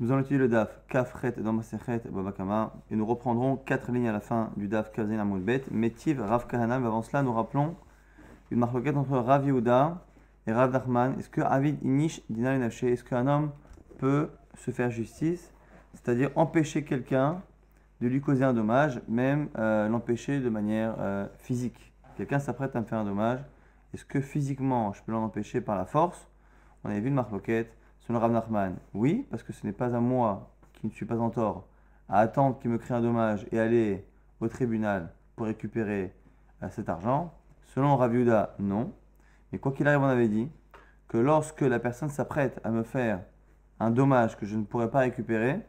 Nous 0.00 0.12
allons 0.12 0.20
étudier 0.20 0.38
le 0.38 0.46
DAF 0.46 0.78
Kafret 0.86 1.34
dans 1.38 1.52
Masechet 1.52 2.02
Babakama 2.08 2.72
et 2.88 2.94
nous 2.94 3.04
reprendrons 3.04 3.56
quatre 3.56 3.90
lignes 3.90 4.08
à 4.08 4.12
la 4.12 4.20
fin 4.20 4.52
du 4.56 4.68
DAF 4.68 4.92
Kazin 4.92 5.18
Amoudbet. 5.18 5.64
Metiv 5.72 6.20
Rav 6.20 6.46
Kahana, 6.46 6.78
mais 6.78 6.86
avant 6.86 7.02
cela, 7.02 7.24
nous 7.24 7.32
rappelons 7.32 7.74
une 8.52 8.60
marquette 8.60 8.96
entre 8.96 9.18
Rav 9.18 9.44
Yehuda 9.44 10.04
et 10.46 10.52
Rav 10.52 10.70
Nachman. 10.70 11.18
Est-ce 11.18 11.28
que 11.28 11.40
Avid 11.40 11.82
Inish 11.82 12.20
est-ce 12.30 13.02
qu'un 13.02 13.26
homme 13.26 13.50
peut 13.98 14.30
se 14.54 14.70
faire 14.70 14.88
justice, 14.92 15.52
c'est-à-dire 15.94 16.30
empêcher 16.36 16.84
quelqu'un 16.84 17.42
de 18.00 18.06
lui 18.06 18.20
causer 18.20 18.44
un 18.44 18.54
dommage, 18.54 19.02
même 19.08 19.48
euh, 19.58 19.88
l'empêcher 19.88 20.38
de 20.38 20.48
manière 20.48 20.94
euh, 21.00 21.26
physique? 21.38 21.92
Quelqu'un 22.16 22.38
s'apprête 22.38 22.76
à 22.76 22.80
me 22.80 22.86
faire 22.86 22.98
un 22.98 23.04
dommage, 23.04 23.40
est-ce 23.92 24.04
que 24.04 24.20
physiquement 24.20 24.92
je 24.92 25.02
peux 25.02 25.10
l'en 25.10 25.24
empêcher 25.24 25.60
par 25.60 25.76
la 25.76 25.86
force? 25.86 26.28
On 26.84 26.90
avait 26.90 27.00
vu 27.00 27.08
une 27.08 27.14
marquette 27.14 27.76
Selon 28.08 28.20
Rav 28.20 28.32
Nachman, 28.32 28.76
oui, 28.94 29.26
parce 29.30 29.42
que 29.42 29.52
ce 29.52 29.66
n'est 29.66 29.72
pas 29.74 29.94
à 29.94 30.00
moi, 30.00 30.50
qui 30.72 30.86
ne 30.86 30.92
suis 30.92 31.04
pas 31.04 31.18
en 31.18 31.28
tort, 31.28 31.68
à 32.08 32.20
attendre 32.20 32.58
qu'il 32.58 32.70
me 32.70 32.78
crée 32.78 32.94
un 32.94 33.02
dommage 33.02 33.46
et 33.52 33.60
aller 33.60 34.02
au 34.40 34.48
tribunal 34.48 35.12
pour 35.36 35.44
récupérer 35.44 36.14
euh, 36.62 36.70
cet 36.70 36.88
argent. 36.88 37.34
Selon 37.74 37.98
Rav 37.98 38.14
Yuda, 38.14 38.54
non. 38.60 38.94
Mais 39.52 39.58
quoi 39.58 39.72
qu'il 39.72 39.86
arrive, 39.86 40.00
on 40.00 40.06
avait 40.06 40.28
dit 40.28 40.48
que 41.06 41.18
lorsque 41.18 41.60
la 41.60 41.78
personne 41.78 42.08
s'apprête 42.08 42.58
à 42.64 42.70
me 42.70 42.82
faire 42.82 43.20
un 43.78 43.90
dommage 43.90 44.38
que 44.38 44.46
je 44.46 44.56
ne 44.56 44.64
pourrais 44.64 44.90
pas 44.90 45.00
récupérer, 45.00 45.60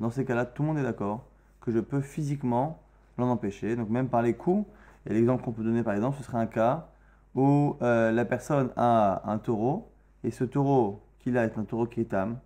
dans 0.00 0.10
ces 0.10 0.24
cas-là, 0.24 0.44
tout 0.44 0.62
le 0.62 0.68
monde 0.70 0.78
est 0.78 0.82
d'accord 0.82 1.24
que 1.60 1.70
je 1.70 1.78
peux 1.78 2.00
physiquement 2.00 2.82
l'en 3.16 3.30
empêcher. 3.30 3.76
Donc 3.76 3.90
même 3.90 4.08
par 4.08 4.22
les 4.22 4.34
coups, 4.34 4.68
et 5.08 5.14
l'exemple 5.14 5.44
qu'on 5.44 5.52
peut 5.52 5.62
donner 5.62 5.84
par 5.84 5.94
exemple, 5.94 6.16
ce 6.18 6.24
serait 6.24 6.38
un 6.38 6.46
cas 6.46 6.88
où 7.36 7.76
euh, 7.80 8.10
la 8.10 8.24
personne 8.24 8.72
a 8.76 9.22
un 9.30 9.38
taureau 9.38 9.92
et 10.26 10.32
ce 10.32 10.42
taureau 10.42 11.02
qu'il 11.20 11.38
a 11.38 11.44
est 11.44 11.56
un 11.56 11.64
taureau 11.64 11.86
qui 11.86 12.00
est 12.00 12.12
âme, 12.12 12.38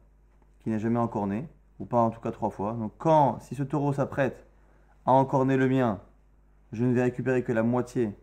qui 0.60 0.68
n'a 0.68 0.78
jamais 0.78 0.98
encorné, 0.98 1.48
ou 1.78 1.86
pas 1.86 1.98
en 1.98 2.10
tout 2.10 2.20
cas 2.20 2.30
trois 2.30 2.50
fois. 2.50 2.74
Donc 2.74 2.92
quand, 2.98 3.40
si 3.40 3.54
ce 3.54 3.62
taureau 3.62 3.94
s'apprête 3.94 4.46
à 5.06 5.12
encorner 5.12 5.56
le 5.56 5.66
mien, 5.66 5.98
je 6.72 6.84
ne 6.84 6.92
vais 6.92 7.02
récupérer 7.02 7.42
que 7.42 7.52
la 7.52 7.62
moitié 7.62 8.14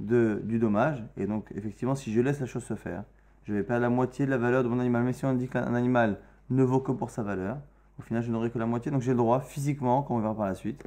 de, 0.00 0.42
du 0.44 0.58
dommage. 0.58 1.02
Et 1.16 1.26
donc 1.26 1.50
effectivement, 1.56 1.94
si 1.94 2.12
je 2.12 2.20
laisse 2.20 2.40
la 2.40 2.46
chose 2.46 2.62
se 2.62 2.74
faire, 2.74 3.04
je 3.44 3.54
vais 3.54 3.62
perdre 3.62 3.80
la 3.82 3.88
moitié 3.88 4.26
de 4.26 4.30
la 4.30 4.36
valeur 4.36 4.62
de 4.62 4.68
mon 4.68 4.78
animal. 4.80 5.02
Mais 5.02 5.14
si 5.14 5.24
on 5.24 5.32
dit 5.32 5.48
qu'un 5.48 5.74
animal 5.74 6.20
ne 6.50 6.62
vaut 6.62 6.80
que 6.80 6.92
pour 6.92 7.08
sa 7.08 7.22
valeur, 7.22 7.56
au 7.98 8.02
final 8.02 8.22
je 8.22 8.30
n'aurai 8.30 8.50
que 8.50 8.58
la 8.58 8.66
moitié. 8.66 8.92
Donc 8.92 9.00
j'ai 9.00 9.12
le 9.12 9.16
droit 9.16 9.40
physiquement, 9.40 10.02
comme 10.02 10.18
on 10.18 10.20
verra 10.20 10.36
par 10.36 10.46
la 10.46 10.54
suite, 10.54 10.84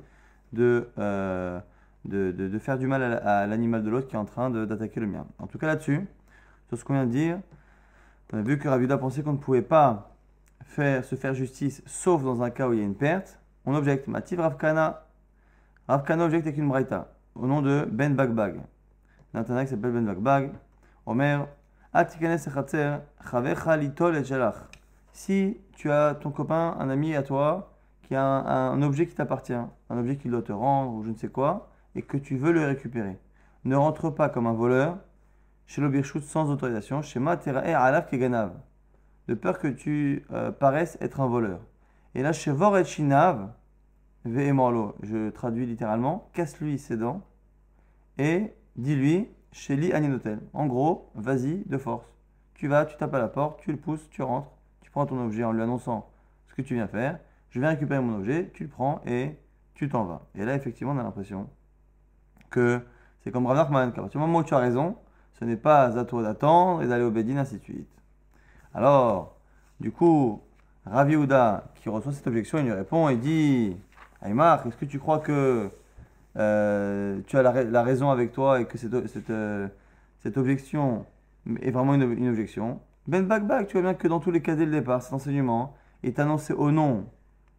de, 0.53 0.87
euh, 0.99 1.59
de, 2.05 2.31
de, 2.31 2.59
faire 2.59 2.77
du 2.77 2.85
mal 2.85 3.01
à, 3.01 3.47
l'animal 3.47 3.83
de 3.83 3.89
l'autre 3.89 4.07
qui 4.07 4.15
est 4.15 4.19
en 4.19 4.25
train 4.25 4.51
d'attaquer 4.51 4.99
le 4.99 5.07
mien. 5.07 5.25
En 5.39 5.47
tout 5.47 5.57
cas 5.57 5.65
là-dessus, 5.65 6.07
sur 6.67 6.77
ce 6.77 6.85
qu'on 6.85 6.93
vient 6.93 7.07
de 7.07 7.11
dire, 7.11 7.39
on 8.31 8.37
a 8.37 8.41
vu 8.41 8.57
que 8.57 8.67
Ravuda 8.67 8.97
pensait 8.97 9.23
qu'on 9.23 9.33
ne 9.33 9.37
pouvait 9.37 9.61
pas 9.61 10.15
faire, 10.63 11.03
se 11.03 11.15
faire 11.15 11.33
justice 11.33 11.83
sauf 11.85 12.23
dans 12.23 12.41
un 12.43 12.49
cas 12.49 12.67
où 12.67 12.73
il 12.73 12.79
y 12.79 12.81
a 12.81 12.85
une 12.85 12.95
perte. 12.95 13.39
On 13.65 13.75
objecte. 13.75 14.07
Mativ 14.07 14.39
Ravkana. 14.39 15.05
Ravkana 15.87 16.25
objecte 16.25 16.47
avec 16.47 16.57
une 16.57 16.67
braïta 16.67 17.13
au 17.35 17.47
nom 17.47 17.61
de 17.61 17.87
Ben 17.89 18.15
Bagbag. 18.15 18.61
Qui 19.33 19.37
s'appelle 19.47 19.91
Ben 19.91 20.05
Bagbag. 20.05 20.51
Omer. 21.05 21.47
Si 25.13 25.57
tu 25.73 25.91
as 25.91 26.15
ton 26.15 26.31
copain, 26.31 26.75
un 26.79 26.89
ami 26.89 27.15
à 27.15 27.23
toi, 27.23 27.73
qui 28.03 28.15
a 28.15 28.23
un, 28.23 28.81
objet 28.81 29.07
qui 29.07 29.15
t'appartient, 29.15 29.53
un 29.53 29.97
objet 29.97 30.15
qui 30.15 30.29
doit 30.29 30.41
te 30.41 30.53
rendre 30.53 30.93
ou 30.93 31.03
je 31.03 31.09
ne 31.09 31.15
sais 31.15 31.27
quoi, 31.27 31.69
et 31.95 32.01
que 32.01 32.15
tu 32.15 32.37
veux 32.37 32.53
le 32.53 32.65
récupérer, 32.65 33.19
ne 33.65 33.75
rentre 33.75 34.09
pas 34.09 34.29
comme 34.29 34.47
un 34.47 34.53
voleur 34.53 34.99
chez 35.67 35.81
l'obirchut 35.81 36.21
sans 36.21 36.49
autorisation, 36.49 37.01
chez 37.01 37.19
Materae 37.19 37.73
Alaf 37.73 38.09
Keganav, 38.09 38.53
de 39.27 39.33
peur 39.33 39.59
que 39.59 39.67
tu 39.67 40.25
euh, 40.31 40.51
paraisses 40.51 40.97
être 41.01 41.21
un 41.21 41.27
voleur. 41.27 41.59
Et 42.15 42.23
là, 42.23 42.33
chez 42.33 42.51
Voret 42.51 42.83
Shinav, 42.83 43.51
je 44.25 45.29
traduis 45.29 45.65
littéralement, 45.65 46.29
casse-lui 46.33 46.77
ses 46.77 46.97
dents 46.97 47.21
et 48.17 48.53
dis-lui, 48.75 49.29
chez 49.51 49.75
Li 49.75 49.91
Aninotel. 49.93 50.39
En 50.53 50.65
gros, 50.65 51.09
vas-y 51.15 51.63
de 51.65 51.77
force. 51.77 52.15
Tu 52.53 52.67
vas, 52.67 52.85
tu 52.85 52.95
tapes 52.97 53.13
à 53.13 53.19
la 53.19 53.27
porte, 53.27 53.61
tu 53.61 53.71
le 53.71 53.77
pousses, 53.77 54.09
tu 54.09 54.21
rentres, 54.21 54.51
tu 54.81 54.91
prends 54.91 55.05
ton 55.05 55.23
objet 55.23 55.43
en 55.43 55.51
lui 55.51 55.61
annonçant 55.61 56.09
ce 56.47 56.53
que 56.53 56.61
tu 56.61 56.75
viens 56.75 56.87
faire. 56.87 57.19
Je 57.49 57.59
viens 57.59 57.69
récupérer 57.69 58.01
mon 58.01 58.17
objet, 58.17 58.51
tu 58.53 58.63
le 58.63 58.69
prends 58.69 59.01
et 59.05 59.37
tu 59.73 59.89
t'en 59.89 60.05
vas. 60.05 60.27
Et 60.35 60.45
là, 60.45 60.55
effectivement, 60.55 60.93
on 60.93 60.97
a 60.99 61.03
l'impression 61.03 61.49
que 62.49 62.81
c'est 63.23 63.31
comme 63.31 63.45
Rav 63.45 63.57
Nachman, 63.57 63.91
qu'à 63.91 64.01
partir 64.01 64.19
du 64.19 64.25
moment 64.25 64.39
où 64.39 64.43
tu 64.43 64.53
as 64.53 64.59
raison, 64.59 64.95
ce 65.41 65.45
n'est 65.45 65.57
pas 65.57 65.97
à 65.97 66.05
toi 66.05 66.21
d'attendre 66.21 66.83
et 66.83 66.87
d'aller 66.87 67.03
au 67.03 67.09
Bédine, 67.09 67.39
ainsi 67.39 67.57
de 67.57 67.63
suite. 67.63 67.89
Alors, 68.75 69.35
du 69.79 69.91
coup, 69.91 70.39
Ravi 70.85 71.15
qui 71.75 71.89
reçoit 71.89 72.11
cette 72.11 72.27
objection, 72.27 72.59
il 72.59 72.65
lui 72.65 72.73
répond 72.73 73.09
et 73.09 73.15
dit 73.15 73.75
Aymar, 74.23 74.67
est-ce 74.67 74.77
que 74.77 74.85
tu 74.85 74.99
crois 74.99 75.17
que 75.17 75.71
euh, 76.37 77.19
tu 77.25 77.37
as 77.37 77.41
la, 77.41 77.81
raison 77.81 78.11
avec 78.11 78.33
toi 78.33 78.61
et 78.61 78.65
que 78.65 78.77
cette, 78.77 78.93
euh, 79.31 79.67
cette, 80.19 80.37
objection 80.37 81.07
est 81.59 81.71
vraiment 81.71 81.95
une, 81.95 82.29
objection? 82.29 82.79
Ben 83.07 83.25
Bagbag, 83.25 83.65
tu 83.65 83.73
vois 83.73 83.81
bien 83.81 83.93
que 83.95 84.07
dans 84.07 84.19
tous 84.19 84.29
les 84.29 84.43
cas 84.43 84.55
dès 84.55 84.65
le 84.65 84.71
départ, 84.71 85.01
cet 85.01 85.13
enseignement 85.13 85.73
est 86.03 86.19
annoncé 86.19 86.53
au 86.53 86.69
nom 86.69 87.07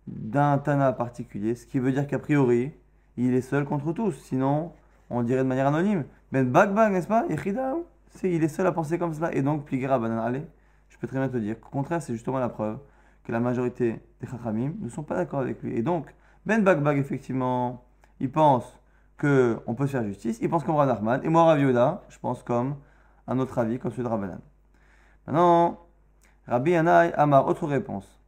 d'un 0.07 0.59
Tana 0.59 0.93
particulier, 0.93 1.57
ce 1.57 1.67
qui 1.67 1.81
veut 1.81 1.91
dire 1.91 2.07
qu'a 2.07 2.21
priori, 2.21 2.71
il 3.17 3.35
est 3.35 3.41
seul 3.41 3.65
contre 3.65 3.93
tous. 3.93 4.13
Sinon, 4.13 4.73
on 5.11 5.25
dirait 5.25 5.43
de 5.43 5.49
manière 5.49 5.67
anonyme. 5.67 6.05
Ben 6.33 6.51
Bagbag, 6.51 6.93
n'est-ce 6.93 7.07
pas? 7.07 7.27
C'est, 8.15 8.33
il 8.33 8.43
est 8.43 8.49
seul 8.49 8.67
à 8.67 8.73
penser 8.73 8.99
comme 8.99 9.13
cela. 9.13 9.35
Et 9.35 9.43
donc, 9.43 9.67
Pligira 9.67 9.97
allez, 9.97 10.43
je 10.89 10.97
peux 10.97 11.07
très 11.07 11.19
bien 11.19 11.29
te 11.29 11.37
dire 11.37 11.61
qu'au 11.61 11.69
contraire, 11.69 12.01
c'est 12.01 12.15
justement 12.15 12.39
la 12.39 12.49
preuve 12.49 12.79
que 13.25 13.33
la 13.33 13.39
majorité 13.39 14.01
des 14.21 14.27
Chachamim 14.27 14.73
ne 14.81 14.89
sont 14.89 15.03
pas 15.03 15.15
d'accord 15.15 15.41
avec 15.41 15.63
lui. 15.63 15.77
Et 15.77 15.83
donc, 15.83 16.07
Ben 16.47 16.65
Bagbag, 16.65 16.97
effectivement, 16.97 17.85
il 18.19 18.31
pense 18.31 18.81
qu'on 19.21 19.75
peut 19.77 19.87
se 19.87 19.93
faire 19.93 20.05
justice. 20.05 20.39
Il 20.41 20.49
pense 20.49 20.65
comme 20.65 20.75
Rav 20.75 20.89
Nachman. 20.89 21.21
Et 21.23 21.29
moi, 21.29 21.45
Rav 21.45 21.61
je 22.09 22.19
pense 22.19 22.43
comme 22.43 22.77
un 23.29 23.39
autre 23.39 23.59
avis, 23.59 23.79
comme 23.79 23.91
celui 23.93 24.05
de 24.05 24.09
Rabbanan. 24.09 24.41
Maintenant, 25.27 25.81
Rabbi 26.47 26.71
Yanaï 26.71 27.13
Amar, 27.13 27.47
autre 27.47 27.67
réponse. 27.67 28.19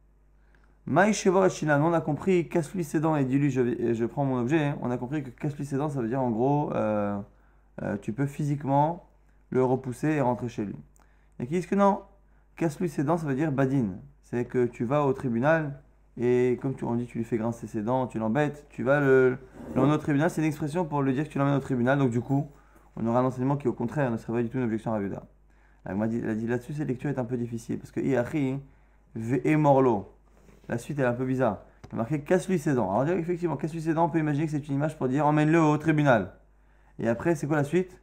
Maï 0.85 1.13
on 1.27 1.93
a 1.93 2.01
compris, 2.01 2.47
casse-lui 2.47 2.83
ses 2.83 2.99
dents 2.99 3.15
et 3.15 3.25
dis-lui, 3.25 3.49
je, 3.49 4.05
prends 4.05 4.25
mon 4.25 4.37
objet. 4.37 4.63
Hein. 4.63 4.77
On 4.83 4.91
a 4.91 4.97
compris 4.97 5.23
que 5.23 5.31
casse-lui 5.31 5.65
ses 5.65 5.77
dents, 5.77 5.89
ça 5.89 5.99
veut 6.01 6.07
dire 6.07 6.21
en 6.21 6.29
gros, 6.29 6.71
euh, 6.75 7.17
euh, 7.81 7.97
tu 8.01 8.13
peux 8.13 8.25
physiquement 8.25 9.07
le 9.49 9.63
repousser 9.63 10.09
et 10.09 10.21
rentrer 10.21 10.49
chez 10.49 10.65
lui. 10.65 10.75
Et 11.39 11.47
qui 11.47 11.53
disent 11.53 11.67
que 11.67 11.75
non, 11.75 12.01
casse-lui 12.55 12.89
ses 12.89 13.03
dents, 13.03 13.17
ça 13.17 13.27
veut 13.27 13.35
dire 13.35 13.51
badine. 13.51 13.97
C'est 14.23 14.45
que 14.45 14.65
tu 14.65 14.85
vas 14.85 15.05
au 15.05 15.13
tribunal 15.13 15.79
et 16.17 16.57
comme 16.61 16.75
tu, 16.75 16.85
on 16.85 16.95
dit, 16.95 17.05
tu 17.05 17.17
lui 17.17 17.25
fais 17.25 17.37
grincer 17.37 17.67
ses 17.67 17.81
dents, 17.81 18.07
tu 18.07 18.19
l'embêtes, 18.19 18.65
tu 18.69 18.83
vas 18.83 18.99
le, 18.99 19.37
l'emmener 19.75 19.93
au 19.93 19.97
tribunal. 19.97 20.29
C'est 20.29 20.41
une 20.41 20.47
expression 20.47 20.85
pour 20.85 21.01
lui 21.01 21.13
dire 21.13 21.25
que 21.25 21.29
tu 21.29 21.37
l'emmènes 21.37 21.55
au 21.55 21.59
tribunal. 21.59 21.99
Donc 21.99 22.11
du 22.11 22.21
coup, 22.21 22.49
on 22.95 23.05
aura 23.05 23.19
un 23.19 23.25
enseignement 23.25 23.57
qui 23.57 23.67
au 23.67 23.73
contraire 23.73 24.09
ne 24.09 24.17
serait 24.17 24.33
pas 24.33 24.43
du 24.43 24.49
tout 24.49 24.57
une 24.57 24.63
objection 24.63 24.93
à 24.93 24.99
Vuda. 24.99 25.23
Elle 25.85 25.97
dit, 26.07 26.21
dit 26.21 26.47
là-dessus, 26.47 26.73
cette 26.73 26.87
lecture 26.87 27.09
est 27.09 27.19
un 27.19 27.25
peu 27.25 27.37
difficile 27.37 27.77
parce 27.77 27.91
que 27.91 27.99
Iachi, 27.99 28.57
ve 29.15 29.55
morlo. 29.55 30.11
La 30.67 30.77
suite 30.77 30.99
est 30.99 31.05
un 31.05 31.13
peu 31.13 31.25
bizarre. 31.25 31.59
Il 31.91 31.95
a 31.95 31.97
marqué 31.97 32.21
casse-lui 32.21 32.57
ses 32.57 32.73
dents. 32.73 32.97
Alors 32.97 33.15
effectivement, 33.17 33.57
casse-lui 33.57 33.81
ses 33.81 33.93
dents, 33.93 34.05
on 34.05 34.09
peut 34.09 34.19
imaginer 34.19 34.45
que 34.45 34.51
c'est 34.51 34.67
une 34.67 34.75
image 34.75 34.97
pour 34.97 35.07
dire 35.07 35.27
emmène-le 35.27 35.61
au 35.61 35.77
tribunal. 35.77 36.31
Et 36.99 37.07
après, 37.07 37.35
c'est 37.35 37.47
quoi 37.47 37.57
la 37.57 37.63
suite? 37.63 37.99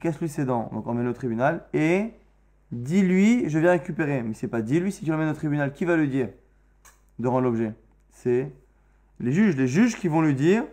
Casse-lui 0.00 0.28
ses 0.28 0.44
dents, 0.44 0.70
donc 0.72 0.86
emmène-le 0.86 1.10
au 1.10 1.14
tribunal. 1.14 1.64
Et 1.74 2.12
dis-lui, 2.70 3.48
je 3.48 3.58
viens 3.58 3.72
récupérer. 3.72 4.22
Mais 4.22 4.34
c'est 4.34 4.48
pas 4.48 4.62
dis-lui 4.62 4.90
si 4.92 5.04
tu 5.04 5.10
l'emmènes 5.10 5.28
au 5.28 5.34
tribunal. 5.34 5.72
Qui 5.72 5.84
va 5.84 5.96
le 5.96 6.06
dire 6.06 6.28
de 7.18 7.28
rendre 7.28 7.42
l'objet? 7.42 7.74
C'est 8.10 8.50
les 9.20 9.32
juges. 9.32 9.56
Les 9.56 9.68
juges 9.68 9.96
qui 9.96 10.08
vont 10.08 10.22
lui 10.22 10.34
dire 10.34 10.64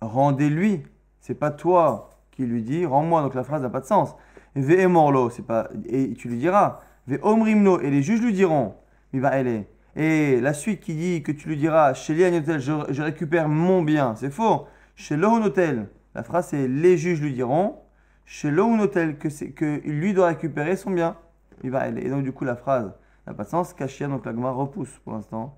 rendez-lui. 0.00 0.82
C'est 1.20 1.34
pas 1.34 1.50
toi 1.50 2.10
qui 2.32 2.44
lui 2.44 2.62
dis 2.62 2.84
rends-moi. 2.84 3.22
Donc 3.22 3.34
la 3.34 3.44
phrase 3.44 3.62
n'a 3.62 3.70
pas 3.70 3.80
de 3.80 3.86
sens. 3.86 4.14
Ve 4.56 4.86
morlo, 4.86 5.30
c'est 5.30 5.46
pas. 5.46 5.68
Et 5.86 6.14
tu 6.14 6.28
lui 6.28 6.38
diras. 6.38 6.80
Ve 7.06 7.18
omrimno. 7.22 7.80
Et 7.80 7.90
les 7.90 8.02
juges 8.02 8.20
lui 8.20 8.32
diront. 8.32 8.74
Il 9.12 9.20
va 9.20 9.28
aller. 9.28 9.68
Et 9.96 10.40
la 10.40 10.54
suite 10.54 10.80
qui 10.80 10.94
dit 10.94 11.22
que 11.22 11.30
tu 11.30 11.48
lui 11.48 11.56
diras 11.56 11.94
chez 11.94 12.14
Liagnotel, 12.14 12.58
je, 12.58 12.72
je 12.88 13.02
récupère 13.02 13.48
mon 13.48 13.82
bien, 13.82 14.16
c'est 14.16 14.30
faux. 14.30 14.66
Chez 14.96 15.16
Lohunotel, 15.16 15.88
la 16.14 16.22
phrase 16.22 16.48
c'est 16.48 16.68
les 16.68 16.96
juges 16.96 17.20
lui 17.20 17.32
diront 17.32 17.76
chez 18.24 18.50
Lohunotel 18.50 19.18
que 19.18 19.28
c'est 19.28 19.50
que 19.50 19.80
lui 19.84 20.14
doit 20.14 20.28
récupérer 20.28 20.76
son 20.76 20.90
bien. 20.90 21.16
Et 21.62 21.70
donc 22.10 22.22
du 22.22 22.32
coup 22.32 22.44
la 22.44 22.56
phrase 22.56 22.92
n'a 23.26 23.34
pas 23.34 23.44
de 23.44 23.48
sens. 23.48 23.72
Kashia, 23.72 24.08
donc 24.08 24.24
la 24.26 24.32
repousse 24.50 25.00
pour 25.04 25.12
l'instant 25.12 25.56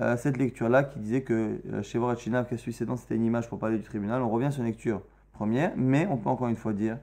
euh, 0.00 0.16
cette 0.16 0.36
lecture-là 0.38 0.84
qui 0.84 0.98
disait 0.98 1.22
que 1.22 1.60
euh, 1.72 1.82
chez 1.82 1.98
Vorachinav, 1.98 2.46
dents 2.86 2.96
c'était 2.96 3.16
une 3.16 3.24
image 3.24 3.48
pour 3.48 3.58
parler 3.58 3.76
du 3.76 3.84
tribunal. 3.84 4.22
On 4.22 4.30
revient 4.30 4.50
sur 4.50 4.62
une 4.62 4.68
lecture 4.68 5.02
première, 5.32 5.72
mais 5.76 6.06
on 6.10 6.16
peut 6.16 6.28
encore 6.28 6.48
une 6.48 6.56
fois 6.56 6.72
dire 6.72 6.98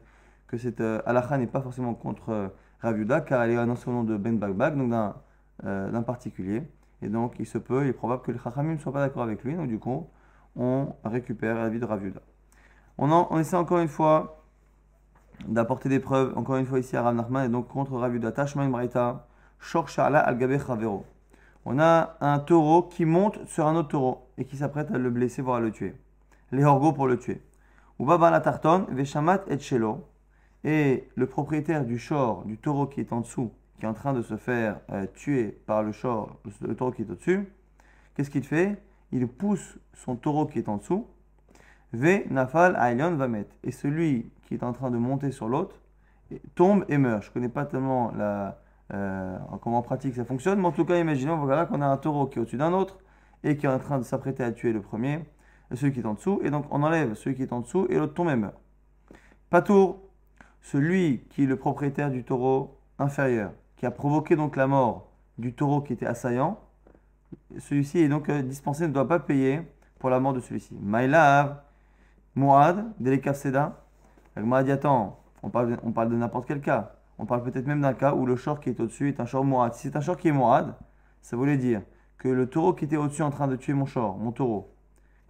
que 0.47 0.57
cette 0.57 0.81
euh, 0.81 1.37
n'est 1.37 1.47
pas 1.47 1.61
forcément 1.61 1.93
contre 1.93 2.29
euh, 2.29 2.47
Raviuda 2.81 3.21
car 3.21 3.43
elle 3.43 3.51
est 3.51 3.57
annoncée 3.57 3.89
au 3.89 3.93
nom 3.93 4.03
de 4.03 4.17
Ben 4.17 4.37
Bagbag, 4.37 4.77
donc 4.77 4.89
d'un 5.63 6.01
particulier. 6.03 6.63
Et 7.01 7.09
donc, 7.09 7.35
il 7.39 7.45
se 7.45 7.57
peut, 7.57 7.83
il 7.83 7.89
est 7.89 7.93
probable 7.93 8.23
que 8.23 8.31
les 8.31 8.39
Chachamim 8.39 8.73
ne 8.73 8.77
soient 8.77 8.93
pas 8.93 8.99
d'accord 8.99 9.23
avec 9.23 9.43
lui. 9.43 9.55
Donc, 9.55 9.67
du 9.67 9.79
coup, 9.79 10.07
on 10.55 10.93
récupère 11.03 11.55
la 11.55 11.69
vie 11.69 11.79
de 11.79 11.85
Raviuda. 11.85 12.21
On, 12.97 13.37
essaie 13.37 13.55
encore 13.55 13.79
une 13.79 13.87
fois 13.87 14.43
d'apporter 15.47 15.87
des 15.87 15.99
preuves, 15.99 16.35
encore 16.35 16.57
une 16.57 16.65
fois 16.65 16.79
ici 16.79 16.97
à 16.97 17.03
Rav 17.03 17.45
et 17.45 17.49
donc 17.49 17.67
contre 17.67 17.93
Raviuda. 17.93 18.31
Tashma 18.31 18.67
Braïta, 18.67 19.27
Shor 19.59 19.87
Sharla 19.87 20.19
al 20.19 20.39
Chavero. 20.39 21.05
On 21.65 21.79
a 21.79 22.17
un 22.21 22.39
taureau 22.39 22.83
qui 22.83 23.05
monte 23.05 23.45
sur 23.45 23.67
un 23.67 23.75
autre 23.75 23.89
taureau 23.89 24.29
et 24.37 24.45
qui 24.45 24.57
s'apprête 24.57 24.89
à 24.89 24.97
le 24.97 25.09
blesser, 25.09 25.41
voire 25.41 25.57
à 25.57 25.59
le 25.59 25.71
tuer. 25.71 25.95
Les 26.51 26.63
horgos 26.63 26.93
pour 26.93 27.07
le 27.07 27.17
tuer. 27.17 27.41
Ou 27.99 28.05
Baba 28.05 28.31
la 28.31 28.41
Tarton, 28.41 28.87
Veshamat 28.89 29.43
et 29.47 29.59
Shelo. 29.59 30.05
Et 30.63 31.07
le 31.15 31.27
propriétaire 31.27 31.85
du 31.85 31.99
shor, 31.99 32.45
du 32.45 32.57
taureau 32.57 32.87
qui 32.87 32.99
est 32.99 33.13
en 33.13 33.21
dessous, 33.21 33.51
qui 33.77 33.85
est 33.85 33.87
en 33.87 33.93
train 33.93 34.13
de 34.13 34.21
se 34.21 34.37
faire 34.37 34.79
euh, 34.91 35.05
tuer 35.13 35.59
par 35.65 35.83
le 35.83 35.91
shor, 35.91 36.39
le, 36.61 36.75
taureau 36.75 36.91
qui 36.91 37.03
est 37.03 37.11
au-dessus, 37.11 37.47
qu'est-ce 38.15 38.31
qu'il 38.31 38.43
fait? 38.43 38.81
Il 39.11 39.27
pousse 39.27 39.77
son 39.93 40.15
taureau 40.15 40.45
qui 40.45 40.59
est 40.59 40.67
en 40.67 40.77
dessous. 40.77 41.05
Ve 41.93 42.29
Nafal 42.29 42.77
Ailion 42.79 43.15
va 43.15 43.27
mettre. 43.27 43.55
Et 43.63 43.71
celui 43.71 44.31
qui 44.43 44.53
est 44.53 44.63
en 44.63 44.73
train 44.73 44.91
de 44.91 44.97
monter 44.97 45.31
sur 45.31 45.47
l'autre 45.47 45.75
tombe 46.55 46.85
et 46.89 46.97
meurt. 46.97 47.23
Je 47.23 47.29
ne 47.29 47.33
connais 47.33 47.49
pas 47.49 47.65
tellement 47.65 48.11
la, 48.17 48.59
euh, 48.93 49.37
comment 49.61 49.79
en 49.79 49.81
pratique 49.81 50.15
ça 50.15 50.25
fonctionne, 50.25 50.59
mais 50.59 50.67
en 50.67 50.71
tout 50.71 50.85
cas, 50.85 50.97
imaginons 50.97 51.37
voilà, 51.37 51.65
qu'on 51.65 51.81
a 51.81 51.87
un 51.87 51.97
taureau 51.97 52.27
qui 52.27 52.39
est 52.39 52.41
au-dessus 52.41 52.57
d'un 52.57 52.73
autre 52.73 52.99
et 53.43 53.57
qui 53.57 53.65
est 53.65 53.69
en 53.69 53.79
train 53.79 53.97
de 53.97 54.03
s'apprêter 54.03 54.43
à 54.43 54.51
tuer 54.51 54.71
le 54.71 54.81
premier, 54.81 55.25
celui 55.73 55.91
qui 55.93 55.99
est 55.99 56.05
en 56.05 56.13
dessous, 56.13 56.39
et 56.43 56.49
donc 56.49 56.65
on 56.71 56.83
enlève 56.83 57.13
celui 57.15 57.35
qui 57.35 57.43
est 57.43 57.53
en 57.53 57.61
dessous 57.61 57.87
et 57.89 57.97
l'autre 57.97 58.13
tombe 58.13 58.29
et 58.29 58.35
meurt. 58.35 58.55
Patour, 59.49 59.99
celui 60.61 61.25
qui 61.29 61.43
est 61.43 61.47
le 61.47 61.57
propriétaire 61.57 62.11
du 62.11 62.23
taureau 62.23 62.79
inférieur, 62.99 63.51
qui 63.75 63.85
a 63.85 63.91
provoqué 63.91 64.35
donc 64.35 64.55
la 64.55 64.67
mort 64.67 65.11
du 65.37 65.53
taureau 65.53 65.81
qui 65.81 65.93
était 65.93 66.05
assaillant, 66.05 66.59
celui-ci 67.59 67.99
est 67.99 68.09
donc 68.09 68.29
euh, 68.29 68.41
dispensé, 68.41 68.87
ne 68.87 68.93
doit 68.93 69.07
pas 69.07 69.19
payer 69.19 69.61
pour 69.99 70.09
la 70.09 70.19
mort 70.19 70.33
de 70.33 70.39
celui-ci. 70.39 70.75
Maïlav, 70.81 71.61
Mouad, 72.37 72.85
Delekaf 72.99 73.35
Seda. 73.35 73.81
dit 74.35 74.71
attends, 74.71 75.19
on 75.41 75.49
parle, 75.49 75.79
on 75.83 75.91
parle 75.91 76.09
de 76.09 76.15
n'importe 76.15 76.47
quel 76.47 76.61
cas. 76.61 76.91
On 77.17 77.25
parle 77.25 77.41
peut-être 77.41 77.65
même 77.65 77.81
d'un 77.81 77.93
cas 77.93 78.13
où 78.13 78.27
le 78.27 78.35
short 78.35 78.61
qui 78.61 78.69
est 78.69 78.79
au-dessus 78.79 79.09
est 79.09 79.19
un 79.19 79.25
short 79.25 79.43
Mouad. 79.43 79.73
Si 79.73 79.87
c'est 79.87 79.97
un 79.97 80.01
short 80.01 80.19
qui 80.19 80.27
est 80.27 80.31
Mouad, 80.31 80.75
ça 81.23 81.35
voulait 81.35 81.57
dire 81.57 81.81
que 82.19 82.27
le 82.27 82.45
taureau 82.45 82.73
qui 82.73 82.85
était 82.85 82.95
au-dessus 82.95 83.23
en 83.23 83.31
train 83.31 83.47
de 83.47 83.55
tuer 83.55 83.73
mon 83.73 83.87
short, 83.87 84.19
mon 84.19 84.31
taureau, 84.31 84.71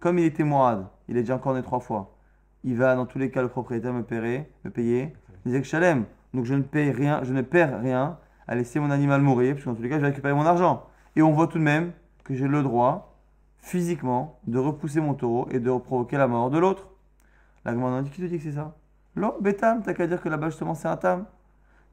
comme 0.00 0.18
il 0.18 0.26
était 0.26 0.44
Mouad, 0.44 0.86
il 1.08 1.16
est 1.16 1.20
déjà 1.20 1.36
encore 1.36 1.54
né 1.54 1.62
trois 1.62 1.80
fois, 1.80 2.14
il 2.62 2.76
va 2.76 2.94
dans 2.94 3.06
tous 3.06 3.18
les 3.18 3.30
cas 3.30 3.40
le 3.40 3.48
propriétaire 3.48 3.94
me 3.94 4.02
payer, 4.02 4.52
me 4.64 4.70
payer. 4.70 5.16
Disait 5.46 5.62
que 5.62 6.02
donc 6.34 6.44
je 6.44 6.52
ne 6.52 6.62
paye 6.62 6.90
rien, 6.90 7.20
je 7.22 7.32
ne 7.32 7.40
perds 7.40 7.80
rien 7.80 8.18
à 8.46 8.54
laisser 8.54 8.80
mon 8.80 8.90
animal 8.90 9.22
mourir, 9.22 9.54
parce 9.54 9.64
que 9.64 9.70
dans 9.70 9.76
tous 9.76 9.82
les 9.82 9.88
cas 9.88 9.96
je 9.96 10.02
vais 10.02 10.08
récupérer 10.08 10.34
mon 10.34 10.44
argent. 10.44 10.84
Et 11.16 11.22
on 11.22 11.32
voit 11.32 11.46
tout 11.46 11.58
de 11.58 11.64
même 11.64 11.92
que 12.24 12.34
j'ai 12.34 12.48
le 12.48 12.62
droit, 12.62 13.16
physiquement, 13.60 14.38
de 14.46 14.58
repousser 14.58 15.00
mon 15.00 15.14
taureau 15.14 15.48
et 15.50 15.58
de 15.58 15.70
provoquer 15.70 16.18
la 16.18 16.28
mort 16.28 16.50
de 16.50 16.58
l'autre. 16.58 16.86
La 17.64 17.72
commandante 17.72 18.04
dit 18.04 18.10
qui 18.10 18.22
te 18.22 18.26
dit 18.26 18.38
que 18.38 18.44
c'est 18.44 18.52
ça 18.52 18.74
Non, 19.16 19.34
Bétam, 19.40 19.82
t'as 19.82 19.94
qu'à 19.94 20.06
dire 20.06 20.20
que 20.20 20.28
là-bas 20.28 20.50
justement 20.50 20.74
c'est 20.74 20.88
un 20.88 20.96
tam 20.96 21.26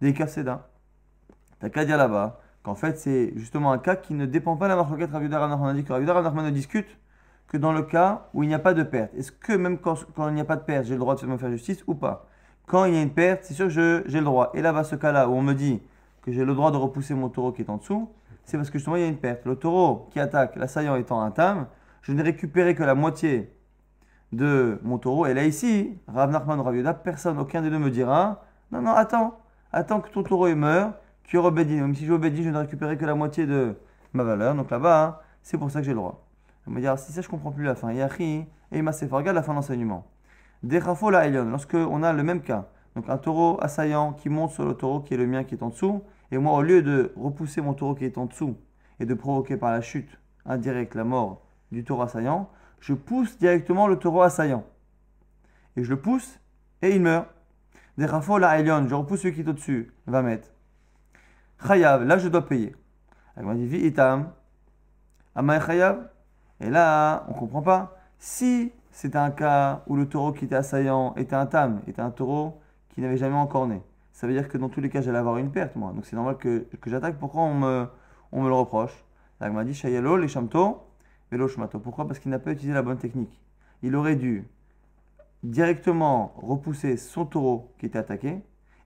des 0.02 0.14
Kasséda. 0.14 0.68
T'as 1.60 1.70
qu'à 1.70 1.86
dire 1.86 1.98
là-bas 1.98 2.40
qu'en 2.64 2.76
fait 2.76 2.98
c'est 2.98 3.34
justement 3.36 3.72
un 3.72 3.78
cas 3.78 3.96
qui 3.96 4.14
ne 4.14 4.26
dépend 4.26 4.58
pas 4.58 4.66
de 4.66 4.70
la 4.70 4.76
marque 4.76 5.12
Raviudar 5.12 5.60
On 5.62 5.66
a 5.66 5.74
dit 5.74 5.84
que 5.84 5.94
Raviudar 5.94 6.34
ne 6.34 6.50
discute 6.50 6.98
que 7.48 7.58
dans 7.58 7.72
le 7.72 7.84
cas 7.84 8.28
où 8.34 8.44
il 8.44 8.48
n'y 8.48 8.56
a 8.56 8.60
pas 8.60 8.74
de 8.74 8.84
perte. 8.84 9.14
Est-ce 9.16 9.32
que 9.32 9.54
même 9.54 9.78
quand, 9.78 9.96
il 10.28 10.34
n'y 10.34 10.42
a 10.42 10.46
pas 10.46 10.56
de 10.56 10.64
perte, 10.64 10.86
j'ai 10.86 10.94
le 10.94 11.00
droit 11.00 11.16
de 11.16 11.26
me 11.26 11.38
faire 11.38 11.50
justice 11.52 11.84
ou 11.88 11.96
pas? 11.96 12.28
Quand 12.66 12.86
il 12.86 12.96
y 12.96 12.98
a 12.98 13.02
une 13.02 13.14
perte, 13.14 13.44
c'est 13.44 13.54
sûr 13.54 13.68
que 13.68 14.04
j'ai 14.08 14.20
le 14.20 14.26
droit. 14.26 14.52
Et 14.56 14.62
là-bas, 14.62 14.84
ce 14.84 14.96
cas-là 14.96 15.30
où 15.30 15.34
on 15.34 15.44
me 15.44 15.54
dit 15.54 15.82
que 16.24 16.32
j'ai 16.32 16.44
le 16.44 16.56
droit 16.56 16.72
de 16.72 16.78
repousser 16.78 17.14
mon 17.14 17.30
taureau 17.30 17.52
qui 17.52 17.62
est 17.62 17.70
en 17.70 17.78
dessous, 17.78 18.10
c'est 18.44 18.58
parce 18.58 18.70
que 18.70 18.80
justement 18.80 18.96
il 18.96 19.04
y 19.04 19.06
a 19.06 19.08
une 19.08 19.18
perte. 19.18 19.46
Le 19.46 19.56
taureau 19.56 20.08
qui 20.12 20.20
attaque, 20.20 20.56
l'assaillant 20.56 20.96
étant 20.96 21.22
un 21.22 21.32
tam, 21.32 21.68
je 22.02 22.12
n'ai 22.12 22.24
récupéré 22.24 22.76
que 22.76 22.84
la 22.84 22.96
moitié 22.96 23.55
de 24.31 24.80
mon 24.83 24.98
taureau. 24.98 25.25
Et 25.25 25.33
là 25.33 25.45
ici, 25.45 25.98
Rav 26.07 26.31
Nachman 26.31 26.63
personne, 27.04 27.39
aucun 27.39 27.62
des 27.62 27.69
deux 27.69 27.80
me 27.80 27.89
dira, 27.89 28.44
non, 28.72 28.81
non, 28.81 28.92
attends, 28.92 29.39
attends 29.72 30.01
que 30.01 30.10
ton 30.10 30.24
taureau 30.24 30.54
meurt, 30.56 30.94
tu 31.24 31.38
obédis. 31.38 31.75
Même 31.75 31.95
si 31.95 32.06
j'obédis, 32.06 32.44
je 32.44 32.50
ne 32.50 32.57
récupérer 32.57 32.98
que 32.98 33.06
la 33.06 33.16
moitié 33.16 33.45
de 33.45 33.75
ma 34.13 34.24
valeur. 34.24 34.56
Donc 34.56 34.69
là-bas, 34.69 35.04
hein, 35.04 35.18
c'est 35.42 35.57
pour 35.57 35.72
ça 35.72 35.80
que 35.80 35.86
j'ai 35.86 35.92
le 35.92 35.98
droit. 35.98 36.25
On 36.68 36.72
me 36.72 36.80
dire, 36.80 36.98
si 36.98 37.12
ça, 37.12 37.22
je 37.22 37.30
comprends 37.30 37.51
plus 37.51 37.63
la 37.63 37.75
fin. 37.75 37.92
Yahi 37.92 38.45
et 38.72 38.81
Masefa. 38.81 39.16
Regarde 39.16 39.36
la 39.36 39.44
fin 39.44 39.51
de 39.51 39.57
l'enseignement. 39.57 40.06
Derafo 40.63 41.10
la 41.10 41.28
Elion. 41.28 41.45
Lorsque 41.45 41.75
on 41.75 42.04
a 42.04 42.12
le 42.13 42.24
même 42.24 42.42
cas. 42.42 42.66
Donc 42.95 43.10
un 43.10 43.18
taureau 43.18 43.57
assaillant 43.62 44.13
qui 44.13 44.30
monte 44.30 44.51
sur 44.51 44.66
le 44.66 44.74
taureau 44.74 45.01
qui 45.01 45.13
est 45.13 45.18
le 45.18 45.28
mien 45.28 45.44
qui 45.44 45.56
est 45.56 45.63
en 45.63 45.69
dessous. 45.69 46.01
Et 46.31 46.38
moi, 46.38 46.54
au 46.54 46.62
lieu 46.62 46.81
de 46.81 47.13
repousser 47.18 47.62
mon 47.62 47.74
taureau 47.74 47.94
qui 47.94 48.06
est 48.06 48.18
en 48.18 48.25
dessous 48.25 48.56
et 49.00 49.06
de 49.06 49.13
provoquer 49.13 49.57
par 49.57 49.71
la 49.71 49.81
chute 49.81 50.18
indirecte 50.45 50.95
la 50.95 51.04
mort 51.04 51.42
du 51.71 51.83
taureau 51.83 52.04
assaillant, 52.04 52.50
je 52.86 52.94
pousse 52.94 53.40
directement 53.40 53.88
le 53.88 53.98
taureau 53.98 54.22
assaillant. 54.22 54.64
Et 55.76 55.84
je 55.84 55.90
le 55.90 56.00
pousse 56.00 56.40
et 56.84 56.96
il 56.96 57.02
meurt. 57.02 57.28
Des 57.98 58.06
rafos 58.06 58.38
la 58.38 58.64
je 58.64 58.94
repousse 58.94 59.22
celui 59.22 59.34
qui 59.34 59.42
est 59.42 59.50
au-dessus, 59.50 59.92
va 60.06 60.22
mettre. 60.22 60.50
Chayav, 61.66 62.04
là 62.04 62.20
je 62.20 62.28
dois 62.28 62.46
payer. 62.46 62.76
Elle 63.36 63.46
m'a 63.46 63.56
dit, 63.56 63.66
vi 63.66 63.88
itam, 63.88 64.32
amay 65.34 65.60
chayav. 65.60 66.10
Et 66.60 66.70
là, 66.70 67.26
on 67.28 67.34
ne 67.34 67.40
comprend 67.40 67.64
pas. 67.64 67.98
Si 68.20 68.72
c'était 68.92 69.18
un 69.18 69.31
cas 69.31 69.81
où 69.88 69.96
le 69.96 70.08
taureau 70.08 70.31
qui 70.31 70.46
était 70.46 70.56
assaillant 70.56 71.16
était 71.16 71.36
un 71.36 71.48
tam, 71.48 71.81
était 71.88 72.04
un 72.04 72.12
taureau 72.12 72.62
qui 72.90 73.02
n'avait 73.02 73.18
jamais 73.18 73.36
encore 73.36 73.66
né, 73.66 73.81
ça 74.12 74.28
veut 74.28 74.34
dire 74.34 74.48
que 74.48 74.60
dans 74.60 74.70
tous 74.70 74.80
les 74.80 74.90
cas, 74.90 75.02
j'allais 75.02 75.18
avoir 75.18 75.38
une 75.38 75.52
perte, 75.52 75.76
moi. 75.76 75.92
Donc 75.92 76.06
c'est 76.06 76.16
normal 76.16 76.38
que, 76.38 76.60
que 76.60 76.90
j'attaque. 76.92 77.18
Pourquoi 77.18 77.42
on 77.42 77.56
me, 77.56 77.88
on 78.31 78.44
me 78.44 78.48
le 78.48 78.54
reproche? 78.54 78.94
Elle 79.40 79.54
m'a 79.54 79.64
dit, 79.64 79.74
shayalo, 79.74 80.18
les 80.18 80.28
chamto, 80.28 80.86
velo 81.31 81.48
shmato. 81.48 81.80
Pourquoi? 81.80 82.07
Parce 82.07 82.19
qu'il 82.19 82.31
n'a 82.31 82.39
pas 82.39 82.51
utilisé 82.51 82.74
la 82.74 82.81
bonne 82.81 82.98
technique. 82.98 83.42
Il 83.83 83.95
aurait 83.95 84.16
dû 84.16 84.48
directement 85.44 86.33
repousser 86.38 86.98
son 86.98 87.25
taureau 87.25 87.74
qui 87.77 87.86
était 87.86 88.00
attaqué 88.00 88.42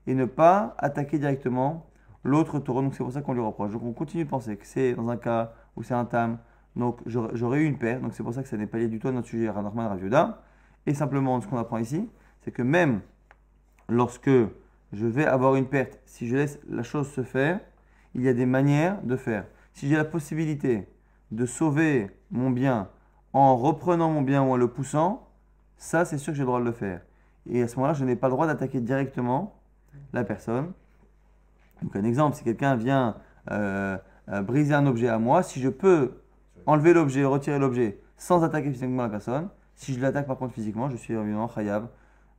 et 0.06 0.14
ne 0.14 0.24
pas 0.24 0.74
attaquer 0.78 1.18
directement 1.18 1.86
l'autre 2.24 2.58
taureau. 2.58 2.82
Donc 2.82 2.94
c'est 2.94 3.02
pour 3.02 3.12
ça 3.12 3.22
qu'on 3.22 3.32
lui 3.32 3.40
reproche. 3.40 3.72
Donc 3.72 3.82
on 3.82 3.92
continue 3.92 4.24
de 4.24 4.28
penser 4.28 4.56
que 4.56 4.66
c'est 4.66 4.94
dans 4.94 5.08
un 5.08 5.16
cas 5.16 5.54
où 5.76 5.82
c'est 5.82 5.94
un 5.94 6.04
tam, 6.04 6.38
donc 6.76 7.00
j'aurais 7.06 7.60
eu 7.60 7.64
une 7.64 7.78
paire. 7.78 8.00
Donc 8.00 8.12
c'est 8.14 8.22
pour 8.22 8.34
ça 8.34 8.42
que 8.42 8.48
ça 8.48 8.56
n'est 8.56 8.66
pas 8.66 8.78
lié 8.78 8.88
du 8.88 8.98
tout 8.98 9.08
à 9.08 9.12
notre 9.12 9.28
sujet 9.28 9.48
Ranorman 9.48 9.86
Ravioda. 9.86 10.42
Et 10.86 10.94
simplement 10.94 11.40
ce 11.40 11.46
qu'on 11.46 11.58
apprend 11.58 11.78
ici, 11.78 12.08
c'est 12.42 12.50
que 12.50 12.62
même 12.62 13.00
lorsque 13.88 14.30
je 14.92 15.06
vais 15.06 15.24
avoir 15.24 15.54
une 15.56 15.66
perte, 15.66 16.00
si 16.04 16.26
je 16.26 16.36
laisse 16.36 16.58
la 16.68 16.82
chose 16.82 17.08
se 17.10 17.22
faire, 17.22 17.60
il 18.14 18.22
y 18.22 18.28
a 18.28 18.34
des 18.34 18.46
manières 18.46 19.00
de 19.02 19.16
faire. 19.16 19.44
Si 19.72 19.88
j'ai 19.88 19.96
la 19.96 20.04
possibilité 20.04 20.88
de 21.30 21.46
sauver 21.46 22.10
mon 22.30 22.50
bien 22.50 22.88
en 23.32 23.56
reprenant 23.56 24.10
mon 24.10 24.22
bien 24.22 24.42
ou 24.42 24.52
en 24.52 24.56
le 24.56 24.68
poussant, 24.68 25.28
ça, 25.76 26.04
c'est 26.04 26.18
sûr 26.18 26.32
que 26.32 26.36
j'ai 26.36 26.42
le 26.42 26.46
droit 26.46 26.60
de 26.60 26.64
le 26.64 26.72
faire. 26.72 27.00
Et 27.48 27.62
à 27.62 27.68
ce 27.68 27.76
moment-là, 27.76 27.94
je 27.94 28.04
n'ai 28.04 28.16
pas 28.16 28.28
le 28.28 28.32
droit 28.32 28.46
d'attaquer 28.46 28.80
directement 28.80 29.60
la 30.12 30.24
personne. 30.24 30.72
Donc, 31.82 31.96
un 31.96 32.04
exemple, 32.04 32.36
si 32.36 32.44
quelqu'un 32.44 32.76
vient 32.76 33.16
euh, 33.50 33.96
euh, 34.28 34.42
briser 34.42 34.74
un 34.74 34.86
objet 34.86 35.08
à 35.08 35.18
moi, 35.18 35.42
si 35.42 35.60
je 35.60 35.68
peux 35.68 36.22
enlever 36.66 36.92
l'objet, 36.92 37.24
retirer 37.24 37.58
l'objet 37.58 38.00
sans 38.16 38.44
attaquer 38.44 38.70
physiquement 38.70 39.02
la 39.02 39.08
personne, 39.08 39.48
si 39.74 39.94
je 39.94 40.00
l'attaque 40.00 40.26
par 40.26 40.36
contre 40.36 40.52
physiquement, 40.52 40.90
je 40.90 40.96
suis 40.96 41.14
évidemment 41.14 41.48
khayab 41.48 41.88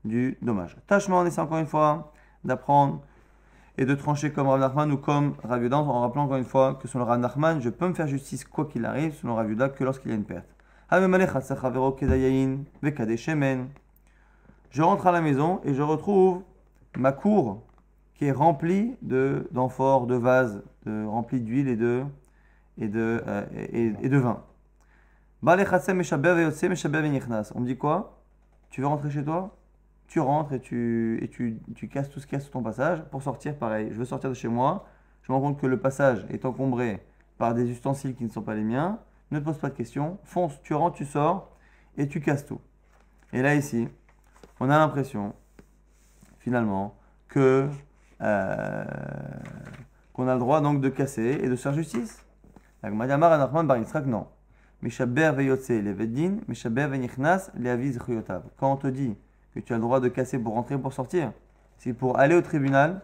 du 0.05 0.37
dommage. 0.41 0.77
Tâchement, 0.85 1.19
on 1.19 1.25
essaie 1.25 1.41
encore 1.41 1.57
une 1.57 1.65
fois 1.65 2.13
d'apprendre 2.43 3.01
et 3.77 3.85
de 3.85 3.95
trancher 3.95 4.31
comme 4.31 4.47
Rav 4.47 4.59
Nachman 4.59 4.91
ou 4.91 4.97
comme 4.97 5.35
Rav 5.43 5.73
en 5.73 6.01
rappelant 6.01 6.23
encore 6.23 6.37
une 6.37 6.45
fois 6.45 6.75
que 6.75 6.87
selon 6.87 7.05
Rav 7.05 7.19
Nachman, 7.19 7.61
je 7.61 7.69
peux 7.69 7.87
me 7.87 7.93
faire 7.93 8.07
justice 8.07 8.45
quoi 8.45 8.65
qu'il 8.65 8.85
arrive, 8.85 9.13
selon 9.15 9.35
Rav 9.35 9.73
que 9.73 9.83
lorsqu'il 9.83 10.11
y 10.11 10.13
a 10.13 10.17
une 10.17 10.25
perte. 10.25 10.47
Je 14.71 14.81
rentre 14.81 15.07
à 15.07 15.11
la 15.11 15.21
maison 15.21 15.61
et 15.63 15.73
je 15.73 15.81
retrouve 15.81 16.43
ma 16.97 17.11
cour 17.11 17.63
qui 18.15 18.25
est 18.25 18.31
remplie 18.31 18.95
de, 19.01 19.47
d'amphores, 19.51 20.05
de 20.05 20.15
vases, 20.15 20.63
de, 20.85 21.05
remplie 21.05 21.41
d'huile 21.41 21.67
et 21.67 21.75
de, 21.75 22.03
et 22.77 22.87
de, 22.87 23.23
euh, 23.25 23.45
et, 23.53 24.09
de 24.09 24.17
vin. 24.17 24.43
On 25.43 25.47
me 27.61 27.65
dit 27.65 27.77
quoi? 27.77 28.21
Tu 28.69 28.81
veux 28.81 28.87
rentrer 28.87 29.09
chez 29.09 29.23
toi? 29.23 29.57
Tu 30.11 30.19
rentres 30.19 30.51
et, 30.51 30.59
tu, 30.59 31.19
et 31.21 31.29
tu, 31.29 31.57
tu 31.73 31.87
casses 31.87 32.09
tout 32.09 32.19
ce 32.19 32.27
qu'il 32.27 32.37
y 32.37 32.41
a 32.41 32.41
sur 32.41 32.51
ton 32.51 32.61
passage. 32.61 33.01
Pour 33.11 33.23
sortir, 33.23 33.55
pareil. 33.55 33.87
Je 33.91 33.97
veux 33.97 34.03
sortir 34.03 34.29
de 34.29 34.35
chez 34.35 34.49
moi. 34.49 34.85
Je 35.21 35.31
me 35.31 35.37
rends 35.37 35.41
compte 35.41 35.61
que 35.61 35.67
le 35.67 35.79
passage 35.79 36.25
est 36.29 36.43
encombré 36.43 37.01
par 37.37 37.53
des 37.53 37.69
ustensiles 37.69 38.13
qui 38.13 38.25
ne 38.25 38.29
sont 38.29 38.41
pas 38.41 38.53
les 38.53 38.65
miens. 38.65 38.99
Ne 39.31 39.39
pose 39.39 39.57
pas 39.57 39.69
de 39.69 39.73
questions. 39.73 40.17
Fonce, 40.25 40.61
tu 40.63 40.73
rentres, 40.73 40.97
tu 40.97 41.05
sors 41.05 41.55
et 41.95 42.09
tu 42.09 42.19
casses 42.19 42.45
tout. 42.45 42.59
Et 43.31 43.41
là, 43.41 43.55
ici, 43.55 43.87
on 44.59 44.69
a 44.69 44.77
l'impression, 44.77 45.33
finalement, 46.39 46.93
que 47.29 47.69
euh, 48.19 48.83
qu'on 50.11 50.27
a 50.27 50.33
le 50.33 50.41
droit 50.41 50.59
donc 50.59 50.81
de 50.81 50.89
casser 50.89 51.39
et 51.41 51.47
de 51.47 51.55
faire 51.55 51.71
justice. 51.71 52.25
Quand 52.83 52.91
on 58.61 58.75
te 58.75 58.87
dit 58.87 59.15
que 59.53 59.59
tu 59.59 59.73
as 59.73 59.77
le 59.77 59.81
droit 59.81 59.99
de 59.99 60.07
casser 60.07 60.39
pour 60.39 60.53
rentrer 60.53 60.77
pour 60.77 60.93
sortir, 60.93 61.31
c'est 61.77 61.93
pour 61.93 62.19
aller 62.19 62.35
au 62.35 62.41
tribunal 62.41 63.01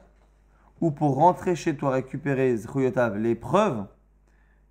ou 0.82 0.92
pour 0.92 1.16
rentrer 1.16 1.56
chez 1.56 1.76
toi 1.76 1.92
récupérer 1.92 2.56
les 3.16 3.36
preuves 3.36 3.86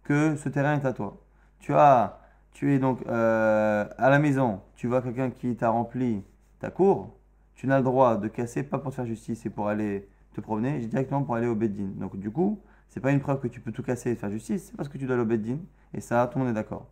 que 0.04 0.36
ce 0.36 0.48
terrain 0.48 0.74
est 0.74 0.86
à 0.86 0.92
toi. 0.92 1.20
Tu 1.58 1.74
as 1.74 2.20
tu 2.52 2.72
es 2.72 2.78
donc 2.78 3.00
euh, 3.06 3.86
à 3.98 4.08
la 4.08 4.18
maison, 4.18 4.62
tu 4.76 4.86
vois 4.86 5.02
quelqu'un 5.02 5.28
qui 5.28 5.54
t'a 5.56 5.68
rempli 5.68 6.24
ta 6.58 6.70
cour, 6.70 7.14
tu 7.54 7.66
n'as 7.66 7.76
le 7.76 7.84
droit 7.84 8.16
de 8.16 8.28
casser, 8.28 8.62
pas 8.62 8.78
pour 8.78 8.92
te 8.92 8.96
faire 8.96 9.04
justice, 9.04 9.40
c'est 9.42 9.50
pour 9.50 9.68
aller 9.68 10.08
te 10.32 10.40
promener, 10.40 10.78
directement 10.86 11.22
pour 11.22 11.34
aller 11.34 11.46
au 11.46 11.54
Beddin. 11.54 11.90
Donc 11.96 12.16
du 12.16 12.30
coup, 12.30 12.58
c'est 12.88 13.00
pas 13.00 13.12
une 13.12 13.20
preuve 13.20 13.40
que 13.40 13.48
tu 13.48 13.60
peux 13.60 13.72
tout 13.72 13.82
casser 13.82 14.10
et 14.10 14.14
faire 14.14 14.30
justice, 14.30 14.68
c'est 14.68 14.76
parce 14.76 14.88
que 14.88 14.96
tu 14.96 15.06
dois 15.06 15.16
l'obédine. 15.16 15.60
Et 15.92 16.00
ça, 16.00 16.26
tout 16.32 16.38
le 16.38 16.44
monde 16.44 16.52
est 16.52 16.54
d'accord. 16.54 16.86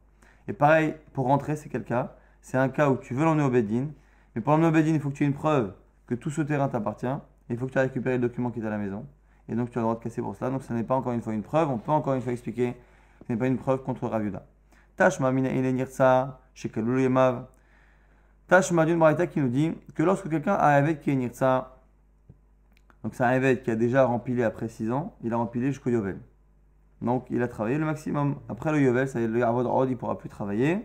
Et 0.48 0.52
pareil, 0.52 0.94
pour 1.14 1.26
rentrer, 1.26 1.56
c'est 1.56 1.70
quel 1.70 1.84
cas? 1.84 2.16
C'est 2.42 2.58
un 2.58 2.68
cas 2.68 2.90
où 2.90 2.98
tu 2.98 3.14
veux 3.14 3.24
l'emmener 3.24 3.44
au 3.44 3.50
Beddin, 3.50 3.86
mais 4.34 4.42
pour 4.42 4.56
l'emmener 4.56 4.78
au 4.78 4.82
il 4.82 5.00
faut 5.00 5.10
que 5.10 5.14
tu 5.14 5.24
aies 5.24 5.28
une 5.28 5.34
preuve 5.34 5.72
que 6.06 6.14
tout 6.14 6.30
ce 6.30 6.42
terrain 6.42 6.68
t'appartient, 6.68 7.06
il 7.50 7.56
faut 7.56 7.66
que 7.66 7.72
tu 7.72 7.78
aies 7.78 7.82
récupéré 7.82 8.16
le 8.16 8.22
document 8.22 8.50
qui 8.50 8.60
est 8.60 8.66
à 8.66 8.70
la 8.70 8.78
maison. 8.78 9.06
Et 9.48 9.54
donc 9.54 9.70
tu 9.70 9.78
as 9.78 9.80
le 9.80 9.84
droit 9.84 9.96
de 9.96 10.02
casser 10.02 10.22
pour 10.22 10.34
cela. 10.36 10.50
Donc 10.50 10.62
ce 10.62 10.72
n'est 10.72 10.84
pas 10.84 10.94
encore 10.94 11.12
une 11.12 11.22
fois 11.22 11.34
une 11.34 11.42
preuve, 11.42 11.70
on 11.70 11.78
peut 11.78 11.92
encore 11.92 12.14
une 12.14 12.22
fois 12.22 12.32
expliquer 12.32 12.74
ce 13.26 13.32
n'est 13.32 13.38
pas 13.38 13.46
une 13.46 13.58
preuve 13.58 13.82
contre 13.82 14.06
Raviuda. 14.08 14.44
Tashma 14.96 15.32
mina 15.32 15.50
nirtsa 15.50 16.40
chez 16.54 16.70
Yemav. 16.74 17.46
Tashma 18.48 18.84
d'une 18.84 18.98
baraita 18.98 19.26
qui 19.26 19.40
nous 19.40 19.48
dit 19.48 19.72
que 19.94 20.02
lorsque 20.02 20.28
quelqu'un 20.28 20.54
a 20.54 20.76
un 20.76 20.94
qui 20.94 21.10
est 21.10 21.14
nirtsa, 21.14 21.78
donc 23.02 23.14
c'est 23.14 23.24
un 23.24 23.32
évêque 23.32 23.62
qui 23.62 23.70
a 23.70 23.76
déjà 23.76 24.04
rempilé 24.04 24.42
après 24.44 24.68
6 24.68 24.90
ans, 24.90 25.14
il 25.22 25.32
a 25.32 25.36
rempilé 25.36 25.68
jusqu'au 25.68 25.90
Yovel. 25.90 26.18
Donc 27.02 27.26
il 27.30 27.42
a 27.42 27.48
travaillé 27.48 27.78
le 27.78 27.84
maximum. 27.84 28.36
Après 28.48 28.72
le 28.72 28.80
Yovel, 28.80 29.08
ça 29.08 29.20
y 29.20 29.24
est, 29.24 29.28
le 29.28 29.38
Yarvod 29.38 29.66
Rod, 29.66 29.88
il 29.88 29.92
ne 29.92 29.96
pourra 29.96 30.18
plus 30.18 30.28
travailler. 30.28 30.78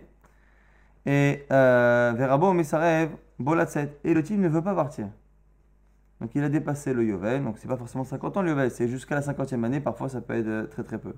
Et 1.05 1.45
euh, 1.51 2.13
Verabo 2.15 2.51
Mesarev, 2.53 3.11
Bolatset. 3.39 3.99
Et 4.03 4.13
le 4.13 4.21
type 4.23 4.39
ne 4.39 4.47
veut 4.47 4.61
pas 4.61 4.75
partir. 4.75 5.07
Donc 6.21 6.31
il 6.35 6.43
a 6.43 6.49
dépassé 6.49 6.93
le 6.93 7.05
Yovel. 7.05 7.43
Donc 7.43 7.57
c'est 7.57 7.67
pas 7.67 7.77
forcément 7.77 8.03
50 8.03 8.37
ans 8.37 8.41
le 8.41 8.49
Yovel, 8.49 8.71
c'est 8.71 8.87
jusqu'à 8.87 9.15
la 9.15 9.21
50e 9.21 9.63
année. 9.63 9.79
Parfois 9.79 10.09
ça 10.09 10.21
peut 10.21 10.35
être 10.35 10.47
euh, 10.47 10.65
très 10.67 10.83
très 10.83 10.99
peu. 10.99 11.15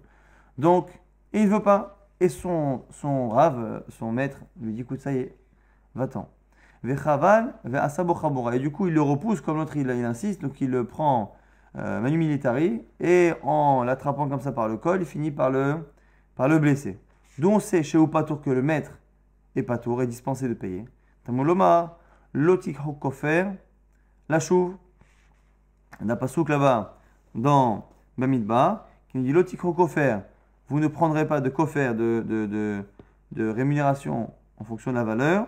Donc 0.57 0.89
il 1.33 1.45
ne 1.45 1.49
veut 1.49 1.63
pas. 1.63 1.97
Et 2.19 2.29
son, 2.29 2.83
son 2.91 3.29
rave, 3.29 3.83
son 3.89 4.11
maître, 4.11 4.37
lui 4.61 4.73
dit 4.73 4.81
écoute, 4.81 4.99
ça 4.99 5.11
y 5.11 5.17
est, 5.17 5.35
va-t'en. 5.95 6.29
Et 6.83 6.87
du 8.59 8.71
coup 8.71 8.87
il 8.87 8.93
le 8.93 9.01
repousse 9.01 9.41
comme 9.41 9.57
l'autre 9.57 9.75
il, 9.75 9.89
insiste. 9.89 10.41
Donc 10.41 10.61
il 10.61 10.69
le 10.69 10.85
prend 10.85 11.35
euh, 11.77 11.99
Manu 11.99 12.17
Militari, 12.17 12.83
et 12.99 13.33
en 13.43 13.83
l'attrapant 13.83 14.27
comme 14.27 14.41
ça 14.41 14.51
par 14.51 14.67
le 14.67 14.77
col, 14.77 15.01
il 15.01 15.05
finit 15.05 15.31
par 15.31 15.49
le, 15.49 15.77
par 16.35 16.47
le 16.47 16.59
blesser. 16.59 16.99
D'où 17.39 17.49
on 17.49 17.59
sait 17.59 17.81
chez 17.81 17.97
Upatour 17.97 18.41
que 18.41 18.49
le 18.51 18.61
maître 18.61 18.99
est 19.55 19.63
patour, 19.63 20.03
est 20.03 20.07
dispensé 20.07 20.47
de 20.47 20.53
payer. 20.53 20.85
Tamoloma, 21.23 21.97
lotik 22.33 22.77
hokofer, 22.85 23.45
la 24.29 24.39
chouve. 24.39 24.75
On 26.03 26.09
a 26.09 26.15
pas 26.15 26.27
souk 26.27 26.49
là-bas 26.49 26.97
dans 27.35 27.89
Bamidba 28.17 28.87
qui 29.09 29.17
nous 29.17 29.23
dit 29.23 29.33
lotik 29.33 29.63
hokofer, 29.63 30.19
vous 30.69 30.79
ne 30.79 30.87
prendrez 30.87 31.27
pas 31.27 31.41
de 31.41 31.49
kofer, 31.49 31.93
de, 31.93 32.23
de, 32.25 32.83
de, 33.31 33.49
rémunération 33.49 34.33
en 34.57 34.63
fonction 34.63 34.91
de 34.91 34.95
la 34.95 35.03
valeur. 35.03 35.47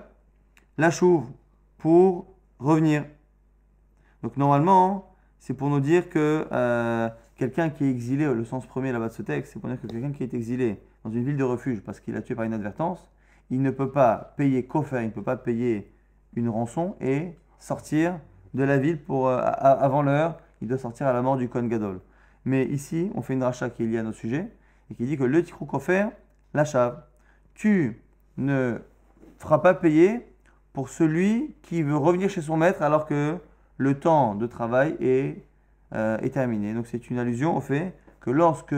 La 0.78 0.92
chouve 0.92 1.26
pour 1.78 2.28
revenir. 2.60 3.06
Donc 4.22 4.36
normalement, 4.38 5.16
c'est 5.40 5.54
pour 5.54 5.70
nous 5.70 5.80
dire 5.80 6.10
que 6.10 6.46
euh, 6.52 7.10
quelqu'un 7.38 7.70
qui 7.70 7.86
est 7.86 7.90
exilé, 7.90 8.26
le 8.26 8.44
sens 8.44 8.66
premier 8.66 8.92
là-bas 8.92 9.08
de 9.08 9.14
ce 9.14 9.22
texte, 9.22 9.54
c'est 9.54 9.60
pour 9.60 9.70
dire 9.70 9.80
que 9.80 9.88
quelqu'un 9.88 10.12
qui 10.12 10.24
est 10.24 10.34
exilé 10.34 10.82
dans 11.04 11.12
une 11.12 11.24
ville 11.24 11.38
de 11.38 11.44
refuge 11.44 11.82
parce 11.82 12.00
qu'il 12.00 12.16
a 12.16 12.22
tué 12.22 12.36
par 12.36 12.46
inadvertance, 12.46 13.10
il 13.50 13.62
ne 13.62 13.72
peut 13.72 13.92
pas 13.92 14.34
payer 14.36 14.66
coffre, 14.66 14.96
il 14.96 15.06
ne 15.06 15.12
peut 15.12 15.24
pas 15.24 15.38
payer 15.38 15.93
une 16.36 16.50
rançon 16.50 16.96
et 17.02 17.36
sortir 17.60 18.20
de 18.54 18.64
la 18.64 18.78
ville 18.78 19.02
pour, 19.02 19.28
euh, 19.28 19.40
avant 19.42 20.02
l'heure, 20.02 20.38
il 20.62 20.68
doit 20.68 20.78
sortir 20.78 21.08
à 21.08 21.14
la 21.14 21.22
mort 21.22 21.38
du 21.38 21.50
Kohen 21.50 21.68
Gadol. 21.68 22.00
Mais 22.46 22.66
ici, 22.66 23.12
on 23.16 23.22
fait 23.22 23.34
une 23.34 23.44
rachat 23.44 23.70
qui 23.70 23.84
est 23.84 23.86
liée 23.86 24.00
à 24.00 24.04
notre 24.04 24.18
sujet 24.18 24.52
et 24.92 24.96
qui 24.96 25.06
dit 25.06 25.18
que 25.18 25.24
le 25.24 25.44
tikrou 25.44 25.66
kofer, 25.66 26.08
la 26.54 26.66
chave, 26.66 27.04
tu 27.54 28.02
ne 28.38 28.80
feras 29.40 29.60
pas 29.60 29.74
payer 29.74 30.28
pour 30.74 30.90
celui 30.90 31.56
qui 31.62 31.84
veut 31.84 31.96
revenir 31.96 32.30
chez 32.30 32.42
son 32.42 32.58
maître 32.58 32.82
alors 32.82 33.06
que 33.06 33.38
le 33.78 34.00
temps 34.00 34.36
de 34.36 34.48
travail 34.48 34.96
est, 35.00 35.46
euh, 35.94 36.18
est 36.20 36.32
terminé. 36.32 36.74
Donc 36.74 36.88
c'est 36.88 37.10
une 37.10 37.20
allusion 37.20 37.56
au 37.56 37.62
fait 37.62 37.94
que 38.20 38.32
lorsque 38.32 38.76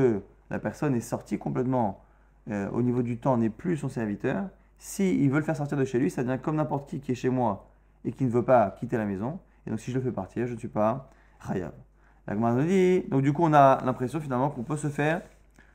la 0.50 0.60
personne 0.60 0.96
est 0.96 1.02
sortie 1.02 1.38
complètement 1.38 2.04
euh, 2.50 2.70
au 2.72 2.82
niveau 2.82 3.02
du 3.02 3.18
temps, 3.18 3.38
n'est 3.38 3.50
plus 3.50 3.78
son 3.78 3.90
serviteur, 3.90 4.46
s'il 4.86 5.20
il 5.20 5.32
veut 5.32 5.40
le 5.40 5.44
faire 5.44 5.58
sortir 5.58 5.80
de 5.80 5.84
chez 5.84 5.98
lui, 5.98 6.12
ça 6.12 6.24
devient 6.24 6.40
comme 6.40 6.58
n'importe 6.58 6.88
qui 6.88 7.00
qui 7.00 7.12
est 7.14 7.16
chez 7.16 7.30
moi 7.30 7.68
et 8.04 8.12
qui 8.12 8.24
ne 8.24 8.30
veut 8.30 8.44
pas 8.44 8.70
quitter 8.70 8.98
la 8.98 9.06
maison. 9.06 9.40
Et 9.66 9.72
donc 9.72 9.80
si 9.80 9.90
je 9.90 9.98
le 9.98 10.04
fais 10.04 10.12
partir, 10.12 10.46
je 10.46 10.54
ne 10.54 10.60
suis 10.60 10.68
pas 10.68 11.10
Khayab. 11.48 11.74
La 12.28 12.36
nous 12.36 12.64
dit, 12.64 13.02
donc 13.10 13.24
du 13.24 13.34
coup 13.34 13.44
on 13.44 13.54
a 13.54 13.84
l'impression 13.84 14.20
finalement 14.20 14.52
qu'on 14.52 14.62
peut 14.62 14.78
se 14.78 14.88
faire 14.88 15.24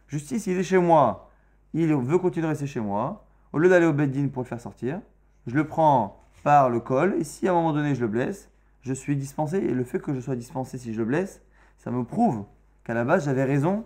justice, 0.06 0.46
il 0.46 0.56
est 0.56 0.62
chez 0.62 0.78
moi, 0.78 1.28
il 1.74 1.92
veut 1.92 2.18
continuer 2.18 2.46
à 2.46 2.50
rester 2.50 2.68
chez 2.68 2.78
moi, 2.78 3.24
au 3.52 3.58
lieu 3.58 3.68
d'aller 3.68 3.86
au 3.86 3.92
Beddin 3.92 4.28
pour 4.28 4.42
le 4.42 4.48
faire 4.48 4.60
sortir, 4.60 5.00
je 5.48 5.56
le 5.56 5.66
prends 5.66 6.20
par 6.44 6.70
le 6.70 6.78
col, 6.78 7.14
et 7.18 7.24
si 7.24 7.48
à 7.48 7.50
un 7.50 7.54
moment 7.54 7.72
donné 7.72 7.96
je 7.96 8.00
le 8.02 8.08
blesse, 8.08 8.48
je 8.82 8.92
suis 8.92 9.16
dispensé. 9.16 9.58
Et 9.58 9.74
le 9.74 9.82
fait 9.82 9.98
que 9.98 10.14
je 10.14 10.20
sois 10.20 10.36
dispensé 10.36 10.78
si 10.78 10.94
je 10.94 10.98
le 10.98 11.04
blesse, 11.04 11.42
ça 11.78 11.90
me 11.90 12.04
prouve 12.04 12.44
qu'à 12.84 12.94
la 12.94 13.04
base, 13.04 13.24
j'avais 13.24 13.44
raison 13.44 13.84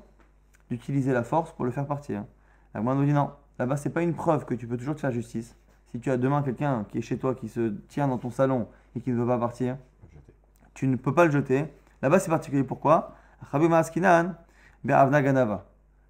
d'utiliser 0.70 1.12
la 1.12 1.22
force 1.22 1.52
pour 1.52 1.64
le 1.64 1.70
faire 1.70 1.86
partir. 1.86 2.24
La 2.74 2.82
nous 2.82 3.04
dit 3.04 3.12
non, 3.12 3.30
là-bas, 3.58 3.76
c'est 3.76 3.90
pas 3.90 4.02
une 4.02 4.14
preuve 4.14 4.44
que 4.44 4.54
tu 4.54 4.66
peux 4.66 4.76
toujours 4.76 4.94
te 4.94 5.00
faire 5.00 5.12
justice. 5.12 5.56
Si 5.86 6.00
tu 6.00 6.10
as 6.10 6.16
demain 6.16 6.42
quelqu'un 6.42 6.84
qui 6.88 6.98
est 6.98 7.02
chez 7.02 7.18
toi, 7.18 7.34
qui 7.34 7.48
se 7.48 7.74
tient 7.88 8.08
dans 8.08 8.18
ton 8.18 8.30
salon 8.30 8.68
et 8.96 9.00
qui 9.00 9.10
ne 9.10 9.16
veut 9.16 9.26
pas 9.26 9.38
partir, 9.38 9.76
tu 10.74 10.88
ne 10.88 10.96
peux 10.96 11.14
pas 11.14 11.24
le 11.24 11.30
jeter. 11.30 11.66
Là-bas, 12.02 12.18
c'est 12.18 12.30
particulier. 12.30 12.64
Pourquoi? 12.64 13.14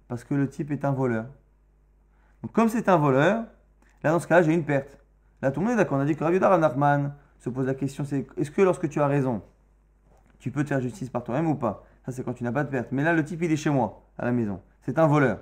Parce 0.07 0.23
que 0.23 0.33
le 0.33 0.49
type 0.49 0.71
est 0.71 0.85
un 0.85 0.91
voleur. 0.91 1.25
Donc, 2.41 2.51
comme 2.51 2.69
c'est 2.69 2.89
un 2.89 2.97
voleur, 2.97 3.45
là, 4.03 4.11
dans 4.11 4.19
ce 4.19 4.27
cas-là, 4.27 4.41
j'ai 4.41 4.53
une 4.53 4.65
perte. 4.65 4.97
Là, 5.41 5.51
tout 5.51 5.59
le 5.59 5.67
monde 5.67 5.75
est 5.75 5.77
d'accord. 5.77 5.97
On 5.97 6.01
a 6.01 6.05
dit 6.05 6.15
que 6.15 6.23
Rabbi 6.23 6.39
Nachman, 6.39 7.13
se 7.39 7.49
pose 7.49 7.67
la 7.67 7.75
question, 7.75 8.05
c'est 8.05 8.25
est-ce 8.37 8.49
que 8.49 8.61
lorsque 8.61 8.89
tu 8.89 8.99
as 8.99 9.07
raison, 9.07 9.41
tu 10.39 10.49
peux 10.49 10.63
te 10.63 10.69
faire 10.69 10.81
justice 10.81 11.09
par 11.09 11.23
toi-même 11.23 11.47
ou 11.47 11.55
pas? 11.55 11.83
Ça, 12.05 12.11
c'est 12.11 12.23
quand 12.23 12.33
tu 12.33 12.43
n'as 12.43 12.51
pas 12.51 12.63
de 12.63 12.69
perte. 12.69 12.91
Mais 12.91 13.03
là, 13.03 13.13
le 13.13 13.23
type, 13.23 13.41
il 13.43 13.51
est 13.51 13.57
chez 13.57 13.69
moi, 13.69 14.03
à 14.17 14.25
la 14.25 14.31
maison. 14.31 14.61
C'est 14.81 14.97
un 14.97 15.07
voleur. 15.07 15.39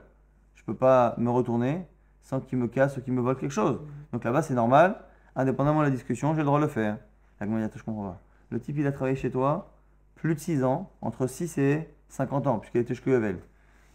Je 0.55 0.63
ne 0.63 0.65
peux 0.65 0.75
pas 0.75 1.15
me 1.17 1.29
retourner 1.29 1.87
sans 2.23 2.39
qu'il 2.39 2.57
me 2.57 2.67
casse 2.67 2.97
ou 2.97 3.01
qu'il 3.01 3.13
me 3.13 3.21
vole 3.21 3.37
quelque 3.37 3.51
chose. 3.51 3.79
Donc 4.11 4.23
là-bas, 4.23 4.41
c'est 4.41 4.53
normal. 4.53 4.95
Indépendamment 5.35 5.79
de 5.79 5.85
la 5.85 5.91
discussion, 5.91 6.33
j'ai 6.33 6.39
le 6.39 6.45
droit 6.45 6.59
de 6.59 6.65
le 6.65 6.69
faire. 6.69 6.97
La 7.39 7.47
je 7.47 7.83
comprends 7.83 8.03
pas. 8.03 8.21
Le 8.49 8.59
type, 8.59 8.77
il 8.77 8.87
a 8.87 8.91
travaillé 8.91 9.15
chez 9.15 9.29
toi 9.29 9.69
plus 10.15 10.35
de 10.35 10.39
6 10.39 10.63
ans, 10.63 10.89
entre 11.01 11.27
6 11.27 11.57
et 11.57 11.89
50 12.07 12.47
ans, 12.47 12.59
puisqu'il 12.59 12.79
était 12.79 12.95
chez 12.95 13.11
Yavel. 13.11 13.39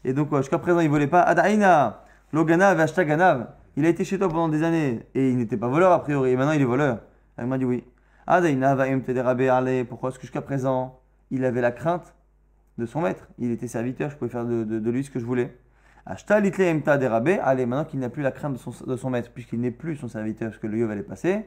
Et 0.05 0.13
donc, 0.13 0.35
jusqu'à 0.37 0.59
présent, 0.59 0.81
il 0.81 0.87
ne 0.87 0.91
volait 0.91 1.07
pas. 1.07 1.23
Adaina, 1.23 2.05
Logana, 2.33 2.75
Ganav. 2.75 3.49
Il 3.77 3.87
a 3.87 3.89
été 3.89 4.05
chez 4.05 4.19
toi 4.19 4.29
pendant 4.29 4.49
des 4.49 4.63
années 4.63 5.07
et 5.15 5.31
il 5.31 5.39
n'était 5.39 5.57
pas 5.57 5.69
voleur 5.69 5.93
a 5.93 6.03
priori. 6.03 6.31
Et 6.31 6.37
maintenant, 6.37 6.53
il 6.53 6.61
est 6.61 6.67
voleur. 6.67 7.01
Elle 7.37 7.47
m'a 7.47 7.59
dit 7.59 7.65
oui. 7.65 7.85
Pourquoi? 9.89 10.11
Est-ce 10.11 10.19
que 10.19 10.23
jusqu'à 10.23 10.43
présent, 10.43 11.01
il 11.31 11.45
avait 11.45 11.61
la 11.61 11.73
crainte 11.73 12.15
de 12.77 12.87
son 12.87 13.01
maître 13.01 13.29
Il 13.39 13.51
était 13.51 13.69
serviteur, 13.69 14.11
je 14.11 14.17
pouvais 14.17 14.31
faire 14.31 14.45
de, 14.45 14.91
lui 14.91 15.05
ce 15.05 15.11
que 15.11 15.19
je 15.19 15.25
voulais. 15.25 15.57
Allez, 16.09 17.67
maintenant 17.67 17.85
qu'il 17.85 18.01
n'a 18.01 18.09
plus 18.09 18.23
la 18.23 18.33
crainte 18.33 18.55
de 18.87 18.97
son, 18.97 19.11
maître, 19.11 19.31
puisqu'il 19.33 19.61
n'est 19.61 19.71
plus 19.71 19.97
son 19.97 20.09
serviteur, 20.09 20.49
parce 20.49 20.59
que 20.59 20.67
le 20.67 20.79
Yov 20.79 20.91
allait 20.91 21.03
passer, 21.03 21.45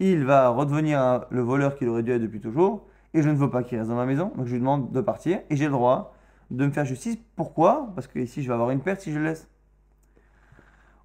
il 0.00 0.24
va 0.24 0.48
redevenir 0.48 1.24
le 1.30 1.40
voleur 1.40 1.76
qu'il 1.76 1.88
aurait 1.88 2.02
dû 2.02 2.10
être 2.10 2.20
depuis 2.20 2.40
toujours, 2.40 2.88
et 3.14 3.22
je 3.22 3.28
ne 3.28 3.36
veux 3.36 3.48
pas 3.48 3.62
qu'il 3.62 3.78
reste 3.78 3.88
dans 3.88 3.96
ma 3.96 4.06
maison, 4.06 4.32
donc 4.36 4.46
je 4.46 4.52
lui 4.52 4.58
demande 4.58 4.90
de 4.90 5.00
partir, 5.00 5.38
et 5.50 5.56
j'ai 5.56 5.66
le 5.66 5.70
droit 5.70 6.14
de 6.50 6.66
me 6.66 6.72
faire 6.72 6.84
justice. 6.84 7.16
Pourquoi? 7.36 7.92
Parce 7.94 8.08
que 8.08 8.18
ici, 8.18 8.42
je 8.42 8.48
vais 8.48 8.54
avoir 8.54 8.70
une 8.70 8.80
perte 8.80 9.00
si 9.00 9.12
je 9.12 9.18
le 9.18 9.24
laisse. 9.24 9.48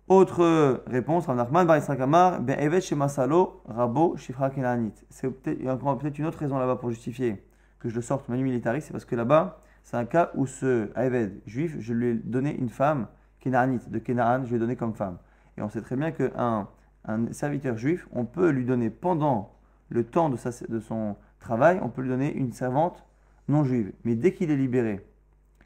Autre 0.08 0.84
réponse, 0.88 1.28
Rav 1.28 1.52
Bar 1.52 1.98
Kamar, 1.98 2.42
Ben 2.42 2.58
Evet 2.60 2.82
Shemasalo, 2.82 3.62
Rabo, 3.66 4.18
Shifra 4.18 4.50
Kenanit. 4.50 4.94
C'est 5.10 5.30
peut-être, 5.30 5.66
encore 5.68 5.98
peut-être 6.00 6.18
une 6.18 6.26
autre 6.26 6.40
raison 6.40 6.58
là-bas 6.58 6.76
pour 6.76 6.90
justifier 6.90 7.46
que 7.80 7.90
je 7.90 7.96
le 7.96 8.02
sorte 8.02 8.28
manu 8.28 8.44
militari, 8.44 8.82
c'est 8.82 8.92
parce 8.92 9.06
que 9.06 9.16
là-bas, 9.16 9.62
c'est 9.84 9.98
un 9.98 10.06
cas 10.06 10.32
où 10.36 10.46
ce 10.46 10.90
Eved 10.96 11.42
juif, 11.46 11.76
je 11.80 11.94
lui 11.94 12.08
ai 12.08 12.14
donné 12.16 12.56
une 12.56 12.70
femme, 12.70 13.08
Kenanit, 13.40 13.82
de 13.88 14.00
Kenaan, 14.00 14.44
je 14.46 14.50
lui 14.50 14.56
ai 14.56 14.60
donné 14.60 14.76
comme 14.76 14.94
femme. 14.94 15.18
Et 15.58 15.62
on 15.62 15.70
sait 15.70 15.82
très 15.82 15.96
bien 15.96 16.12
qu'un 16.12 16.68
un 17.06 17.34
serviteur 17.34 17.78
juif, 17.78 18.08
on 18.12 18.26
peut 18.26 18.50
lui 18.50 18.66
donner 18.66 18.90
pendant 18.90 19.54
le 19.90 20.04
temps 20.04 20.30
de, 20.30 20.38
son 20.80 21.16
travail, 21.40 21.80
on 21.82 21.90
peut 21.90 22.02
lui 22.02 22.10
donner 22.10 22.34
une 22.34 22.54
servante 22.54 23.04
non 23.48 23.64
juive. 23.64 23.92
Mais 24.04 24.16
dès 24.16 24.34
qu'il 24.34 24.52
est 24.52 24.56
libéré, 24.56 25.06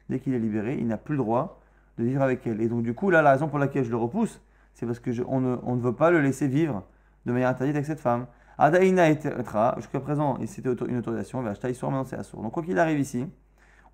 dès 0.08 0.18
qu'il 0.18 0.34
est 0.34 0.38
libéré, 0.38 0.76
il 0.78 0.86
n'a 0.86 0.96
plus 0.96 1.14
le 1.14 1.22
droit 1.22 1.60
de 1.98 2.04
vivre 2.04 2.22
avec 2.22 2.46
elle. 2.46 2.60
Et 2.60 2.68
donc, 2.68 2.82
du 2.82 2.94
coup, 2.94 3.10
là, 3.10 3.22
la 3.22 3.32
raison 3.32 3.48
pour 3.48 3.58
laquelle 3.58 3.84
je 3.84 3.90
le 3.90 3.96
repousse, 3.96 4.40
c'est 4.74 4.86
parce 4.86 5.00
on 5.26 5.40
ne, 5.40 5.56
on 5.62 5.76
ne 5.76 5.80
veut 5.80 5.94
pas 5.94 6.10
le 6.10 6.20
laisser 6.20 6.48
vivre 6.48 6.84
de 7.24 7.32
manière 7.32 7.48
interdite 7.48 7.76
avec 7.76 7.86
cette 7.86 8.00
femme. 8.00 8.26
Adaïna 8.58 9.10
etra, 9.10 9.74
jusqu'à 9.76 10.00
présent, 10.00 10.38
c'était 10.46 10.72
une 10.88 10.96
autorisation, 10.96 11.42
maintenant 11.42 12.04
c'est 12.04 12.16
assourd. 12.16 12.42
Donc, 12.42 12.52
quoi 12.52 12.62
qu'il 12.62 12.78
arrive 12.78 12.98
ici, 12.98 13.26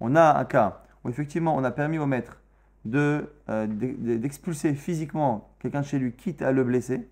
on 0.02 0.16
a 0.16 0.38
un 0.38 0.44
cas 0.44 0.82
où 1.04 1.08
effectivement 1.08 1.54
on 1.56 1.64
a 1.64 1.70
permis 1.70 1.98
au 1.98 2.06
maître 2.06 2.40
de, 2.84 3.32
euh, 3.48 3.66
d'expulser 3.66 4.74
physiquement 4.74 5.54
quelqu'un 5.60 5.80
de 5.80 5.86
chez 5.86 5.98
lui, 5.98 6.12
quitte 6.12 6.42
à 6.42 6.50
le 6.50 6.64
blesser. 6.64 7.08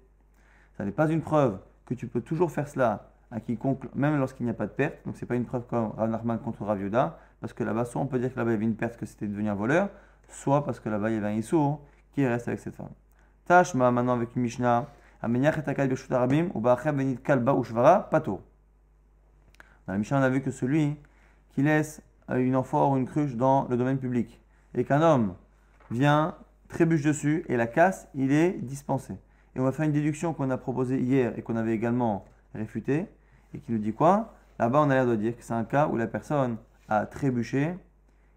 Ça 0.76 0.84
n'est 0.84 0.90
pas 0.90 1.08
une 1.08 1.22
preuve 1.22 1.58
que 1.86 1.94
tu 1.94 2.08
peux 2.08 2.20
toujours 2.20 2.50
faire 2.50 2.68
cela 2.68 3.12
à 3.30 3.38
quiconque, 3.38 3.84
même 3.94 4.18
lorsqu'il 4.18 4.44
n'y 4.44 4.50
a 4.50 4.54
pas 4.54 4.66
de 4.66 4.72
perte. 4.72 4.96
Donc, 5.06 5.16
ce 5.16 5.20
n'est 5.20 5.28
pas 5.28 5.36
une 5.36 5.44
preuve 5.44 5.62
comme 5.66 5.92
Rav 5.96 6.38
contre 6.42 6.64
Rav 6.64 6.80
parce 7.40 7.52
que 7.52 7.62
là-bas, 7.62 7.84
soit 7.84 8.02
on 8.02 8.06
peut 8.06 8.18
dire 8.18 8.32
que 8.32 8.38
là-bas 8.38 8.50
il 8.50 8.54
y 8.54 8.56
avait 8.56 8.64
une 8.64 8.74
perte, 8.74 8.96
que 8.96 9.06
c'était 9.06 9.28
devenu 9.28 9.48
un 9.48 9.54
voleur, 9.54 9.88
soit 10.28 10.64
parce 10.64 10.80
que 10.80 10.88
là-bas 10.88 11.10
il 11.10 11.14
y 11.14 11.18
avait 11.18 11.28
un 11.28 11.36
Issour 11.36 11.80
qui 12.12 12.26
reste 12.26 12.48
avec 12.48 12.60
cette 12.60 12.74
femme. 12.74 12.90
Tashma 13.46 13.90
maintenant 13.90 14.14
avec 14.14 14.34
une 14.34 14.42
Mishnah, 14.42 14.88
ou 15.22 16.62
Kalba 17.22 17.54
ou 17.54 17.62
Pato. 18.10 18.42
Dans 19.86 19.92
la 19.92 19.98
Mishnah, 19.98 20.18
on 20.18 20.22
a 20.22 20.28
vu 20.28 20.42
que 20.42 20.50
celui 20.50 20.96
qui 21.50 21.62
laisse 21.62 22.02
une 22.38 22.56
amphore 22.56 22.92
ou 22.92 22.96
une 22.96 23.06
cruche 23.06 23.34
dans 23.34 23.66
le 23.68 23.76
domaine 23.76 23.98
public, 23.98 24.40
et 24.74 24.84
qu'un 24.84 25.02
homme 25.02 25.34
vient, 25.90 26.36
trébuche 26.68 27.02
dessus 27.02 27.44
et 27.48 27.56
la 27.56 27.66
casse, 27.66 28.08
il 28.14 28.32
est 28.32 28.52
dispensé. 28.52 29.14
Et 29.54 29.60
on 29.60 29.64
va 29.64 29.72
faire 29.72 29.86
une 29.86 29.92
déduction 29.92 30.32
qu'on 30.32 30.50
a 30.50 30.56
proposée 30.56 31.00
hier 31.00 31.36
et 31.36 31.42
qu'on 31.42 31.56
avait 31.56 31.74
également 31.74 32.24
réfutée 32.54 33.06
et 33.52 33.58
qui 33.58 33.72
nous 33.72 33.78
dit 33.78 33.92
quoi? 33.92 34.34
Là-bas, 34.58 34.80
on 34.80 34.90
a 34.90 34.94
l'air 34.94 35.06
de 35.06 35.16
dire 35.16 35.36
que 35.36 35.42
c'est 35.42 35.54
un 35.54 35.64
cas 35.64 35.88
où 35.88 35.96
la 35.96 36.06
personne 36.06 36.56
a 36.88 37.06
trébuché 37.06 37.74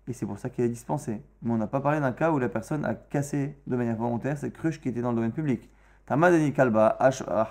et 0.07 0.13
c'est 0.13 0.25
pour 0.25 0.39
ça 0.39 0.49
qu'il 0.49 0.63
est 0.63 0.69
dispensé. 0.69 1.21
Mais 1.41 1.51
on 1.53 1.57
n'a 1.57 1.67
pas 1.67 1.81
parlé 1.81 1.99
d'un 1.99 2.11
cas 2.11 2.31
où 2.31 2.39
la 2.39 2.49
personne 2.49 2.83
a 2.85 2.95
cassé 2.95 3.55
de 3.67 3.75
manière 3.75 3.95
volontaire 3.95 4.37
cette 4.37 4.53
cruche 4.53 4.81
qui 4.81 4.89
était 4.89 5.01
dans 5.01 5.11
le 5.11 5.15
domaine 5.15 5.31
public. 5.31 5.69
Tamadani 6.05 6.51
Kalba, 6.51 6.97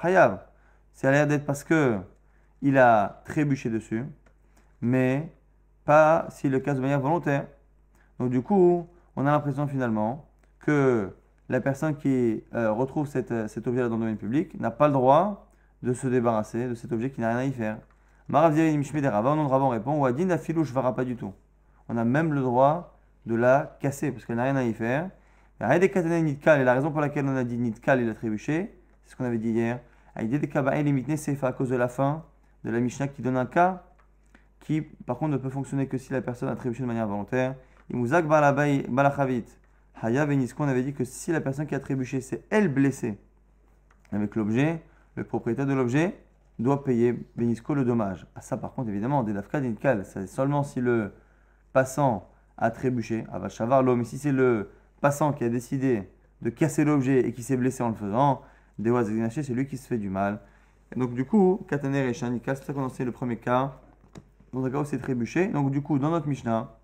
Hayav. 0.02 0.40
C'est 0.92 1.06
à 1.06 1.11
l'air 1.12 1.26
d'être 1.26 1.46
parce 1.46 1.64
que 1.64 1.99
il 2.61 2.78
a 2.78 3.22
trébuché 3.25 3.70
dessus, 3.70 4.04
mais 4.80 5.32
pas 5.84 6.26
s'il 6.30 6.50
le 6.52 6.60
casse 6.60 6.76
de 6.76 6.82
manière 6.82 7.00
volontaire. 7.00 7.46
Donc 8.18 8.30
du 8.30 8.42
coup, 8.42 8.86
on 9.16 9.26
a 9.26 9.30
l'impression 9.30 9.66
finalement 9.66 10.26
que 10.60 11.10
la 11.48 11.60
personne 11.60 11.96
qui 11.96 12.42
euh, 12.54 12.72
retrouve 12.72 13.06
cette, 13.06 13.48
cet 13.48 13.66
objet 13.66 13.80
dans 13.80 13.96
le 13.96 14.00
domaine 14.00 14.16
public 14.16 14.58
n'a 14.60 14.70
pas 14.70 14.86
le 14.86 14.94
droit 14.94 15.48
de 15.82 15.92
se 15.92 16.06
débarrasser 16.06 16.68
de 16.68 16.74
cet 16.74 16.92
objet 16.92 17.10
qui 17.10 17.20
n'a 17.20 17.28
rien 17.30 17.38
à 17.38 17.44
y 17.44 17.52
faire. 17.52 17.78
Marav 18.28 18.56
non 18.56 19.48
Rava 19.48 19.68
répond, 19.68 20.00
pas 20.94 21.04
du 21.04 21.16
tout. 21.16 21.32
On 21.88 21.96
a 21.96 22.04
même 22.04 22.32
le 22.32 22.40
droit 22.40 22.98
de 23.26 23.34
la 23.34 23.76
casser 23.80 24.12
parce 24.12 24.24
qu'elle 24.24 24.36
n'a 24.36 24.44
rien 24.44 24.56
à 24.56 24.62
y 24.62 24.72
faire. 24.72 25.10
Et 25.60 26.64
la 26.64 26.74
raison 26.74 26.90
pour 26.90 27.00
laquelle 27.00 27.26
on 27.26 27.36
a 27.36 27.44
dit 27.44 27.58
Nitkal 27.58 28.00
et 28.00 28.04
l'a 28.04 28.14
trébuché, 28.14 28.74
c'est 29.04 29.12
ce 29.12 29.16
qu'on 29.16 29.24
avait 29.24 29.38
dit 29.38 29.50
hier. 29.50 29.80
C'est 31.16 31.44
à 31.44 31.52
cause 31.52 31.68
de 31.68 31.76
la 31.76 31.88
fin 31.88 32.24
de 32.64 32.70
la 32.70 32.80
Mishnah 32.80 33.08
qui 33.08 33.22
donne 33.22 33.36
un 33.36 33.46
cas 33.46 33.82
qui, 34.62 34.81
par 34.81 35.19
contre, 35.19 35.33
ne 35.33 35.37
peut 35.37 35.50
fonctionner 35.50 35.87
que 35.87 35.99
si 35.99 36.12
la 36.12 36.23
personne 36.23 36.49
a 36.49 36.57
trébuché 36.57 36.83
de 36.83 36.87
manière 36.87 37.07
volontaire. 37.07 37.54
Imuzak 37.90 38.26
balachavit. 38.26 39.45
Haya 40.00 40.23
avait 40.23 40.37
dit 40.83 40.95
que 40.95 41.04
si 41.04 41.31
la 41.31 41.40
personne 41.40 41.66
qui 41.66 41.75
a 41.75 41.81
trébuché, 41.81 42.21
c'est 42.21 42.45
elle 42.50 42.69
blessée 42.69 43.19
avec 44.11 44.35
l'objet, 44.35 44.83
le 45.14 45.25
propriétaire 45.25 45.66
de 45.66 45.75
l'objet 45.75 46.16
doit 46.59 46.85
payer 46.85 47.14
Benisco 47.37 47.75
le 47.75 47.85
dommage. 47.85 48.26
À 48.35 48.40
ça, 48.40 48.57
par 48.57 48.73
contre, 48.73 48.88
évidemment, 48.88 49.23
des 49.23 49.33
dafka 49.33 49.61
c'est 50.04 50.26
seulement 50.26 50.62
si 50.62 50.81
le 50.81 51.12
passant 51.73 52.28
a 52.57 52.71
trébuché, 52.71 53.25
chavar 53.49 53.83
l'homme, 53.83 54.04
si 54.04 54.19
c'est 54.19 54.33
le 54.33 54.71
passant 55.00 55.33
qui 55.33 55.45
a 55.45 55.49
décidé 55.49 56.09
de 56.42 56.50
casser 56.50 56.85
l'objet 56.85 57.21
et 57.21 57.33
qui 57.33 57.42
s'est 57.42 57.57
blessé 57.57 57.83
en 57.83 57.88
le 57.88 57.95
faisant, 57.95 58.42
c'est 58.78 59.54
lui 59.54 59.66
qui 59.66 59.76
se 59.76 59.87
fait 59.87 59.99
du 59.99 60.11
mal. 60.11 60.40
Et 60.95 60.99
donc, 60.99 61.14
du 61.14 61.25
coup, 61.25 61.64
Kataner 61.69 62.09
et 62.09 62.12
Shanika, 62.12 62.54
c'est 62.54 62.64
ça 62.64 62.73
qu'on 62.73 62.88
le 62.88 63.12
premier 63.12 63.37
cas, 63.37 63.81
dans 64.52 64.71
cas 64.71 64.85
c'est 64.85 64.99
trébuché. 64.99 65.49
Donc, 65.49 65.71
du 65.71 65.82
coup, 65.82 65.99
dans 65.99 66.11
notre 66.11 66.28
Mishnah, 66.28 66.76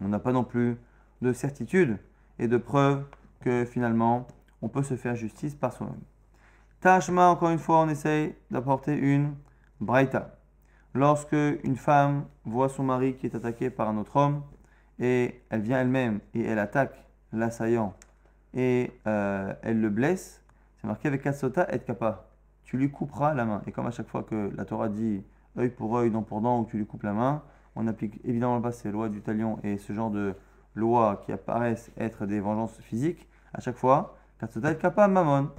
on 0.00 0.08
n'a 0.08 0.18
pas 0.18 0.32
non 0.32 0.44
plus 0.44 0.76
de 1.22 1.32
certitude 1.32 1.98
et 2.38 2.48
de 2.48 2.56
preuve 2.56 3.04
que 3.40 3.64
finalement, 3.64 4.26
on 4.62 4.68
peut 4.68 4.82
se 4.82 4.96
faire 4.96 5.16
justice 5.16 5.54
par 5.54 5.72
soi-même. 5.72 6.00
Tashma, 6.80 7.28
encore 7.28 7.50
une 7.50 7.58
fois, 7.58 7.80
on 7.80 7.88
essaye 7.88 8.34
d'apporter 8.50 8.96
une 8.96 9.34
braïta. 9.80 10.36
Lorsque 10.94 11.32
une 11.32 11.76
femme 11.76 12.24
voit 12.44 12.68
son 12.68 12.84
mari 12.84 13.14
qui 13.14 13.26
est 13.26 13.34
attaqué 13.34 13.70
par 13.70 13.88
un 13.88 13.98
autre 13.98 14.16
homme, 14.16 14.42
et 14.98 15.42
elle 15.50 15.60
vient 15.60 15.80
elle-même 15.80 16.20
et 16.34 16.44
elle 16.44 16.58
attaque 16.58 17.04
l'assaillant 17.32 17.94
et 18.54 18.90
euh, 19.06 19.54
elle 19.62 19.80
le 19.80 19.90
blesse, 19.90 20.42
c'est 20.80 20.86
marqué 20.86 21.08
avec 21.08 21.22
Katsota 21.22 21.72
et 21.72 21.78
kappa. 21.78 22.28
Tu 22.64 22.76
lui 22.76 22.90
couperas 22.90 23.34
la 23.34 23.44
main. 23.44 23.62
Et 23.66 23.72
comme 23.72 23.86
à 23.86 23.90
chaque 23.90 24.08
fois 24.08 24.22
que 24.22 24.50
la 24.56 24.64
Torah 24.64 24.88
dit 24.88 25.22
œil 25.58 25.70
pour 25.70 25.96
œil, 25.96 26.10
dent 26.10 26.22
pour 26.22 26.40
dent, 26.40 26.60
ou 26.60 26.64
tu 26.64 26.78
lui 26.78 26.86
coupes 26.86 27.02
la 27.02 27.12
main, 27.12 27.42
on 27.76 27.86
applique 27.86 28.20
évidemment 28.24 28.60
pas 28.60 28.72
ces 28.72 28.90
lois 28.90 29.08
du 29.08 29.20
talion 29.20 29.58
et 29.62 29.78
ce 29.78 29.92
genre 29.92 30.10
de 30.10 30.34
lois 30.74 31.22
qui 31.24 31.32
apparaissent 31.32 31.90
être 31.98 32.26
des 32.26 32.40
vengeances 32.40 32.78
physiques. 32.80 33.28
À 33.54 33.60
chaque 33.60 33.76
fois, 33.76 34.16
et 34.42 34.76
kappa, 34.76 35.08
mamon 35.08 35.50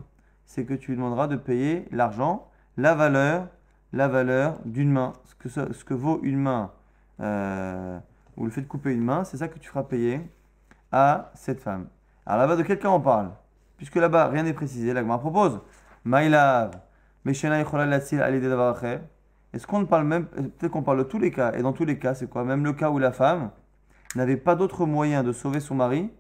c'est 0.46 0.66
que 0.66 0.74
tu 0.74 0.92
lui 0.92 0.98
demanderas 0.98 1.28
de 1.28 1.36
payer 1.36 1.88
l'argent, 1.92 2.50
la 2.76 2.96
valeur, 2.96 3.48
la 3.94 4.08
valeur 4.08 4.58
d'une 4.66 4.92
main. 4.92 5.14
Ce 5.26 5.36
que, 5.36 5.50
ce 5.50 5.84
que 5.84 5.94
vaut 5.94 6.20
une 6.24 6.40
main, 6.40 6.72
euh, 7.20 8.00
ou 8.36 8.46
le 8.46 8.52
fait 8.52 8.62
de 8.62 8.68
couper 8.68 8.94
une 8.94 9.04
main, 9.04 9.24
c'est 9.26 9.38
ça 9.38 9.48
que 9.48 9.60
tu 9.60 9.70
feras 9.70 9.84
payer 9.84 10.22
à 10.92 11.32
cette 11.36 11.60
femme. 11.60 11.88
Alors 12.26 12.40
là-bas, 12.42 12.56
de 12.56 12.64
quel 12.64 12.80
cas 12.80 12.90
on 12.90 13.00
parle 13.00 13.32
Puisque 13.78 13.96
là-bas, 13.96 14.28
rien 14.28 14.44
n'est 14.44 14.54
précisé, 14.54 14.92
la 14.92 15.04
propose 15.04 15.62
Maïlav, 16.04 16.72
Est-ce 19.54 19.66
qu'on 19.66 19.86
parle 19.86 20.06
même, 20.06 20.26
peut-être 20.26 20.72
qu'on 20.72 20.84
parle 20.84 21.00
de 21.00 21.04
tous 21.04 21.20
les 21.20 21.32
cas, 21.32 21.54
et 21.54 21.62
dans 21.62 21.74
tous 21.74 21.86
les 21.86 21.98
cas, 21.98 22.14
c'est 22.14 22.30
quoi? 22.30 22.44
Même 22.44 22.64
le 22.64 22.74
cas 22.74 22.92
où 22.92 23.00
la 23.00 23.12
femme 23.12 23.50
n'avait 24.16 24.38
pas 24.38 24.56
d'autre 24.56 24.86
moyen 24.86 25.24
de 25.24 25.32
sauver 25.32 25.60
son 25.60 25.76
mari 25.76 26.12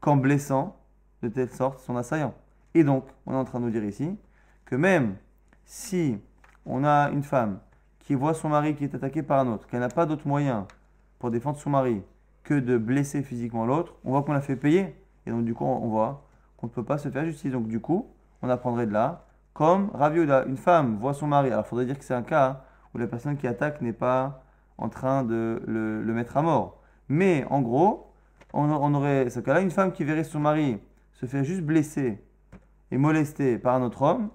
qu'en 0.00 0.16
blessant 0.16 0.76
de 1.22 1.28
telle 1.28 1.50
sorte 1.50 1.80
son 1.80 1.96
assaillant. 1.96 2.34
Et 2.74 2.84
donc, 2.84 3.06
on 3.26 3.32
est 3.32 3.36
en 3.36 3.44
train 3.44 3.60
de 3.60 3.64
nous 3.64 3.70
dire 3.70 3.84
ici 3.84 4.18
que 4.64 4.74
même 4.74 5.16
si 5.64 6.18
on 6.66 6.84
a 6.84 7.10
une 7.10 7.22
femme 7.22 7.60
qui 8.00 8.14
voit 8.14 8.34
son 8.34 8.48
mari 8.48 8.74
qui 8.74 8.84
est 8.84 8.94
attaqué 8.94 9.22
par 9.22 9.38
un 9.38 9.52
autre, 9.52 9.66
qu'elle 9.66 9.80
n'a 9.80 9.88
pas 9.88 10.06
d'autre 10.06 10.26
moyen 10.26 10.66
pour 11.18 11.30
défendre 11.30 11.58
son 11.58 11.70
mari 11.70 12.02
que 12.42 12.54
de 12.54 12.76
blesser 12.76 13.22
physiquement 13.22 13.64
l'autre, 13.64 13.94
on 14.04 14.10
voit 14.10 14.22
qu'on 14.22 14.32
l'a 14.32 14.40
fait 14.40 14.56
payer. 14.56 14.94
Et 15.26 15.30
donc, 15.30 15.44
du 15.44 15.54
coup, 15.54 15.64
on 15.64 15.88
voit 15.88 16.26
qu'on 16.56 16.66
ne 16.66 16.72
peut 16.72 16.84
pas 16.84 16.98
se 16.98 17.08
faire 17.08 17.24
justice. 17.24 17.52
Donc, 17.52 17.68
du 17.68 17.80
coup, 17.80 18.08
on 18.42 18.50
apprendrait 18.50 18.86
de 18.86 18.92
là, 18.92 19.26
comme 19.54 19.90
Ravioda, 19.94 20.44
une 20.46 20.56
femme 20.56 20.98
voit 20.98 21.14
son 21.14 21.28
mari. 21.28 21.48
Alors, 21.48 21.64
il 21.64 21.68
faudrait 21.68 21.86
dire 21.86 21.98
que 21.98 22.04
c'est 22.04 22.14
un 22.14 22.22
cas 22.22 22.64
où 22.92 22.98
la 22.98 23.06
personne 23.06 23.36
qui 23.36 23.46
attaque 23.46 23.80
n'est 23.80 23.92
pas 23.92 24.44
en 24.76 24.88
train 24.88 25.22
de 25.22 25.62
le, 25.66 26.12
mettre 26.12 26.36
à 26.36 26.42
mort. 26.42 26.82
Mais 27.08 27.46
en 27.48 27.62
gros, 27.62 28.12
on, 28.52 28.94
aurait 28.94 29.30
ce 29.30 29.40
cas-là, 29.40 29.60
une 29.60 29.70
femme 29.70 29.92
qui 29.92 30.04
verrait 30.04 30.24
son 30.24 30.40
mari 30.40 30.80
se 31.12 31.26
faire 31.26 31.44
juste 31.44 31.62
blesser 31.62 32.22
est 32.90 32.98
molestée 32.98 33.58
par 33.58 33.76
un 33.76 33.82
autre 33.82 34.02
homme, 34.02 34.30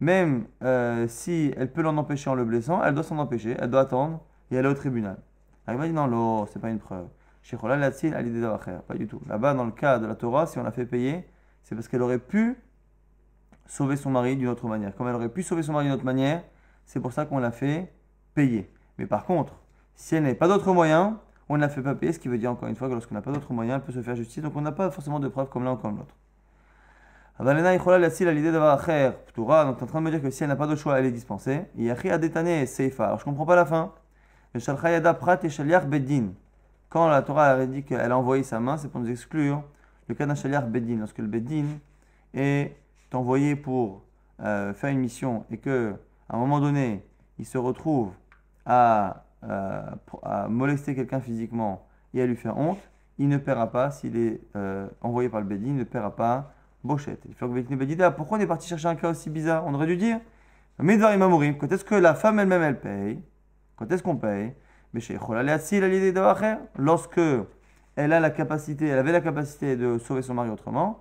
même 0.00 0.46
euh, 0.62 1.06
si 1.08 1.52
elle 1.56 1.72
peut 1.72 1.82
l'en 1.82 1.96
empêcher 1.96 2.30
en 2.30 2.34
le 2.34 2.44
blessant, 2.44 2.82
elle 2.84 2.94
doit 2.94 3.02
s'en 3.02 3.18
empêcher, 3.18 3.56
elle 3.58 3.70
doit 3.70 3.80
attendre 3.80 4.20
et 4.50 4.58
aller 4.58 4.68
au 4.68 4.74
tribunal. 4.74 5.18
Va 5.66 5.74
dire 5.84 5.94
non, 5.94 6.06
non, 6.06 6.46
c'est 6.46 6.60
pas 6.60 6.70
une 6.70 6.78
preuve. 6.78 7.08
Pas 8.86 8.94
du 8.94 9.06
tout. 9.06 9.20
Là-bas, 9.26 9.54
dans 9.54 9.64
le 9.64 9.72
cas 9.72 9.98
de 9.98 10.06
la 10.06 10.14
Torah, 10.14 10.46
si 10.46 10.58
on 10.58 10.62
l'a 10.62 10.70
fait 10.70 10.86
payer, 10.86 11.26
c'est 11.62 11.74
parce 11.74 11.88
qu'elle 11.88 12.02
aurait 12.02 12.18
pu 12.18 12.56
sauver 13.68 13.94
son 13.96 14.10
mari 14.10 14.36
d'une 14.36 14.48
autre 14.48 14.66
manière. 14.66 14.96
Comme 14.96 15.06
elle 15.06 15.14
aurait 15.14 15.28
pu 15.28 15.44
sauver 15.44 15.62
son 15.62 15.74
mari 15.74 15.84
d'une 15.84 15.94
autre 15.94 16.04
manière, 16.04 16.42
c'est 16.86 16.98
pour 16.98 17.12
ça 17.12 17.26
qu'on 17.26 17.38
l'a 17.38 17.52
fait 17.52 17.92
payer. 18.34 18.68
Mais 18.98 19.06
par 19.06 19.24
contre, 19.24 19.54
si 19.94 20.16
elle 20.16 20.24
n'avait 20.24 20.34
pas 20.34 20.48
d'autre 20.48 20.72
moyen, 20.72 21.20
on 21.48 21.54
ne 21.56 21.60
la 21.60 21.68
fait 21.68 21.82
pas 21.82 21.94
payer, 21.94 22.12
ce 22.12 22.18
qui 22.18 22.26
veut 22.28 22.38
dire 22.38 22.50
encore 22.50 22.68
une 22.68 22.74
fois 22.74 22.88
que 22.88 22.94
lorsqu'on 22.94 23.14
n'a 23.14 23.22
pas 23.22 23.30
d'autre 23.30 23.52
moyen, 23.52 23.76
elle 23.76 23.82
peut 23.82 23.92
se 23.92 24.02
faire 24.02 24.16
justice. 24.16 24.42
Donc 24.42 24.56
on 24.56 24.62
n'a 24.62 24.72
pas 24.72 24.90
forcément 24.90 25.20
de 25.20 25.28
preuves 25.28 25.48
comme 25.48 25.62
l'un 25.62 25.70
ou 25.72 25.76
comme 25.76 25.96
l'autre. 25.96 26.16
Donc, 27.40 27.46
tu 27.46 27.52
es 27.62 27.70
en 27.70 27.78
train 29.86 30.00
de 30.00 30.04
me 30.04 30.10
dire 30.10 30.20
que 30.20 30.30
si 30.30 30.42
elle 30.42 30.48
n'a 30.48 30.56
pas 30.56 30.66
de 30.66 30.74
choix, 30.74 30.98
elle 30.98 31.06
est 31.06 31.12
dispensée. 31.12 31.66
Alors, 31.78 33.18
je 33.18 33.24
comprends 33.24 33.46
pas 33.46 33.54
la 33.54 33.64
fin. 33.64 33.92
Quand 36.88 37.08
la 37.08 37.22
Torah 37.22 37.50
a 37.50 37.66
dit 37.66 37.84
qu'elle 37.84 38.10
a 38.10 38.18
envoyé 38.18 38.42
sa 38.42 38.58
main, 38.58 38.76
c'est 38.76 38.88
pour 38.88 39.00
nous 39.00 39.08
exclure 39.08 39.62
le 40.08 40.16
cas 40.16 40.26
d'un 40.26 40.34
shaliach 40.34 40.64
bedin. 40.64 40.96
Lorsque 40.98 41.18
le 41.18 41.28
bedin 41.28 41.78
est 42.34 42.74
envoyé 43.16 43.56
pour 43.56 44.02
euh, 44.40 44.74
faire 44.74 44.90
une 44.90 45.00
mission 45.00 45.44
et 45.50 45.58
que 45.58 45.94
à 46.28 46.36
un 46.36 46.38
moment 46.38 46.60
donné, 46.60 47.04
il 47.38 47.46
se 47.46 47.58
retrouve 47.58 48.12
à, 48.66 49.24
euh, 49.44 49.82
à 50.22 50.48
molester 50.48 50.94
quelqu'un 50.94 51.20
physiquement 51.20 51.86
et 52.14 52.22
à 52.22 52.26
lui 52.26 52.36
faire 52.36 52.58
honte, 52.58 52.80
il 53.18 53.28
ne 53.28 53.36
paiera 53.36 53.70
pas, 53.72 53.90
s'il 53.90 54.16
est 54.16 54.40
euh, 54.56 54.86
envoyé 55.00 55.28
par 55.28 55.40
le 55.40 55.46
bedin, 55.46 55.68
il 55.68 55.76
ne 55.76 55.84
paiera 55.84 56.14
pas 56.14 56.52
Bochette. 56.84 57.26
Pourquoi 58.16 58.38
on 58.38 58.40
est 58.40 58.46
parti 58.46 58.68
chercher 58.68 58.88
un 58.88 58.94
cas 58.94 59.10
aussi 59.10 59.30
bizarre? 59.30 59.64
On 59.66 59.74
aurait 59.74 59.86
dû 59.86 59.96
dire 59.96 60.20
quand 60.78 61.72
est-ce 61.72 61.84
que 61.84 61.96
la 61.96 62.14
femme 62.14 62.38
elle-même 62.38 62.62
elle 62.62 62.80
paye? 62.80 63.20
Quand 63.76 63.90
est-ce 63.90 64.02
qu'on 64.02 64.16
paye? 64.16 64.54
Mais 64.94 65.00
Lorsque 66.76 67.20
elle 67.96 68.12
a 68.12 68.20
la 68.20 68.30
capacité, 68.30 68.86
elle 68.86 68.98
avait 68.98 69.12
la 69.12 69.20
capacité 69.20 69.76
de 69.76 69.98
sauver 69.98 70.22
son 70.22 70.34
mari 70.34 70.50
autrement, 70.50 71.00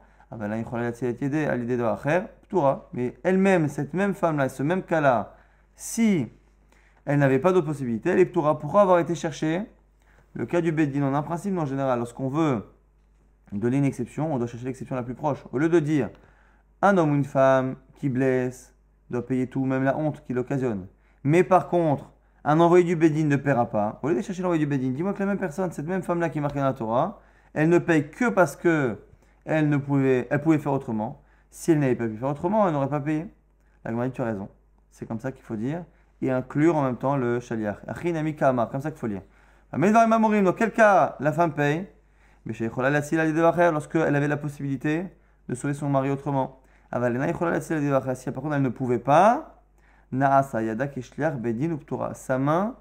mais 2.93 3.17
elle-même, 3.23 3.67
cette 3.67 3.93
même 3.93 4.13
femme-là, 4.13 4.49
ce 4.49 4.63
même 4.63 4.83
cas-là, 4.83 5.35
si 5.75 6.27
elle 7.05 7.19
n'avait 7.19 7.39
pas 7.39 7.53
d'autre 7.53 7.67
possibilité, 7.67 8.09
elle 8.09 8.19
est 8.19 8.25
pourra 8.25 8.81
avoir 8.81 8.99
été 8.99 9.15
chercher 9.15 9.63
le 10.33 10.45
cas 10.45 10.61
du 10.61 10.71
Beddin. 10.71 11.03
On 11.03 11.13
a 11.13 11.17
un 11.17 11.23
principe 11.23 11.57
en 11.57 11.65
général, 11.65 11.99
lorsqu'on 11.99 12.29
veut 12.29 12.65
donner 13.51 13.77
une 13.77 13.85
exception, 13.85 14.33
on 14.33 14.37
doit 14.37 14.47
chercher 14.47 14.65
l'exception 14.65 14.95
la 14.95 15.03
plus 15.03 15.15
proche. 15.15 15.43
Au 15.51 15.57
lieu 15.57 15.69
de 15.69 15.79
dire 15.79 16.09
un 16.81 16.97
homme 16.97 17.11
ou 17.11 17.15
une 17.15 17.25
femme 17.25 17.75
qui 17.95 18.09
blesse 18.09 18.73
doit 19.09 19.25
payer 19.25 19.47
tout, 19.47 19.65
même 19.65 19.83
la 19.83 19.97
honte 19.97 20.23
qu'il 20.25 20.37
occasionne. 20.37 20.87
Mais 21.23 21.43
par 21.43 21.69
contre, 21.69 22.11
un 22.43 22.59
envoyé 22.59 22.83
du 22.83 22.95
Bédine 22.95 23.29
ne 23.29 23.35
paiera 23.35 23.69
pas. 23.69 23.99
Au 24.03 24.09
lieu 24.09 24.15
de 24.15 24.21
chercher 24.21 24.41
l'envoyé 24.41 24.59
du 24.59 24.69
Bédine, 24.69 24.93
dis-moi 24.93 25.13
que 25.13 25.19
la 25.19 25.25
même 25.25 25.39
personne, 25.39 25.71
cette 25.71 25.87
même 25.87 26.03
femme-là 26.03 26.29
qui 26.29 26.37
est 26.37 26.41
marquée 26.41 26.59
dans 26.59 26.65
la 26.65 26.73
Torah, 26.73 27.21
elle 27.53 27.69
ne 27.69 27.79
paye 27.79 28.09
que 28.09 28.29
parce 28.29 28.55
que 28.55 28.97
elle, 29.47 29.69
ne 29.69 29.77
pouvait, 29.77 30.27
elle 30.29 30.41
pouvait 30.41 30.59
faire 30.59 30.73
autrement. 30.73 31.21
Si 31.49 31.71
elle 31.71 31.79
n'avait 31.79 31.95
pas 31.95 32.07
pu 32.07 32.17
faire 32.17 32.29
autrement, 32.29 32.67
elle 32.67 32.73
n'aurait 32.73 32.89
pas 32.89 32.99
payé. 32.99 33.25
La 33.83 33.91
Gemara 33.91 34.09
tu 34.09 34.21
as 34.21 34.25
raison. 34.25 34.49
C'est 34.91 35.07
comme 35.07 35.19
ça 35.19 35.31
qu'il 35.31 35.43
faut 35.43 35.55
dire. 35.55 35.83
Et 36.21 36.29
inclure 36.31 36.75
en 36.75 36.83
même 36.83 36.97
temps 36.97 37.15
le 37.15 37.39
shaliach. 37.39 37.77
Comme 37.85 38.81
ça 38.81 38.91
qu'il 38.91 38.99
faut 38.99 39.07
lire. 39.07 39.21
Mais 39.77 39.91
dans 39.91 40.53
quel 40.53 40.71
cas 40.71 41.15
la 41.19 41.31
femme 41.31 41.53
paye? 41.53 41.87
Lorsqu'elle 42.45 44.15
avait 44.15 44.27
la 44.27 44.37
possibilité 44.37 45.05
de 45.49 45.55
sauver 45.55 45.73
son 45.73 45.89
mari 45.89 46.09
autrement. 46.09 46.61
Si 46.91 46.97
par 46.99 48.43
contre 48.43 48.55
elle 48.55 48.61
ne 48.61 48.69
pouvait 48.69 48.99
pas, 48.99 49.61
sa 52.13 52.37
main 52.37 52.75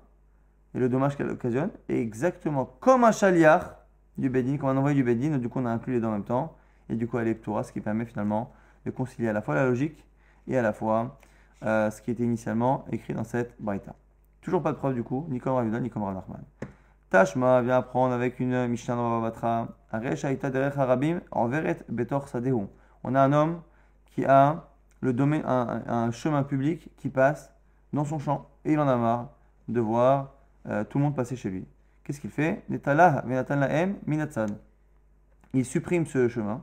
et 0.75 0.79
le 0.79 0.89
dommage 0.89 1.17
qu'elle 1.17 1.31
occasionne 1.31 1.71
est 1.89 1.99
exactement 1.99 2.65
comme 2.81 3.03
un 3.03 3.11
chaliar 3.11 3.75
du 4.19 4.31
Bedin, 4.31 4.57
comme 4.57 4.71
un 4.71 4.77
envoyé 4.77 4.95
du 4.95 5.05
Bedin, 5.05 5.39
du 5.39 5.49
coup 5.49 5.61
on 5.61 5.67
a 5.67 5.71
inclus 5.71 5.95
les 5.95 6.01
deux 6.01 6.07
en 6.07 6.13
même 6.13 6.25
temps, 6.25 6.55
et 6.89 6.95
du 6.95 7.07
coup 7.07 7.19
elle 7.19 7.29
est 7.29 7.35
Ptura, 7.35 7.63
ce 7.63 7.73
qui 7.73 7.81
permet 7.81 8.05
finalement 8.05 8.53
de 8.85 8.91
concilier 8.91 9.29
à 9.29 9.33
la 9.33 9.43
fois 9.43 9.55
la 9.55 9.67
logique 9.67 10.05
et 10.49 10.57
à 10.57 10.63
la 10.63 10.73
fois 10.73 11.19
euh, 11.65 11.91
ce 11.91 12.01
qui 12.03 12.11
était 12.11 12.23
initialement 12.23 12.85
écrit 12.93 13.15
dans 13.15 13.25
cette 13.25 13.55
Braïta. 13.61 13.95
Toujours 14.41 14.63
pas 14.63 14.73
de 14.73 14.77
preuve 14.77 14.95
du 14.95 15.03
coup, 15.03 15.27
ni 15.29 15.41
comme 15.41 15.55
Ravidan, 15.55 15.81
ni 15.81 15.91
comme 15.91 16.05
Rav 16.05 16.23
Tashma 17.11 17.63
vient 17.63 17.77
apprendre 17.77 18.15
avec 18.15 18.41
une 18.41 18.67
Mishnah 18.67 18.97
Ravatra, 18.97 19.69
Aresh 19.93 20.25
Aïta 20.25 20.51
Derech 20.51 20.77
Harabim, 20.77 21.21
Enveret 21.31 21.79
Betor 21.89 22.29
Sadehum. 22.29 22.69
On 23.05 23.15
a 23.15 23.21
un 23.23 23.33
homme 23.33 23.61
qui 24.15 24.25
a 24.25 24.69
le 25.01 25.13
domaine, 25.13 25.43
un, 25.47 26.11
chemin 26.11 26.43
public 26.43 26.91
qui 26.97 27.09
passe 27.09 27.53
dans 27.93 28.05
son 28.05 28.19
champ 28.19 28.47
et 28.65 28.73
il 28.73 28.81
en 28.81 28.89
a 28.89 28.97
marre 28.97 29.29
de 29.69 29.81
voir 29.81 30.33
euh, 30.69 30.85
tout 30.85 30.99
le 30.99 31.05
monde 31.05 31.15
passer 31.15 31.37
chez 31.37 31.51
lui. 31.51 31.65
Qu'est-ce 32.07 32.21
qu'il 32.21 32.31
fait? 32.31 32.63
Il 35.55 35.65
supprime 35.65 36.07
ce 36.07 36.29
chemin, 36.29 36.63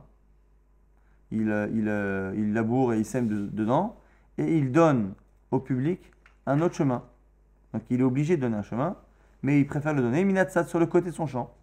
il, 1.30 1.50
euh, 1.50 1.68
il, 1.70 1.86
euh, 1.86 2.32
il 2.34 2.54
laboure 2.54 2.94
et 2.94 2.98
il 2.98 3.04
sème 3.04 3.28
dedans. 3.28 3.96
Et 4.38 4.56
il 4.56 4.72
donne 4.72 5.12
au 5.50 5.60
public 5.60 6.00
un 6.46 6.62
autre 6.62 6.74
chemin. 6.74 7.02
Donc 7.74 7.82
il 7.90 8.00
est 8.00 8.04
obligé 8.04 8.38
de 8.38 8.40
donner 8.40 8.56
un 8.56 8.62
chemin, 8.62 8.96
mais 9.42 9.60
il 9.60 9.66
préfère 9.66 9.92
le 9.92 10.00
donner. 10.00 10.24
Sur 10.66 10.78
le 10.78 10.86
côté 10.86 11.10
de 11.10 11.14
son 11.14 11.26
champ. 11.26 11.54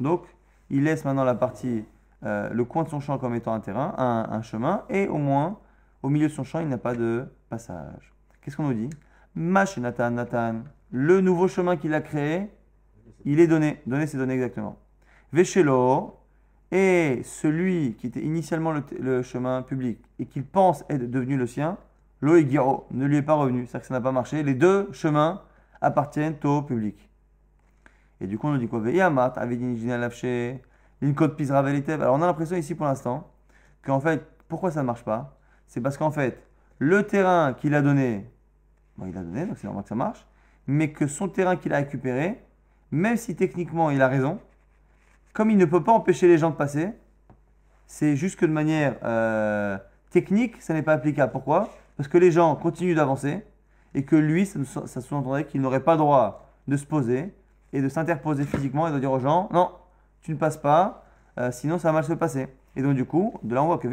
Donc 0.00 0.24
il 0.70 0.84
laisse 0.84 1.04
maintenant 1.04 1.24
la 1.24 1.34
partie 1.34 1.84
euh, 2.24 2.48
le 2.48 2.64
coin 2.64 2.84
de 2.84 2.88
son 2.88 3.00
champ 3.00 3.18
comme 3.18 3.34
étant 3.34 3.52
un 3.52 3.60
terrain, 3.60 3.94
un, 3.98 4.40
chemin, 4.40 4.84
et 4.88 5.06
au 5.06 5.18
moins, 5.18 5.58
au 6.02 6.08
milieu 6.08 6.28
de 6.28 6.32
son 6.32 6.44
champ, 6.44 6.60
il 6.60 6.68
n'a 6.68 6.78
pas 6.78 6.94
de 6.94 7.26
passage. 7.50 8.14
Qu'est-ce 8.40 8.56
qu'on 8.56 8.68
nous 8.68 8.74
dit? 8.74 8.90
Mash 9.34 9.76
Nathan, 9.76 10.12
Nathan, 10.12 10.62
le 10.90 11.20
nouveau 11.20 11.46
chemin 11.46 11.76
qu'il 11.76 11.92
a 11.92 12.00
créé, 12.00 12.50
il 13.24 13.40
est 13.40 13.46
donné. 13.46 13.80
Donné, 13.86 14.06
c'est 14.06 14.18
donné 14.18 14.34
exactement. 14.34 14.78
Veshelo, 15.32 16.18
et 16.70 17.22
celui 17.24 17.94
qui 17.94 18.08
était 18.08 18.20
initialement 18.20 18.72
le, 18.72 19.22
chemin 19.22 19.62
public 19.62 19.98
et 20.18 20.26
qu'il 20.26 20.44
pense 20.44 20.84
être 20.90 21.10
devenu 21.10 21.36
le 21.36 21.46
sien, 21.46 21.78
lo 22.20 22.34
ne 22.34 23.06
lui 23.06 23.16
est 23.16 23.22
pas 23.22 23.34
revenu. 23.34 23.66
C'est-à-dire 23.66 23.80
que 23.80 23.86
ça 23.86 23.94
n'a 23.94 24.00
pas 24.00 24.12
marché. 24.12 24.42
Les 24.42 24.54
deux 24.54 24.88
chemins 24.92 25.42
appartiennent 25.80 26.36
au 26.44 26.62
public. 26.62 27.08
Et 28.20 28.26
du 28.26 28.38
coup, 28.38 28.48
on 28.48 28.52
nous 28.52 28.58
dit 28.58 28.68
quoi? 28.68 28.80
Veyamat. 28.80 29.34
Alors 29.38 32.14
on 32.14 32.22
a 32.22 32.26
l'impression 32.26 32.56
ici 32.56 32.74
pour 32.74 32.86
l'instant 32.86 33.30
qu'en 33.82 34.00
fait, 34.00 34.26
pourquoi 34.48 34.70
ça 34.70 34.80
ne 34.80 34.86
marche 34.86 35.04
pas? 35.04 35.38
C'est 35.66 35.80
parce 35.80 35.96
qu'en 35.96 36.10
fait, 36.10 36.42
le 36.78 37.04
terrain 37.04 37.54
qu'il 37.54 37.74
a 37.74 37.82
donné, 37.82 38.30
bon, 38.96 39.06
il 39.06 39.16
a 39.16 39.22
donné, 39.22 39.46
donc 39.46 39.58
c'est 39.58 39.66
normal 39.66 39.84
que 39.84 39.88
ça 39.88 39.94
marche, 39.94 40.26
mais 40.66 40.92
que 40.92 41.06
son 41.06 41.28
terrain 41.28 41.56
qu'il 41.56 41.72
a 41.72 41.76
récupéré, 41.76 42.42
même 42.90 43.16
si 43.16 43.36
techniquement 43.36 43.90
il 43.90 44.02
a 44.02 44.08
raison, 44.08 44.38
comme 45.32 45.50
il 45.50 45.56
ne 45.56 45.64
peut 45.64 45.82
pas 45.82 45.92
empêcher 45.92 46.26
les 46.28 46.38
gens 46.38 46.50
de 46.50 46.56
passer, 46.56 46.90
c'est 47.86 48.16
juste 48.16 48.38
que 48.38 48.46
de 48.46 48.52
manière 48.52 48.96
euh, 49.04 49.78
technique, 50.10 50.60
ça 50.60 50.74
n'est 50.74 50.82
pas 50.82 50.92
applicable. 50.92 51.32
Pourquoi? 51.32 51.70
Parce 51.96 52.08
que 52.08 52.18
les 52.18 52.30
gens 52.30 52.54
continuent 52.56 52.94
d'avancer 52.94 53.44
et 53.94 54.04
que 54.04 54.16
lui, 54.16 54.46
ça, 54.46 55.00
sous-entendrait 55.00 55.46
qu'il 55.46 55.60
n'aurait 55.60 55.82
pas 55.82 55.92
le 55.92 55.98
droit 55.98 56.50
de 56.68 56.76
se 56.76 56.84
poser 56.84 57.34
et 57.72 57.80
de 57.80 57.88
s'interposer 57.88 58.44
physiquement 58.44 58.88
et 58.88 58.92
de 58.92 58.98
dire 58.98 59.10
aux 59.10 59.18
gens, 59.18 59.48
non, 59.52 59.70
tu 60.22 60.32
ne 60.32 60.36
passes 60.36 60.56
pas, 60.56 61.04
euh, 61.38 61.50
sinon 61.50 61.78
ça 61.78 61.88
va 61.88 61.94
mal 61.94 62.04
se 62.04 62.12
passer. 62.12 62.48
Et 62.76 62.82
donc 62.82 62.94
du 62.94 63.04
coup, 63.04 63.34
de 63.42 63.54
là 63.54 63.62
on 63.62 63.66
voit 63.66 63.78
que 63.78 63.88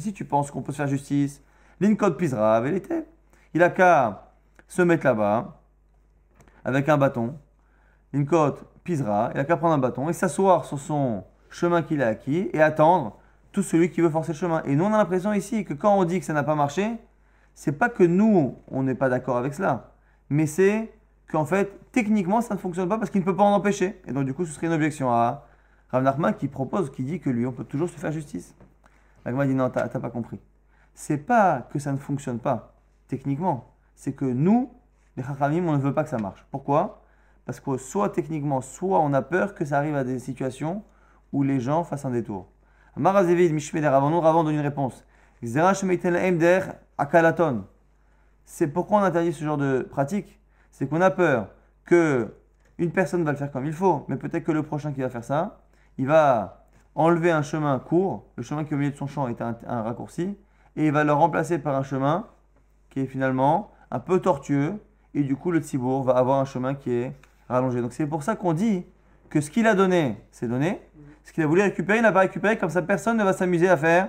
si 0.00 0.12
tu 0.12 0.24
penses 0.24 0.50
qu'on 0.50 0.62
peut 0.62 0.72
se 0.72 0.78
faire 0.78 0.86
justice, 0.86 1.42
l'incode 1.80 2.16
pisera, 2.16 2.60
vérité. 2.60 3.02
Il 3.54 3.62
a 3.62 3.70
qu'à 3.70 4.32
se 4.68 4.82
mettre 4.82 5.04
là-bas 5.04 5.60
avec 6.64 6.88
un 6.88 6.96
bâton. 6.96 7.34
L'incode 8.12 8.58
pisera, 8.84 9.30
il 9.34 9.40
a 9.40 9.44
qu'à 9.44 9.56
prendre 9.56 9.74
un 9.74 9.78
bâton 9.78 10.08
et 10.08 10.12
s'asseoir 10.12 10.64
sur 10.64 10.78
son 10.78 11.24
chemin 11.50 11.82
qu'il 11.82 12.02
a 12.02 12.08
acquis 12.08 12.50
et 12.52 12.60
attendre 12.60 13.18
tout 13.52 13.62
celui 13.62 13.90
qui 13.90 14.00
veut 14.00 14.10
forcer 14.10 14.32
le 14.32 14.38
chemin. 14.38 14.62
Et 14.64 14.76
nous 14.76 14.84
on 14.84 14.92
a 14.92 14.98
l'impression 14.98 15.32
ici 15.32 15.64
que 15.64 15.74
quand 15.74 15.96
on 15.96 16.04
dit 16.04 16.20
que 16.20 16.26
ça 16.26 16.32
n'a 16.32 16.42
pas 16.42 16.54
marché, 16.54 16.96
c'est 17.54 17.72
pas 17.72 17.88
que 17.88 18.02
nous 18.02 18.56
on 18.68 18.82
n'est 18.82 18.94
pas 18.94 19.08
d'accord 19.08 19.36
avec 19.36 19.54
cela, 19.54 19.92
mais 20.30 20.46
c'est 20.46 20.92
qu'en 21.32 21.44
fait, 21.44 21.80
techniquement, 21.92 22.40
ça 22.40 22.54
ne 22.54 22.60
fonctionne 22.60 22.88
pas 22.88 22.98
parce 22.98 23.10
qu'il 23.10 23.20
ne 23.20 23.24
peut 23.24 23.34
pas 23.34 23.42
en 23.42 23.54
empêcher. 23.54 24.00
Et 24.06 24.12
donc, 24.12 24.24
du 24.24 24.34
coup, 24.34 24.44
ce 24.44 24.52
serait 24.52 24.66
une 24.68 24.72
objection 24.74 25.10
à 25.10 25.46
Rav 25.90 26.36
qui 26.36 26.48
propose, 26.48 26.90
qui 26.90 27.02
dit 27.02 27.20
que 27.20 27.30
lui, 27.30 27.46
on 27.46 27.52
peut 27.52 27.64
toujours 27.64 27.88
se 27.88 27.98
faire 27.98 28.12
justice. 28.12 28.54
L'Agma 29.24 29.46
dit 29.46 29.54
non, 29.54 29.70
t'as 29.70 29.88
pas 29.88 30.10
compris. 30.10 30.40
C'est 30.94 31.18
pas 31.18 31.68
que 31.70 31.78
ça 31.78 31.92
ne 31.92 31.98
fonctionne 31.98 32.38
pas, 32.38 32.74
techniquement. 33.08 33.72
C'est 33.94 34.12
que 34.12 34.24
nous, 34.24 34.70
les 35.16 35.22
Chachamim, 35.22 35.66
on 35.66 35.72
ne 35.72 35.82
veut 35.82 35.94
pas 35.94 36.04
que 36.04 36.10
ça 36.10 36.18
marche. 36.18 36.44
Pourquoi? 36.50 37.01
Parce 37.44 37.60
que 37.60 37.76
soit 37.76 38.10
techniquement, 38.10 38.60
soit 38.60 39.00
on 39.00 39.12
a 39.12 39.22
peur 39.22 39.54
que 39.54 39.64
ça 39.64 39.78
arrive 39.78 39.96
à 39.96 40.04
des 40.04 40.18
situations 40.18 40.82
où 41.32 41.42
les 41.42 41.60
gens 41.60 41.84
fassent 41.84 42.04
un 42.04 42.10
détour. 42.10 42.46
Marazevid, 42.96 43.52
Mishmeder, 43.52 43.86
avant 43.86 44.10
nous, 44.10 44.20
Ravan 44.20 44.44
donne 44.44 44.54
une 44.54 44.60
réponse. 44.60 45.04
C'est 48.44 48.68
pourquoi 48.68 49.00
on 49.00 49.02
interdit 49.02 49.32
ce 49.32 49.44
genre 49.44 49.56
de 49.56 49.82
pratique? 49.90 50.38
C'est 50.70 50.88
qu'on 50.88 51.00
a 51.00 51.10
peur 51.10 51.48
que 51.84 52.34
une 52.78 52.92
personne 52.92 53.24
va 53.24 53.32
le 53.32 53.36
faire 53.36 53.50
comme 53.50 53.66
il 53.66 53.72
faut, 53.72 54.04
mais 54.08 54.16
peut-être 54.16 54.44
que 54.44 54.52
le 54.52 54.62
prochain 54.62 54.92
qui 54.92 55.00
va 55.00 55.08
faire 55.08 55.24
ça, 55.24 55.60
il 55.98 56.06
va 56.06 56.66
enlever 56.94 57.30
un 57.30 57.42
chemin 57.42 57.78
court, 57.78 58.26
le 58.36 58.42
chemin 58.42 58.64
qui 58.64 58.74
au 58.74 58.76
milieu 58.76 58.90
de 58.90 58.96
son 58.96 59.06
champ 59.06 59.28
est 59.28 59.40
un, 59.40 59.56
raccourci, 59.82 60.36
et 60.76 60.86
il 60.86 60.92
va 60.92 61.04
le 61.04 61.12
remplacer 61.12 61.58
par 61.58 61.74
un 61.74 61.82
chemin 61.82 62.26
qui 62.90 63.00
est 63.00 63.06
finalement 63.06 63.70
un 63.90 63.98
peu 63.98 64.20
tortueux, 64.20 64.74
et 65.14 65.22
du 65.22 65.36
coup 65.36 65.50
le 65.50 65.60
tzibour 65.60 66.02
va 66.02 66.12
avoir 66.14 66.38
un 66.38 66.44
chemin 66.44 66.74
qui 66.74 66.90
est 66.92 67.12
Donc 67.60 67.92
c'est 67.92 68.06
pour 68.06 68.22
ça 68.22 68.36
qu'on 68.36 68.52
dit 68.54 68.86
que 69.28 69.40
ce 69.40 69.50
qu'il 69.50 69.66
a 69.66 69.74
donné, 69.74 70.16
c'est 70.30 70.48
donné. 70.48 70.80
Ce 71.24 71.32
qu'il 71.32 71.44
a 71.44 71.46
voulu 71.46 71.62
récupérer, 71.62 71.98
il 71.98 72.02
n'a 72.02 72.12
pas 72.12 72.20
récupéré, 72.20 72.58
comme 72.58 72.70
ça 72.70 72.82
personne 72.82 73.16
ne 73.16 73.24
va 73.24 73.32
s'amuser 73.32 73.68
à 73.68 73.76
faire 73.76 74.08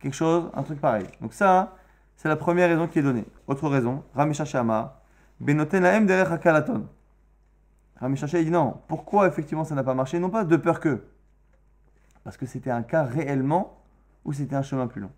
quelque 0.00 0.14
chose, 0.14 0.50
un 0.54 0.62
truc 0.62 0.80
pareil. 0.80 1.06
Donc 1.20 1.32
ça, 1.32 1.76
c'est 2.16 2.28
la 2.28 2.36
première 2.36 2.68
raison 2.68 2.88
qui 2.88 2.98
est 2.98 3.02
donnée. 3.02 3.24
Autre 3.46 3.68
raison, 3.68 4.02
Ramisha 4.14 4.44
Shama, 4.44 5.02
Benoten 5.40 5.82
Laem 5.82 6.06
derrière 6.06 6.32
Hakalaton. 6.32 6.88
Il 8.04 8.14
dit 8.16 8.50
non. 8.50 8.80
Pourquoi 8.88 9.28
effectivement 9.28 9.64
ça 9.64 9.76
n'a 9.76 9.84
pas 9.84 9.94
marché? 9.94 10.18
Non 10.18 10.28
pas 10.28 10.44
de 10.44 10.56
peur 10.56 10.80
que. 10.80 11.04
Parce 12.24 12.36
que 12.36 12.46
c'était 12.46 12.70
un 12.70 12.82
cas 12.82 13.04
réellement 13.04 13.78
où 14.24 14.32
c'était 14.32 14.56
un 14.56 14.62
chemin 14.62 14.88
plus 14.88 15.00
long. 15.00 15.10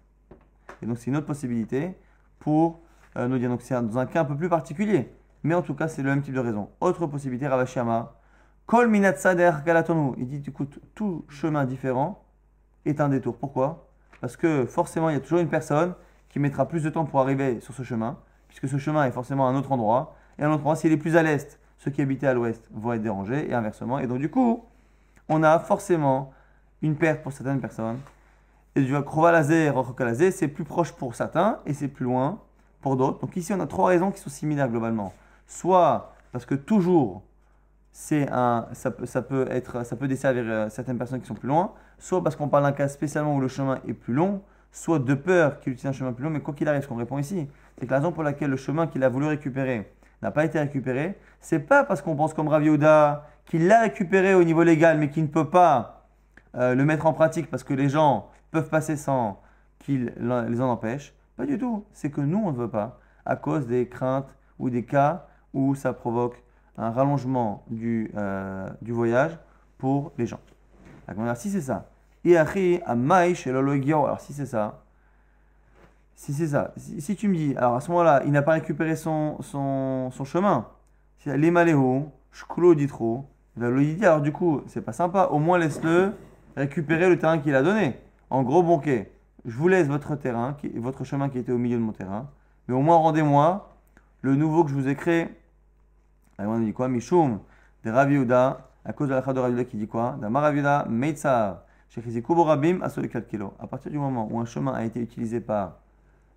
Et 0.83 0.87
donc 0.87 0.99
c'est 0.99 1.07
une 1.07 1.17
autre 1.17 1.27
possibilité 1.27 1.97
pour 2.41 2.81
euh, 3.17 3.27
nous 3.27 3.39
dire. 3.39 3.49
Donc 3.49 3.63
c'est 3.63 3.75
dans 3.75 3.99
un 3.99 4.05
cas 4.05 4.21
un 4.21 4.25
peu 4.27 4.37
plus 4.37 4.51
particulier. 4.51 5.11
Mais 5.45 5.55
en 5.55 5.63
tout 5.63 5.75
cas, 5.75 5.87
c'est 5.87 6.03
le 6.03 6.11
même 6.11 6.23
type 6.23 6.35
de 6.35 6.41
raison. 6.41 6.71
Autre 6.81 7.07
possibilité, 7.07 7.47
Ravashiyama. 7.47 8.15
Kol 8.67 8.89
minatsader 8.89 9.53
galatonu. 9.65 10.15
Il 10.19 10.27
dit 10.27 10.43
écoute, 10.49 10.81
tout 10.95 11.25
chemin 11.29 11.65
différent 11.65 12.25
est 12.85 13.01
un 13.01 13.09
détour. 13.09 13.37
Pourquoi? 13.37 13.89
Parce 14.21 14.37
que 14.37 14.67
forcément, 14.67 15.11
il 15.11 15.13
y 15.13 15.17
a 15.17 15.21
toujours 15.21 15.39
une 15.39 15.49
personne 15.49 15.95
qui 16.31 16.39
mettra 16.41 16.67
plus 16.67 16.83
de 16.83 16.91
temps 16.91 17.05
pour 17.05 17.21
arriver 17.21 17.61
sur 17.61 17.75
ce 17.75 17.83
chemin 17.83 18.19
puisque 18.55 18.73
ce 18.73 18.79
chemin 18.79 19.05
est 19.05 19.11
forcément 19.11 19.49
à 19.49 19.51
un 19.51 19.57
autre 19.57 19.73
endroit. 19.73 20.15
Et 20.39 20.45
un 20.45 20.49
autre 20.49 20.61
endroit, 20.61 20.77
s'il 20.77 20.93
est 20.93 20.97
plus 20.97 21.17
à 21.17 21.23
l'est, 21.23 21.59
ceux 21.79 21.91
qui 21.91 22.01
habitaient 22.01 22.29
à 22.29 22.35
l'ouest 22.35 22.69
vont 22.73 22.93
être 22.93 23.03
dérangés, 23.03 23.51
et 23.51 23.55
inversement. 23.55 23.99
Et 23.99 24.07
donc, 24.07 24.19
du 24.19 24.31
coup, 24.31 24.65
on 25.29 25.43
a 25.43 25.59
forcément 25.59 26.33
une 26.83 26.95
perte 26.95 27.23
pour 27.23 27.33
certaines 27.33 27.61
personnes. 27.61 27.99
Et 28.77 28.83
du 28.83 28.95
Krovalazé 29.03 29.73
et 30.21 30.31
c'est 30.31 30.49
plus 30.49 30.65
proche 30.65 30.93
pour 30.93 31.15
certains, 31.15 31.59
et 31.67 31.75
c'est 31.75 31.89
plus 31.89 32.05
loin 32.05 32.41
pour 32.81 32.97
d'autres. 32.97 33.21
Donc 33.21 33.37
ici, 33.37 33.53
on 33.53 33.61
a 33.61 33.67
trois 33.67 33.89
raisons 33.89 34.11
qui 34.11 34.21
sont 34.21 34.31
similaires 34.31 34.69
globalement. 34.69 35.13
Soit 35.47 36.13
parce 36.33 36.47
que 36.47 36.55
toujours, 36.55 37.23
ça, 37.93 38.67
peut 39.29 39.47
être, 39.51 39.85
ça 39.87 39.97
peut 39.97 40.09
desservir 40.09 40.45
euh, 40.47 40.69
certaines 40.69 40.99
personnes 40.99 41.21
qui 41.21 41.27
sont 41.27 41.35
plus 41.35 41.49
loin, 41.49 41.73
soit 41.99 42.23
parce 42.23 42.35
qu'on 42.35 42.49
parle 42.49 42.65
d'un 42.65 42.73
cas 42.73 42.89
spécialement 42.89 43.37
où 43.37 43.41
le 43.41 43.49
chemin 43.49 43.79
est 43.87 43.93
plus 43.93 44.15
long, 44.15 44.43
soit 44.73 44.99
de 44.99 45.15
peur 45.15 45.61
qu'il 45.61 45.73
utilise 45.73 45.91
un 45.91 45.93
chemin 45.93 46.13
plus 46.13 46.25
long, 46.25 46.31
mais 46.31 46.41
quoi 46.41 46.55
qu'il 46.55 46.69
arrive, 46.69 46.83
ce 46.83 46.89
qu'on 46.89 46.97
répond 46.97 47.19
ici, 47.19 47.49
c'est 47.79 47.87
que 47.87 47.91
la 47.91 47.99
raison 47.99 48.11
pour 48.11 48.25
laquelle 48.25 48.51
le 48.51 48.57
chemin 48.57 48.89
qu'il 48.89 49.05
a 49.05 49.09
voulu 49.09 49.27
récupérer 49.27 49.93
n'a 50.23 50.31
pas 50.31 50.45
été 50.45 50.59
récupéré, 50.59 51.17
c'est 51.41 51.61
pas 51.61 51.85
parce 51.85 52.03
qu'on 52.03 52.17
pense 52.17 52.35
comme 52.35 52.49
Rav 52.49 52.63
qu'il 53.47 53.67
l'a 53.67 53.81
récupéré 53.81 54.35
au 54.35 54.43
niveau 54.43 54.63
légal, 54.63 54.99
mais 54.99 55.11
qu'il 55.11 55.23
ne 55.23 55.29
peut 55.29 55.51
pas 55.51 56.07
euh, 56.57 56.75
le 56.75 56.85
mettre 56.85 57.07
en 57.07 57.13
pratique 57.13 57.51
parce 57.51 57.63
que 57.63 57.75
les 57.75 57.89
gens 57.89 58.29
peuvent 58.51 58.71
passer 58.71 58.97
sans 58.97 59.41
qu'il 59.79 60.15
les 60.17 60.61
en 60.61 60.71
empêche. 60.71 61.15
Pas 61.37 61.47
du 61.47 61.59
tout. 61.59 61.85
C'est 61.93 62.11
que 62.11 62.21
nous, 62.21 62.43
on 62.45 62.53
ne 62.53 62.57
veut 62.57 62.71
pas, 62.71 63.01
à 63.27 63.37
cause 63.37 63.67
des 63.67 63.89
craintes 63.89 64.35
ou 64.59 64.71
des 64.71 64.85
cas 64.85 65.27
où 65.55 65.75
ça 65.75 65.93
provoque 65.93 66.43
un 66.77 66.91
rallongement 66.91 67.65
du, 67.71 68.11
euh, 68.17 68.69
du 68.83 68.93
voyage 68.93 69.39
pour 69.79 70.13
les 70.19 70.27
gens. 70.27 70.41
Alors, 71.07 71.37
si 71.37 71.51
c'est 71.51 71.61
ça, 71.61 71.89
alors 72.25 74.21
si 74.21 74.33
c'est 74.33 74.47
ça, 74.47 74.83
si 76.15 76.33
c'est 76.33 76.49
ça, 76.49 76.73
si, 76.77 77.17
tu 77.17 77.29
me 77.29 77.35
dis, 77.35 77.55
alors 77.57 77.75
à 77.77 77.81
ce 77.81 77.91
moment-là, 77.91 78.23
il 78.25 78.33
n'a 78.33 78.43
pas 78.43 78.53
récupéré 78.53 78.97
son, 78.97 79.37
son, 79.41 80.11
son 80.11 80.25
chemin, 80.25 80.67
les 81.27 81.51
maléos, 81.51 82.11
shkulo 82.33 82.75
dit 82.75 82.89
alors 84.03 84.21
du 84.21 84.33
coup, 84.33 84.63
c'est 84.67 84.81
pas 84.81 84.93
sympa, 84.93 85.29
au 85.31 85.39
moins 85.39 85.59
laisse-le 85.59 86.13
récupérer 86.57 87.09
le 87.09 87.19
terrain 87.19 87.39
qu'il 87.39 87.55
a 87.55 87.63
donné. 87.63 87.99
En 88.31 88.43
gros, 88.43 88.63
banquet, 88.63 89.13
je 89.45 89.57
vous 89.57 89.69
laisse 89.69 89.87
votre 89.87 90.17
terrain, 90.17 90.57
votre 90.77 91.05
chemin 91.05 91.29
qui 91.29 91.39
était 91.39 91.53
au 91.53 91.59
milieu 91.59 91.77
de 91.77 91.83
mon 91.83 91.93
terrain, 91.93 92.29
mais 92.69 92.75
au 92.75 92.81
moins 92.81 92.97
rendez-moi 92.97 93.77
le 94.23 94.35
nouveau 94.35 94.65
que 94.65 94.71
je 94.71 94.75
vous 94.75 94.89
ai 94.89 94.97
créé. 94.97 95.29
Alors 96.39 96.55
on 96.55 96.59
dit 96.59 96.73
quoi? 96.73 96.89
Mishum, 96.89 97.41
de 97.85 97.91
Raviuda, 97.91 98.69
à 98.85 98.93
cause 98.93 99.09
de 99.09 99.15
la 99.15 99.21
de 99.21 99.39
Raviuda 99.39 99.65
qui 99.65 99.77
dit 99.77 99.87
quoi? 99.87 100.17
Damar 100.21 100.43
Raviuda, 100.43 100.87
Meitzav, 100.89 101.61
Rabim, 102.29 102.81
à 102.83 102.89
4 102.91 103.27
kilos. 103.27 103.53
À 103.59 103.67
partir 103.67 103.91
du 103.91 103.99
moment 103.99 104.29
où 104.31 104.41
un 104.41 104.45
chemin 104.45 104.73
a 104.73 104.85
été 104.85 105.01
utilisé 105.01 105.41
par 105.41 105.79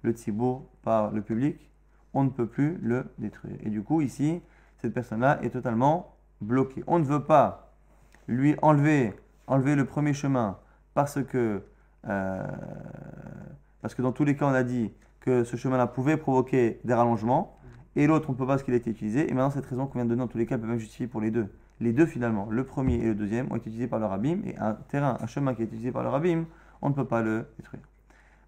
le 0.04 0.12
tzibour, 0.12 0.66
par 0.84 1.12
le 1.12 1.22
public, 1.22 1.70
on 2.14 2.24
ne 2.24 2.30
peut 2.30 2.48
plus 2.48 2.78
le 2.82 3.06
détruire. 3.18 3.58
Et 3.64 3.70
du 3.70 3.82
coup, 3.84 4.02
ici, 4.02 4.42
cette 4.78 4.94
personne-là 4.94 5.40
est 5.42 5.50
totalement 5.50 6.16
bloquée. 6.42 6.84
On 6.88 7.00
ne 7.00 7.04
veut 7.04 7.24
pas 7.24 7.74
lui 8.28 8.56
enlever, 8.62 9.14
enlever 9.48 9.76
le 9.76 9.86
premier 9.86 10.14
chemin 10.14 10.58
parce 10.94 11.24
que, 11.24 11.64
euh, 12.08 12.48
parce 13.82 13.96
que 13.96 14.02
dans 14.02 14.12
tous 14.12 14.26
les 14.26 14.36
cas, 14.36 14.46
on 14.46 14.54
a 14.54 14.64
dit 14.64 14.94
que 15.20 15.44
ce 15.44 15.58
chemin-là 15.58 15.88
pouvait 15.88 16.18
provoquer 16.18 16.80
des 16.84 16.94
rallongements, 16.94 17.57
et 17.98 18.06
l'autre, 18.06 18.30
on 18.30 18.34
ne 18.34 18.38
peut 18.38 18.46
pas 18.46 18.54
parce 18.54 18.64
qu'il 18.64 18.76
a 18.76 18.78
été 18.78 18.92
utilisé. 18.92 19.30
Et 19.30 19.34
maintenant, 19.34 19.50
cette 19.50 19.66
raison 19.66 19.88
qu'on 19.88 19.96
vient 19.96 20.06
de 20.06 20.10
donner, 20.10 20.20
dans 20.20 20.28
tous 20.28 20.38
les 20.38 20.46
cas, 20.46 20.58
peut 20.58 20.68
même 20.68 20.78
justifier 20.78 21.08
pour 21.08 21.20
les 21.20 21.32
deux. 21.32 21.48
Les 21.80 21.94
deux, 21.94 22.06
finalement, 22.06 22.48
le 22.50 22.64
premier 22.64 22.96
et 22.96 23.06
le 23.06 23.16
deuxième, 23.16 23.52
ont 23.52 23.56
été 23.56 23.70
utilisés 23.70 23.88
par 23.88 24.00
le 24.00 24.06
rabbin, 24.06 24.38
et 24.46 24.56
un 24.58 24.74
terrain, 24.74 25.18
un 25.20 25.26
chemin 25.26 25.56
qui 25.56 25.64
est 25.64 25.66
utilisé 25.66 25.92
par 25.92 26.04
le 26.04 26.10
rabbin, 26.10 26.46
on 26.84 26.90
ne 26.90 26.94
peut 26.94 27.06
pas 27.06 27.24
le 27.24 27.48
détruire. 27.58 27.82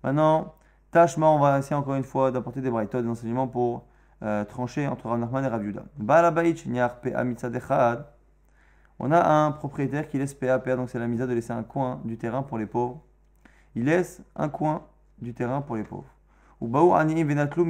Maintenant, 0.03 0.53
Tashma, 0.91 1.27
on 1.27 1.39
va 1.39 1.57
essayer 1.57 1.75
encore 1.75 1.95
une 1.95 2.03
fois 2.03 2.31
d'apporter 2.31 2.61
des 2.61 2.69
braïtotes, 2.69 3.03
des 3.03 3.09
enseignements 3.09 3.47
pour 3.47 3.85
euh, 4.21 4.45
trancher 4.45 4.87
entre 4.87 5.07
Rav 5.07 5.19
Nachman 5.19 5.43
et 5.43 5.47
Rav. 5.47 5.63
On 9.01 9.11
a 9.11 9.29
un 9.29 9.51
propriétaire 9.51 10.09
qui 10.09 10.17
laisse 10.17 10.33
PA, 10.33 10.59
PA, 10.59 10.75
donc 10.75 10.89
c'est 10.89 10.99
la 10.99 11.07
misa 11.07 11.25
de 11.25 11.33
laisser 11.33 11.53
un 11.53 11.63
coin 11.63 12.01
du 12.05 12.17
terrain 12.17 12.43
pour 12.43 12.57
les 12.57 12.65
pauvres. 12.65 13.01
Il 13.75 13.85
laisse 13.85 14.21
un 14.35 14.49
coin 14.49 14.83
du 15.21 15.33
terrain 15.33 15.61
pour 15.61 15.75
les 15.75 15.83
pauvres. 15.83 16.13
Ou 16.61 16.67
Baou 16.67 16.93
Ani 16.93 17.23
Venatlu 17.23 17.63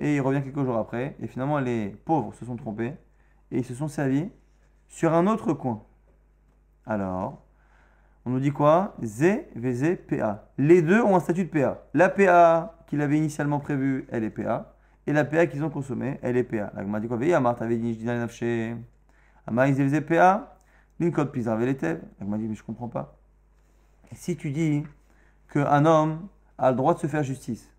Et 0.00 0.16
il 0.16 0.20
revient 0.20 0.42
quelques 0.42 0.64
jours 0.64 0.78
après, 0.78 1.14
et 1.20 1.26
finalement 1.26 1.60
les 1.60 1.90
pauvres 1.90 2.34
se 2.34 2.44
sont 2.44 2.56
trompés, 2.56 2.94
et 3.52 3.58
ils 3.58 3.64
se 3.64 3.74
sont 3.74 3.86
servis 3.86 4.28
sur 4.88 5.12
un 5.14 5.26
autre 5.26 5.52
coin. 5.52 5.84
Alors, 6.86 7.42
on 8.24 8.30
nous 8.30 8.40
dit 8.40 8.50
quoi? 8.50 8.96
Z, 9.04 9.44
VZ, 9.54 9.96
PA. 10.08 10.48
Les 10.58 10.82
deux 10.82 11.02
ont 11.02 11.16
un 11.16 11.20
statut 11.20 11.44
de 11.44 11.50
PA. 11.50 11.82
La 11.94 12.08
PA 12.08 12.78
qu'il 12.86 13.02
avait 13.02 13.18
initialement 13.18 13.60
prévue, 13.60 14.06
elle 14.10 14.24
est 14.24 14.30
PA. 14.30 14.74
Et 15.06 15.12
la 15.12 15.24
PA 15.24 15.46
qu'ils 15.46 15.62
ont 15.64 15.70
consommée, 15.70 16.18
elle 16.22 16.36
est 16.36 16.44
PA. 16.44 16.72
La 16.74 17.00
dit 17.00 17.06
quoi 17.06 17.18
Amar, 17.36 17.56
t'avais 17.56 17.76
dit, 17.76 17.94
je 17.94 17.98
dis 17.98 18.04
dans 18.04 18.14
les 18.14 18.76
Amar, 19.46 19.66
ils 19.66 19.74
VZ, 19.74 20.00
PA. 20.00 20.56
Linkot, 20.98 21.26
Pizar, 21.26 21.56
Veletev. 21.56 22.00
La 22.20 22.38
dit, 22.38 22.46
mais 22.46 22.54
je 22.54 22.62
comprends 22.62 22.88
pas. 22.88 23.16
si 24.12 24.36
tu 24.36 24.50
dis 24.50 24.84
qu'un 25.52 25.84
homme 25.84 26.28
a 26.58 26.70
le 26.70 26.76
droit 26.76 26.94
de 26.94 26.98
se 26.98 27.06
faire 27.06 27.22
justice, 27.22 27.69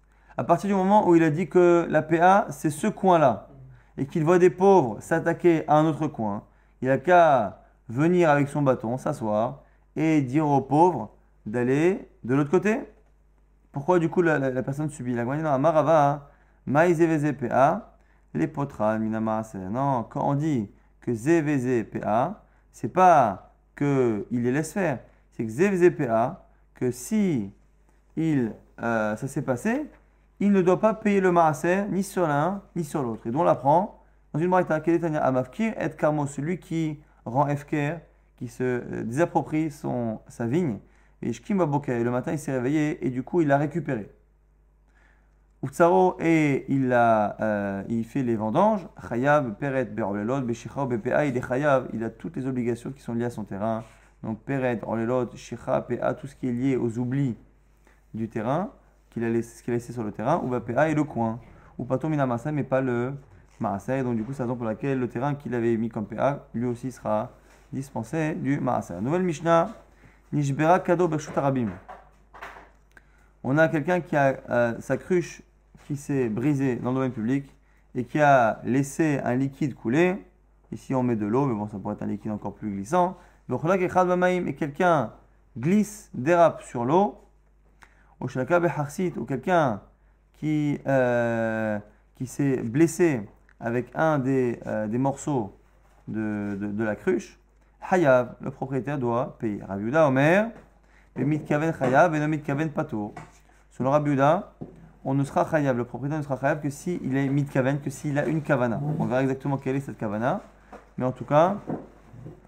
à 0.42 0.44
partir 0.44 0.68
du 0.70 0.74
moment 0.74 1.08
où 1.08 1.16
il 1.16 1.22
a 1.22 1.30
dit 1.30 1.48
que 1.48 1.86
la 1.88 2.02
PA, 2.02 2.48
c'est 2.50 2.72
ce 2.72 2.88
coin-là, 2.88 3.50
et 3.96 4.08
qu'il 4.08 4.24
voit 4.24 4.40
des 4.40 4.50
pauvres 4.50 5.00
s'attaquer 5.00 5.64
à 5.68 5.76
un 5.78 5.86
autre 5.86 6.08
coin, 6.08 6.46
il 6.82 6.90
a 6.90 6.98
qu'à 6.98 7.62
venir 7.90 8.28
avec 8.28 8.50
son 8.50 8.64
bâton, 8.64 8.98
s'asseoir, 8.98 9.62
et 9.96 10.24
dire 10.24 10.48
aux 10.48 10.62
pauvres 10.62 11.14
d'aller 11.46 12.10
de 12.24 12.34
l'autre 12.34 12.50
côté. 12.50 12.80
Pourquoi 13.72 14.00
du 14.00 14.10
coup 14.10 14.24
la, 14.24 14.64
personne 14.64 14.90
subit? 14.90 15.14
La 15.14 15.26
Marava, 15.26 16.32
PA, 16.66 17.96
les 18.34 18.48
potras, 18.48 18.98
Non, 18.98 20.08
quand 20.10 20.28
on 20.28 20.34
dit 20.34 20.72
que 21.02 21.14
ZVZPA, 21.14 22.44
c'est 22.72 22.92
pas 22.92 23.54
qu'il 23.78 24.26
les 24.32 24.52
laisse 24.52 24.74
faire, 24.74 25.02
c'est 25.34 25.46
que 25.46 25.52
ZVZPA, 25.52 26.48
que 26.74 26.90
si 26.90 27.54
il, 28.18 28.54
euh, 28.82 29.16
ça 29.16 29.28
s'est 29.28 29.44
passé, 29.44 29.86
il 30.42 30.52
ne 30.52 30.62
doit 30.62 30.80
pas 30.80 30.96
payer 30.96 31.22
le 31.22 31.32
maaser 31.32 31.86
ni 31.90 32.04
sur 32.04 32.28
l'un 32.28 32.64
ni 32.76 32.84
sur 32.84 33.04
l'autre. 33.04 33.28
Et 33.28 33.32
donc 33.32 33.42
on 33.42 33.46
l'apprend 33.46 34.04
dans 34.34 34.40
une 34.40 34.50
braïta, 34.50 34.80
Keletania 34.80 35.24
Amafkir, 35.24 35.74
et 35.80 35.90
Karmo, 35.92 36.26
celui 36.26 36.60
qui 36.60 37.00
rend 37.26 37.48
FKR 37.56 38.00
qui 38.38 38.48
se 38.48 38.64
euh, 38.64 39.04
désapproprie 39.04 39.72
son, 39.72 40.20
sa 40.28 40.48
vigne? 40.48 40.80
Et 41.22 41.30
et 41.30 42.04
le 42.04 42.10
matin 42.10 42.32
il 42.32 42.40
s'est 42.40 42.52
réveillé 42.52 43.06
et 43.06 43.12
du 43.12 43.22
coup 43.22 43.42
il 43.42 43.48
l'a 43.48 43.58
récupéré. 43.58 44.12
Utsaro 45.64 46.18
et 46.20 46.66
il, 46.70 46.92
a, 46.92 47.38
euh, 47.40 47.84
il 47.88 48.04
fait 48.04 48.24
les 48.24 48.36
vendanges. 48.36 48.88
Chayab, 49.08 49.56
Peret, 49.60 49.86
Berolelot, 49.86 50.42
Beshicha, 50.42 50.86
BPA, 50.88 51.26
il 51.26 51.38
est 51.38 51.48
Chayav, 51.48 51.88
il 51.94 52.04
a 52.04 52.10
toutes 52.10 52.36
les 52.36 52.48
obligations 52.48 52.92
qui 52.92 53.04
sont 53.04 53.14
liées 53.14 53.26
à 53.26 53.30
son 53.30 53.44
terrain. 53.44 53.84
Donc 54.24 54.40
Peret, 54.40 54.80
Orlelot, 54.82 55.30
Shicha, 55.36 55.82
PA, 55.82 56.16
tout 56.16 56.26
ce 56.26 56.36
qui 56.36 56.48
est 56.48 56.52
lié 56.52 56.76
aux 56.78 56.98
oublis 56.98 57.38
du 58.16 58.28
terrain, 58.28 58.72
qu'il 59.12 59.24
a 59.24 59.30
laissé, 59.30 59.94
sur 59.94 60.04
le 60.04 60.12
terrain, 60.12 60.42
ou 60.44 60.60
PA 60.60 60.90
et 60.90 60.96
le 60.96 61.04
coin. 61.04 61.40
Ou 61.78 61.86
Pato 61.86 62.10
Minamasa, 62.10 62.52
mais 62.52 62.64
pas 62.64 62.82
le 62.82 63.14
Maasai. 63.60 64.04
Donc 64.04 64.16
du 64.16 64.24
coup 64.24 64.34
c'est 64.34 64.40
la 64.40 64.46
raison 64.46 64.56
pour 64.56 64.66
laquelle 64.66 65.00
le 65.00 65.08
terrain 65.08 65.36
qu'il 65.36 65.54
avait 65.54 65.78
mis 65.78 65.90
comme 65.90 66.06
PA, 66.06 66.48
lui 66.54 66.66
aussi 66.66 66.92
sera 66.92 67.32
dispensé 67.72 68.34
du 68.36 68.60
Maaser. 68.60 69.00
Nouvelle 69.02 69.24
Mishnah, 69.24 69.70
Nishbera 70.34 70.80
Kado 70.80 71.08
Bershut 71.08 71.38
Arabim. 71.38 71.70
On 73.44 73.58
a 73.58 73.68
quelqu'un 73.68 74.02
qui 74.02 74.16
a 74.16 74.38
euh, 74.50 74.76
sa 74.80 74.98
cruche 74.98 75.42
qui 75.86 75.96
s'est 75.96 76.30
brisée 76.30 76.76
dans 76.76 76.90
le 76.90 76.96
domaine 76.96 77.12
public 77.12 77.56
et 77.96 78.04
qui 78.06 78.20
a 78.20 78.62
laissé 78.64 79.20
un 79.24 79.36
liquide 79.36 79.74
couler. 79.76 80.16
Ici, 80.72 80.96
on 80.96 81.04
met 81.04 81.16
de 81.16 81.26
l'eau, 81.26 81.46
mais 81.46 81.56
bon, 81.56 81.68
ça 81.68 81.78
pourrait 81.80 81.96
être 81.96 82.04
un 82.04 82.08
liquide 82.08 82.32
encore 82.32 82.54
plus 82.54 82.72
glissant. 82.72 83.18
Et 83.50 84.56
quelqu'un 84.56 85.12
glisse, 85.58 86.10
dérape 86.14 86.62
sur 86.62 86.86
l'eau. 86.86 87.18
Ou 88.22 88.28
ou 88.28 89.26
quelqu'un 89.26 89.82
qui, 90.38 90.80
euh, 90.88 91.80
qui 92.16 92.28
s'est 92.28 92.58
blessé 92.58 93.22
avec 93.60 93.88
un 93.96 94.20
des, 94.20 94.60
euh, 94.66 94.88
des 94.88 94.98
morceaux 94.98 95.56
de, 96.08 96.58
de, 96.60 96.84
la 96.84 96.96
cruche. 96.96 97.40
Hayav, 97.90 98.36
le 98.42 98.52
propriétaire 98.52 98.98
doit 98.98 99.38
payer. 99.40 99.62
Rabiuda 99.68 100.08
Omer, 100.08 100.50
mitkaven 101.16 101.74
Hayav 101.80 102.16
et 102.16 102.28
mitkaven 102.28 102.70
Patour. 102.70 103.14
Selon 103.72 103.92
Rabiuda, 103.92 104.54
on 105.04 105.14
ne 105.14 105.24
sera 105.24 105.48
Hayav, 105.52 105.78
le 105.78 105.86
propriétaire 105.86 106.20
ne 106.20 106.24
sera 106.24 106.36
Hayav 106.36 106.62
que 106.62 106.70
s'il 106.70 107.16
est 107.16 107.30
mitkaven, 107.30 107.80
que 107.80 107.90
s'il 107.90 108.18
a 108.20 108.26
une 108.26 108.42
kavana. 108.42 108.80
On 109.00 109.06
verra 109.06 109.24
exactement 109.24 109.58
quelle 109.58 109.76
est 109.76 109.82
cette 109.82 109.98
kavana. 109.98 110.42
Mais 110.98 111.06
en 111.06 111.12
tout 111.12 111.26
cas, 111.26 111.58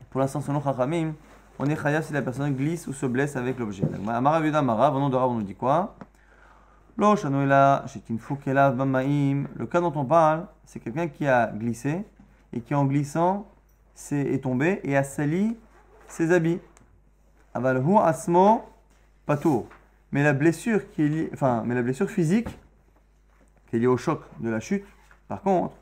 pour 0.10 0.20
l'instant, 0.20 0.42
selon 0.42 0.62
Chachamim, 0.62 1.14
on 1.64 1.68
est 1.68 1.86
Hayav 1.86 2.04
si 2.04 2.12
la 2.12 2.22
personne 2.22 2.54
glisse 2.54 2.88
ou 2.88 2.94
se 2.94 3.06
blesse 3.06 3.38
avec 3.38 3.58
l'objet. 3.58 3.84
Amarabiuda 4.06 4.62
Mara, 4.62 4.92
venant 4.92 5.10
de 5.10 5.16
Rav, 5.16 5.30
on 5.30 5.36
nous 5.36 5.44
dit 5.44 5.56
quoi? 5.56 5.96
Le 6.98 7.16
cas 9.66 9.80
dont 9.80 9.94
on 9.96 10.04
parle, 10.04 10.46
c'est 10.66 10.82
quelqu'un 10.82 11.08
qui 11.08 11.26
a 11.26 11.48
glissé 11.48 12.04
et 12.52 12.60
qui 12.60 12.76
en 12.76 12.84
glissant 12.84 13.48
est, 14.12 14.44
tombé 14.44 14.82
et 14.84 14.98
a 14.98 15.06
sali 15.06 15.56
ses 16.10 16.34
habits. 16.34 16.60
Avalhu 17.54 17.98
asmo 17.98 18.64
patour. 19.26 19.68
Mais 20.12 20.22
la 20.22 20.34
blessure 20.34 20.92
qui 20.92 21.04
est 21.04 21.30
enfin, 21.34 21.64
mais 21.66 21.76
la 21.76 21.82
blessure 21.82 22.10
physique 22.10 22.50
qui 23.70 23.78
est 23.78 23.80
liée 23.80 23.88
au 23.88 23.96
choc 23.96 24.22
de 24.42 24.50
la 24.50 24.60
chute, 24.60 24.84
par 25.30 25.42
contre, 25.42 25.76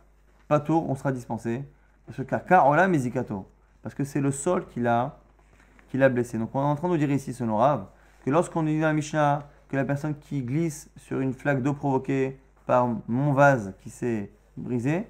patour, 0.48 0.88
on 0.88 0.94
sera 0.94 1.12
dispensé. 1.12 1.63
Parce 2.06 2.20
que 2.20 2.36
karola 2.36 2.88
mezikato. 2.88 3.48
Parce 3.82 3.96
que 3.96 4.04
c'est 4.04 4.22
le 4.22 4.30
sol 4.32 4.67
qui 4.67 4.80
l'a, 4.80 5.17
l'a 5.97 6.10
blessé. 6.10 6.38
Donc 6.38 6.49
on 6.54 6.62
est 6.62 6.65
en 6.65 6.75
train 6.75 6.89
de 6.89 6.97
dire 6.97 7.12
ici, 7.12 7.34
selon 7.34 7.58
Rav, 7.58 7.88
que 8.25 8.30
lorsqu'on 8.30 8.63
dit 8.63 8.80
dans 8.80 8.88
la 8.88 8.93
Mishnah 8.93 9.47
que 9.69 9.75
la 9.75 9.86
personne 9.86 10.15
qui 10.15 10.43
glisse 10.43 10.89
sur 10.97 11.19
une 11.19 11.34
flaque 11.34 11.62
d'eau 11.62 11.73
provoquée 11.73 12.39
par 12.65 12.88
mon 13.08 13.34
vase 13.34 13.73
qui 13.82 13.89
s'est 13.89 14.32
brisé, 14.58 15.08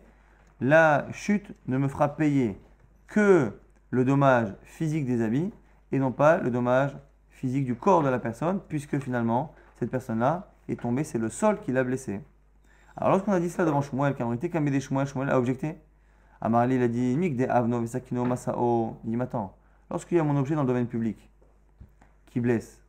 la 0.59 1.07
chute 1.11 1.51
ne 1.67 1.77
me 1.77 1.87
fera 1.87 2.15
payer 2.15 2.59
que 3.07 3.51
le 3.89 4.05
dommage 4.05 4.53
physique 4.63 5.05
des 5.05 5.21
habits 5.21 5.51
et 5.91 5.99
non 5.99 6.11
pas 6.11 6.37
le 6.37 6.51
dommage 6.51 6.95
physique 7.29 7.65
du 7.65 7.75
corps 7.75 8.03
de 8.03 8.09
la 8.09 8.19
personne, 8.19 8.59
puisque 8.69 8.99
finalement, 8.99 9.53
cette 9.77 9.89
personne-là 9.89 10.51
est 10.69 10.79
tombée, 10.79 11.03
c'est 11.03 11.17
le 11.17 11.29
sol 11.29 11.59
qui 11.59 11.71
l'a 11.71 11.83
blessé. 11.83 12.21
Alors 12.95 13.09
lorsqu'on 13.11 13.31
a 13.31 13.39
dit 13.39 13.49
cela 13.49 13.65
devant 13.65 13.81
Shmuel, 13.81 14.15
qui 14.15 14.21
a 14.21 14.33
été 14.33 14.47
des 14.47 14.79
Shmuel, 14.79 15.07
Shmuel 15.07 15.29
a 15.29 15.37
objecté. 15.37 15.77
Amarli, 16.39 16.75
il 16.75 16.83
a 16.83 16.87
dit 16.87 17.15
Mik 17.17 17.35
de 17.35 17.45
Avno, 17.45 17.81
Masao. 18.25 18.97
Il 19.03 19.11
dit 19.11 19.21
Attends, 19.21 19.55
lorsqu'il 19.91 20.17
y 20.17 20.19
a 20.19 20.23
mon 20.23 20.38
objet 20.38 20.56
dans 20.56 20.62
le 20.62 20.67
domaine 20.67 20.88
public 20.88 21.30
qui 22.27 22.39
blesse, 22.39 22.82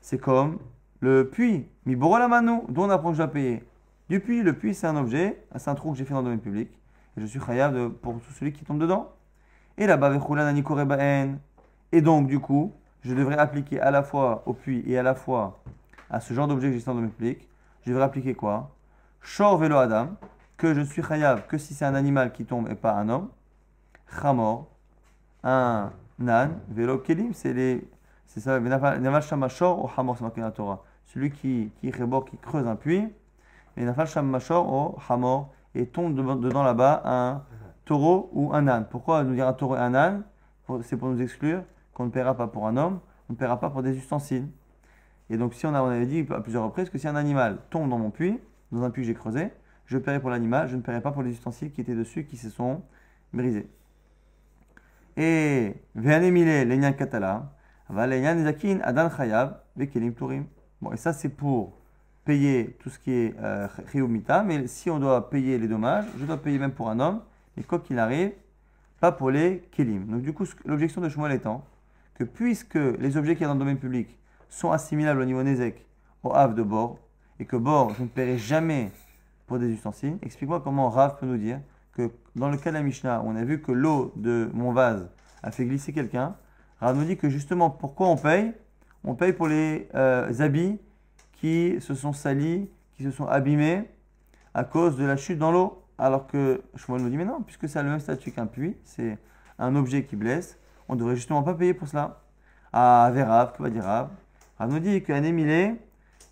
c'est 0.00 0.18
comme 0.18 0.58
le 1.00 1.28
puits, 1.28 1.66
mi 1.86 1.96
mano, 1.96 2.64
dont 2.68 2.84
on 2.84 2.90
apprend 2.90 3.10
que 3.10 3.16
je 3.16 3.22
dois 3.22 3.32
payer. 3.32 3.64
Du 4.08 4.20
puits, 4.20 4.42
le 4.42 4.52
puits 4.52 4.74
c'est 4.74 4.86
un 4.86 4.96
objet, 4.96 5.42
c'est 5.56 5.70
un 5.70 5.74
trou 5.74 5.92
que 5.92 5.98
j'ai 5.98 6.04
fait 6.04 6.14
dans 6.14 6.20
le 6.20 6.24
domaine 6.24 6.40
public, 6.40 6.68
et 7.16 7.20
je 7.20 7.26
suis 7.26 7.40
khayab 7.40 7.88
pour 7.88 8.20
tout 8.20 8.32
celui 8.32 8.52
qui 8.52 8.64
tombe 8.64 8.78
dedans. 8.78 9.12
Et 9.78 9.86
là-bas, 9.86 10.12
et 11.92 12.00
donc, 12.00 12.26
du 12.26 12.40
coup, 12.40 12.72
je 13.02 13.14
devrais 13.14 13.38
appliquer 13.38 13.80
à 13.80 13.90
la 13.90 14.02
fois 14.02 14.42
au 14.46 14.52
puits 14.52 14.82
et 14.86 14.98
à 14.98 15.02
la 15.02 15.14
fois 15.14 15.62
à 16.10 16.20
ce 16.20 16.34
genre 16.34 16.48
d'objet 16.48 16.68
existant 16.68 16.94
dans 16.94 17.00
le 17.02 17.08
public. 17.08 17.48
Je 17.84 17.90
devrais 17.90 18.04
appliquer 18.04 18.34
quoi? 18.34 18.74
Shor 19.20 19.58
velo 19.58 19.76
adam, 19.76 20.16
que 20.56 20.74
je 20.74 20.80
suis 20.80 21.02
chayav 21.02 21.46
que 21.46 21.58
si 21.58 21.74
c'est 21.74 21.84
un 21.84 21.94
animal 21.94 22.32
qui 22.32 22.44
tombe 22.44 22.68
et 22.68 22.74
pas 22.74 22.94
un 22.94 23.08
homme. 23.08 23.28
Chamor, 24.20 24.68
un 25.44 25.92
nan, 26.18 26.60
velo 26.68 26.98
kelim, 26.98 27.32
c'est 27.32 27.52
les. 27.52 27.88
C'est 28.26 28.40
ça, 28.40 28.58
Nafal 28.60 29.22
Shamashor 29.22 29.84
au 29.84 29.90
Hamor, 29.96 30.16
c'est 30.18 30.24
marqué 30.24 30.40
dans 30.40 30.48
la 30.48 30.52
Torah. 30.52 30.84
Celui 31.06 31.30
qui, 31.30 31.70
qui, 31.80 31.90
qui 31.90 32.36
creuse 32.38 32.66
un 32.66 32.76
puits, 32.76 33.08
et 33.76 33.84
Nafal 33.84 34.06
Shamashor 34.06 34.72
au 34.72 34.98
Hamor, 35.08 35.52
et 35.74 35.86
tombe 35.86 36.14
dedans 36.14 36.62
là-bas 36.62 37.02
un 37.04 37.42
taureau 37.84 38.30
ou 38.32 38.52
un 38.52 38.66
âne. 38.66 38.86
Pourquoi 38.90 39.24
nous 39.24 39.34
dire 39.34 39.46
un 39.46 39.52
taureau 39.52 39.76
et 39.76 39.78
un 39.78 39.94
âne? 39.94 40.24
C'est 40.82 40.96
pour 40.96 41.08
nous 41.08 41.22
exclure 41.22 41.62
qu'on 41.94 42.06
ne 42.06 42.10
paiera 42.10 42.34
pas 42.34 42.48
pour 42.48 42.66
un 42.66 42.76
homme, 42.76 42.98
on 43.28 43.34
ne 43.34 43.38
paiera 43.38 43.60
pas 43.60 43.70
pour 43.70 43.82
des 43.82 43.96
ustensiles. 43.96 44.48
Et 45.30 45.36
donc, 45.36 45.54
si 45.54 45.66
on, 45.66 45.70
on 45.70 45.74
avait 45.74 46.06
dit 46.06 46.26
à 46.30 46.40
plusieurs 46.40 46.64
reprises 46.64 46.90
que 46.90 46.98
si 46.98 47.06
un 47.06 47.16
animal 47.16 47.58
tombe 47.70 47.88
dans 47.88 47.98
mon 47.98 48.10
puits, 48.10 48.40
dans 48.72 48.82
un 48.82 48.90
puits 48.90 49.02
que 49.02 49.06
j'ai 49.06 49.14
creusé, 49.14 49.50
je 49.86 49.98
paierai 49.98 50.20
pour 50.20 50.30
l'animal, 50.30 50.68
je 50.68 50.76
ne 50.76 50.82
paierai 50.82 51.00
pas 51.00 51.12
pour 51.12 51.22
les 51.22 51.30
ustensiles 51.30 51.72
qui 51.72 51.80
étaient 51.80 51.94
dessus, 51.94 52.24
qui 52.24 52.36
se 52.36 52.50
sont 52.50 52.82
brisés. 53.32 53.70
Et 55.16 55.74
Katala, 56.98 57.52
Zakin, 57.90 58.80
Adan 58.82 59.10
Chayav, 59.10 59.60
Vekelim 59.76 60.14
Turim. 60.14 60.46
Bon, 60.80 60.92
et 60.92 60.96
ça, 60.96 61.12
c'est 61.12 61.30
pour 61.30 61.78
payer 62.24 62.76
tout 62.80 62.90
ce 62.90 62.98
qui 62.98 63.12
est 63.12 63.34
euh, 63.40 63.68
mais 64.44 64.66
si 64.66 64.90
on 64.90 64.98
doit 64.98 65.30
payer 65.30 65.58
les 65.58 65.68
dommages, 65.68 66.04
je 66.18 66.24
dois 66.24 66.36
payer 66.36 66.58
même 66.58 66.72
pour 66.72 66.90
un 66.90 67.00
homme, 67.00 67.22
mais 67.56 67.62
quoi 67.62 67.78
qu'il 67.78 67.98
arrive, 67.98 68.32
pas 69.00 69.12
pour 69.12 69.30
les 69.30 69.62
Kelim. 69.72 70.06
Donc, 70.06 70.22
du 70.22 70.32
coup, 70.32 70.44
l'objection 70.64 71.00
de 71.00 71.08
Shmuel 71.08 71.32
étant 71.32 71.64
que 72.14 72.24
puisque 72.24 72.74
les 72.74 73.16
objets 73.16 73.36
qui 73.36 73.42
sont 73.42 73.48
dans 73.48 73.54
le 73.54 73.60
domaine 73.60 73.78
public 73.78 74.08
sont 74.48 74.72
assimilables 74.72 75.20
au 75.20 75.24
niveau 75.24 75.42
Nezek, 75.42 75.86
au 76.22 76.32
Havre 76.34 76.54
de 76.54 76.62
bord, 76.62 76.98
et 77.38 77.44
que 77.44 77.56
bord, 77.56 77.94
je 77.94 78.02
ne 78.02 78.08
paierai 78.08 78.38
jamais 78.38 78.90
pour 79.46 79.58
des 79.58 79.68
ustensiles, 79.68 80.18
explique-moi 80.22 80.60
comment 80.60 80.88
Rav 80.88 81.18
peut 81.18 81.26
nous 81.26 81.36
dire 81.36 81.60
que 81.96 82.10
dans 82.34 82.50
le 82.50 82.58
cas 82.58 82.70
de 82.70 82.76
la 82.76 82.82
Mishnah, 82.82 83.22
on 83.24 83.34
a 83.36 83.44
vu 83.44 83.62
que 83.62 83.72
l'eau 83.72 84.12
de 84.16 84.50
mon 84.52 84.72
vase 84.72 85.08
a 85.42 85.50
fait 85.50 85.64
glisser 85.64 85.92
quelqu'un, 85.92 86.36
Rav 86.80 86.96
nous 86.96 87.04
dit 87.04 87.16
que 87.16 87.30
justement, 87.30 87.70
pourquoi 87.70 88.08
on 88.08 88.16
paye? 88.16 88.52
On 89.02 89.14
paye 89.14 89.32
pour 89.32 89.48
les 89.48 89.88
euh, 89.94 90.30
habits 90.40 90.78
qui 91.32 91.80
se 91.80 91.94
sont 91.94 92.12
salis, 92.12 92.68
qui 92.92 93.04
se 93.04 93.10
sont 93.10 93.26
abîmés 93.26 93.88
à 94.52 94.64
cause 94.64 94.98
de 94.98 95.04
la 95.04 95.16
chute 95.16 95.38
dans 95.38 95.50
l'eau. 95.50 95.82
Alors 95.98 96.26
que 96.26 96.62
Shmuel 96.74 97.00
nous 97.00 97.08
dit, 97.08 97.16
mais 97.16 97.24
non, 97.24 97.40
puisque 97.40 97.66
ça 97.68 97.80
a 97.80 97.82
le 97.82 97.88
même 97.88 98.00
statut 98.00 98.30
qu'un 98.30 98.44
puits, 98.44 98.76
c'est 98.84 99.16
un 99.58 99.74
objet 99.74 100.04
qui 100.04 100.16
blesse, 100.16 100.58
on 100.88 100.94
ne 100.94 100.98
devrait 100.98 101.16
justement 101.16 101.42
pas 101.42 101.54
payer 101.54 101.72
pour 101.72 101.88
cela. 101.88 102.20
Ah, 102.74 103.10
Verav, 103.14 103.56
que 103.56 103.62
va 103.62 103.70
dire 103.70 103.84
Rav? 103.84 104.10
Rav 104.58 104.70
nous 104.70 104.80
dit 104.80 105.02
qu'un 105.02 105.22
émilé, 105.22 105.76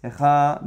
quand 0.03 0.59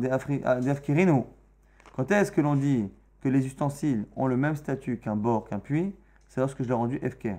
est-ce 2.12 2.32
que 2.32 2.42
l'on 2.42 2.56
dit 2.56 2.90
que 3.22 3.30
les 3.30 3.46
ustensiles 3.46 4.06
ont 4.16 4.28
le 4.28 4.38
même 4.38 4.56
statut 4.56 5.00
qu'un 5.00 5.16
bord, 5.16 5.46
qu'un 5.46 5.60
puits 5.60 5.96
C'est 6.28 6.40
lorsque 6.40 6.64
je 6.64 6.68
l'ai 6.68 6.74
rendu 6.74 7.00
FK. 7.00 7.30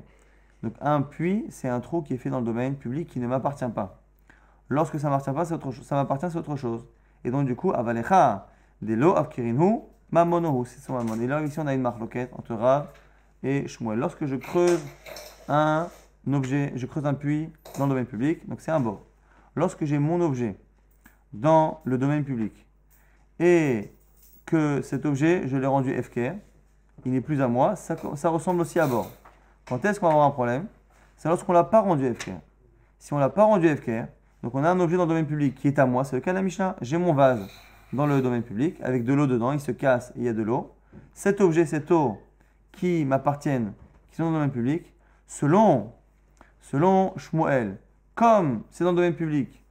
Donc 0.62 0.74
un 0.80 1.02
puits, 1.02 1.46
c'est 1.50 1.68
un 1.68 1.80
trou 1.80 2.02
qui 2.02 2.14
est 2.14 2.16
fait 2.16 2.30
dans 2.30 2.40
le 2.40 2.46
domaine 2.46 2.76
public 2.76 3.08
qui 3.08 3.20
ne 3.20 3.26
m'appartient 3.26 3.68
pas. 3.68 4.02
Lorsque 4.68 4.98
ça 4.98 5.08
m'appartient 5.08 5.32
pas, 5.32 5.44
c'est 5.44 5.54
autre 5.54 5.70
chose. 5.70 5.86
Ça 5.86 5.94
m'appartient, 5.94 6.26
c'est 6.30 6.38
autre 6.38 6.56
chose. 6.56 6.86
Et 7.24 7.30
donc 7.30 7.46
du 7.46 7.54
coup, 7.54 7.72
avalecha 7.72 8.48
de 8.82 8.94
lo 8.94 9.16
afkirinhu 9.16 9.80
mamonohu, 10.10 10.66
c'est 10.66 10.80
son 10.80 10.94
mamon. 10.94 11.20
Et 11.20 11.26
là 11.26 11.42
ici 11.42 11.58
on 11.60 11.66
a 11.66 11.74
une 11.74 11.82
marque 11.82 12.00
loquette 12.00 12.32
entre 12.36 12.54
Rav 12.54 12.88
et 13.42 13.66
Shmuel. 13.68 13.98
Lorsque 13.98 14.26
je 14.26 14.36
creuse 14.36 14.84
un 15.48 15.88
objet, 16.32 16.72
je 16.74 16.86
creuse 16.86 17.06
un 17.06 17.14
puits 17.14 17.50
dans 17.78 17.84
le 17.84 17.90
domaine 17.90 18.06
public, 18.06 18.48
donc 18.48 18.60
c'est 18.60 18.70
un 18.70 18.80
bord. 18.80 19.02
Lorsque 19.54 19.84
j'ai 19.84 19.98
mon 19.98 20.20
objet 20.20 20.56
dans 21.32 21.80
le 21.84 21.98
domaine 21.98 22.24
public 22.24 22.66
et 23.38 23.92
que 24.48 24.80
cet 24.82 25.04
objet, 25.04 25.46
je 25.46 25.56
l'ai 25.56 25.66
rendu 25.66 25.94
FK, 25.94 26.32
il 27.04 27.12
n'est 27.12 27.20
plus 27.20 27.42
à 27.42 27.48
moi, 27.48 27.76
ça, 27.76 27.96
ça 28.16 28.28
ressemble 28.30 28.62
aussi 28.62 28.80
à 28.80 28.86
bord. 28.86 29.10
Quand 29.68 29.84
est-ce 29.84 30.00
qu'on 30.00 30.06
va 30.06 30.12
avoir 30.12 30.26
un 30.26 30.30
problème? 30.30 30.66
C'est 31.16 31.28
lorsqu'on 31.28 31.52
ne 31.52 31.58
l'a 31.58 31.64
pas 31.64 31.80
rendu 31.80 32.12
FK. 32.14 32.30
Si 32.98 33.12
on 33.12 33.16
ne 33.16 33.20
l'a 33.20 33.28
pas 33.28 33.44
rendu 33.44 33.68
FK, 33.68 33.90
donc 34.42 34.54
on 34.54 34.64
a 34.64 34.70
un 34.70 34.80
objet 34.80 34.96
dans 34.96 35.02
le 35.02 35.10
domaine 35.10 35.26
public 35.26 35.54
qui 35.54 35.68
est 35.68 35.78
à 35.78 35.84
moi, 35.84 36.04
c'est 36.04 36.16
le 36.16 36.22
cas 36.22 36.32
de 36.32 36.40
la. 36.40 36.76
J'ai 36.80 36.96
mon 36.96 37.12
vase 37.12 37.46
dans 37.92 38.06
le 38.06 38.22
domaine 38.22 38.42
public 38.42 38.76
avec 38.82 39.04
de 39.04 39.12
l'eau 39.12 39.26
dedans, 39.26 39.52
il 39.52 39.60
se 39.60 39.70
casse 39.70 40.12
il 40.16 40.22
y 40.22 40.28
a 40.28 40.32
de 40.32 40.42
l'eau. 40.42 40.72
Cet 41.12 41.40
objet, 41.40 41.66
cette 41.66 41.90
eau 41.90 42.18
qui 42.72 43.04
m'appartiennent, 43.04 43.74
qui 44.10 44.16
sont 44.16 44.24
dans 44.24 44.30
le 44.30 44.36
domaine 44.36 44.50
public, 44.50 44.94
selon, 45.26 45.92
selon 46.60 47.12
Shmuel, 47.18 47.76
comme 48.14 48.62
c'est 48.70 48.84
dans 48.84 48.90
le 48.90 48.96
domaine 48.96 49.14
public 49.14 49.62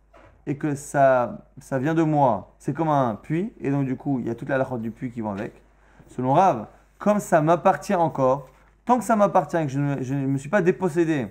et 0.47 0.55
que 0.55 0.75
ça, 0.75 1.45
ça 1.59 1.77
vient 1.77 1.93
de 1.93 2.01
moi, 2.01 2.55
c'est 2.57 2.73
comme 2.73 2.87
un 2.87 3.15
puits, 3.15 3.53
et 3.59 3.69
donc 3.69 3.85
du 3.85 3.97
coup, 3.97 4.19
il 4.19 4.27
y 4.27 4.29
a 4.29 4.35
toute 4.35 4.47
la 4.47 4.57
lachot 4.57 4.77
du 4.77 4.91
puits 4.91 5.11
qui 5.11 5.19
va 5.19 5.31
avec. 5.31 5.61
Selon 6.07 6.33
Rav, 6.33 6.67
comme 6.97 7.19
ça 7.19 7.41
m'appartient 7.41 7.93
encore, 7.93 8.47
tant 8.85 8.97
que 8.97 9.03
ça 9.03 9.17
m'appartient 9.17 9.57
et 9.57 9.65
que 9.65 9.71
je 9.71 10.13
ne, 10.13 10.25
me 10.25 10.37
suis 10.37 10.49
pas 10.49 10.61
dépossédé 10.61 11.27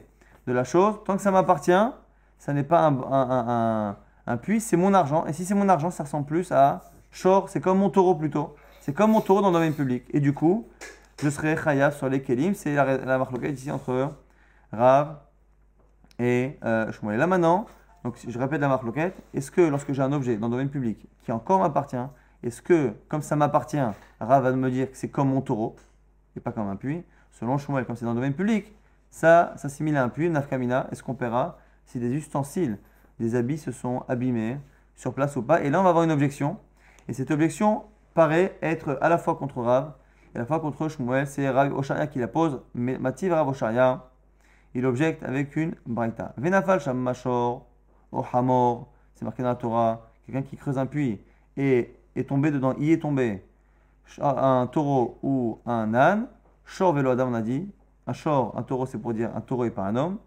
de 0.47 0.53
la 0.53 0.65
chose, 0.65 0.97
tant 1.07 1.17
que 1.17 1.23
ça 1.23 1.31
m'appartient, 1.31 1.73
ça 2.39 2.53
n'est 2.53 2.63
pas 2.63 2.87
un, 2.87 3.97
un, 4.27 4.37
puits, 4.37 4.61
c'est 4.61 4.77
mon 4.77 4.93
argent. 4.93 5.25
Et 5.25 5.33
si 5.33 5.47
c'est 5.47 5.55
mon 5.55 5.71
argent, 5.71 5.91
ça 5.91 6.05
ressemble 6.05 6.27
plus 6.27 6.53
à 6.53 6.83
short, 7.11 7.49
c'est 7.49 7.63
comme 7.63 7.79
mon 7.79 7.89
taureau 7.89 8.15
plutôt. 8.15 8.55
C'est 8.83 8.93
comme 8.93 9.13
mon 9.13 9.23
taureau 9.23 9.41
dans 9.41 9.49
le 9.49 9.55
domaine 9.55 9.73
public. 9.73 10.05
Et 10.11 10.21
du 10.21 10.35
coup, 10.35 10.69
je 11.23 11.31
serai 11.31 11.57
chayav 11.57 11.97
sur 11.97 12.11
les 12.11 12.23
kelim. 12.23 12.55
C'est 12.55 12.75
la, 12.75 12.99
la 12.99 13.29
ici 13.49 13.71
entre 13.71 14.13
Rav 14.73 15.17
et 16.19 16.59
euh, 16.65 16.93
Shmuel. 16.93 17.19
Là 17.19 17.27
maintenant, 17.27 17.67
donc 18.07 18.17
je 18.25 18.39
répète 18.39 18.61
la 18.61 18.69
marque 18.69 18.85
est-ce 19.35 19.51
que 19.51 19.61
lorsque 19.61 19.93
j'ai 19.93 20.01
un 20.01 20.13
objet 20.13 20.37
dans 20.37 20.47
le 20.47 20.53
domaine 20.53 20.69
public 20.69 21.09
qui 21.25 21.33
encore 21.33 21.59
m'appartient, 21.59 21.97
est-ce 22.45 22.63
que 22.63 22.93
comme 23.09 23.21
ça 23.21 23.35
m'appartient, 23.35 23.83
Rav 24.21 24.45
va 24.45 24.53
me 24.53 24.71
dire 24.71 24.89
que 24.93 24.97
c'est 24.97 25.09
comme 25.09 25.31
mon 25.31 25.41
taureau 25.41 25.75
et 26.37 26.41
pas 26.41 26.53
comme 26.53 26.69
un 26.69 26.77
puits? 26.77 27.03
Selon 27.33 27.59
Shmuel, 27.59 27.85
comme 27.85 27.97
c'est 27.97 28.05
dans 28.05 28.13
le 28.13 28.19
domaine 28.19 28.35
public, 28.35 28.73
ça 29.11 29.55
s'assimile 29.57 29.97
à 29.97 30.05
un 30.05 30.09
puits, 30.09 30.31
nafkamina, 30.31 30.87
est-ce 30.93 31.03
qu'on 31.03 31.17
paiera 31.17 31.59
si 31.85 31.99
des 31.99 32.13
ustensiles, 32.13 32.79
des 33.19 33.35
habits 33.35 33.59
se 33.59 33.73
sont 33.73 34.05
abîmés 34.07 34.59
sur 34.95 35.13
place 35.13 35.35
ou 35.35 35.43
pas? 35.43 35.63
Et 35.63 35.71
là, 35.71 35.81
on 35.81 35.83
va 35.83 35.89
avoir 35.89 36.05
une 36.05 36.13
objection. 36.13 36.59
Et 37.09 37.13
cette 37.13 37.33
objection 37.33 37.87
paraît 38.15 38.57
être 38.63 38.99
à 39.01 39.09
la 39.09 39.19
fois 39.19 39.35
contre 39.35 39.63
Rav 39.63 39.95
et 40.33 40.37
à 40.37 40.41
la 40.43 40.47
fois 40.47 40.61
contre 40.61 40.89
Shmuel. 40.89 41.27
C'est 41.27 41.51
Rav 41.51 41.77
Osharia 41.77 42.07
qui 42.07 42.21
la 42.21 42.29
pose. 42.29 42.61
Mais 42.73 42.99
Mativ 42.99 43.33
Rav 43.33 43.49
Osharia, 43.49 44.05
il 44.75 44.87
objecte 44.87 45.25
avec 45.25 45.57
une 45.57 45.75
braïta. 45.87 46.35
Venafal 46.37 46.79
Shammashor, 46.79 47.67
O 48.17 48.25
Hamor, 48.33 48.89
c'est 49.15 49.25
marqué 49.25 49.43
dans 49.43 49.51
la 49.51 49.55
Torah, 49.55 50.09
quelqu'un 50.25 50.43
qui 50.43 50.57
creuse 50.57 50.79
un 50.79 50.87
puits 50.87 51.21
et 51.57 51.95
est 52.15 52.29
tombé 52.29 52.51
dedans, 52.51 52.75
y 52.79 52.93
est 52.93 53.03
tombé, 53.03 53.45
un 54.21 54.67
taureau 54.67 55.19
ou 55.23 55.59
un 55.67 55.95
âne, 55.95 56.27
Shor 56.65 56.93
Velo 56.95 57.11
Adam, 57.11 57.29
on 57.29 57.35
a 57.35 57.43
dit, 57.43 57.69
un 58.07 58.13
shor, 58.13 58.57
un 58.57 58.63
taureau, 58.63 58.87
c'est 58.87 58.99
pour 58.99 59.13
dire 59.13 59.31
un 59.37 59.41
taureau 59.41 59.65
et 59.65 59.71
pas 59.71 59.83
un 59.83 59.97
homme. 59.97 60.19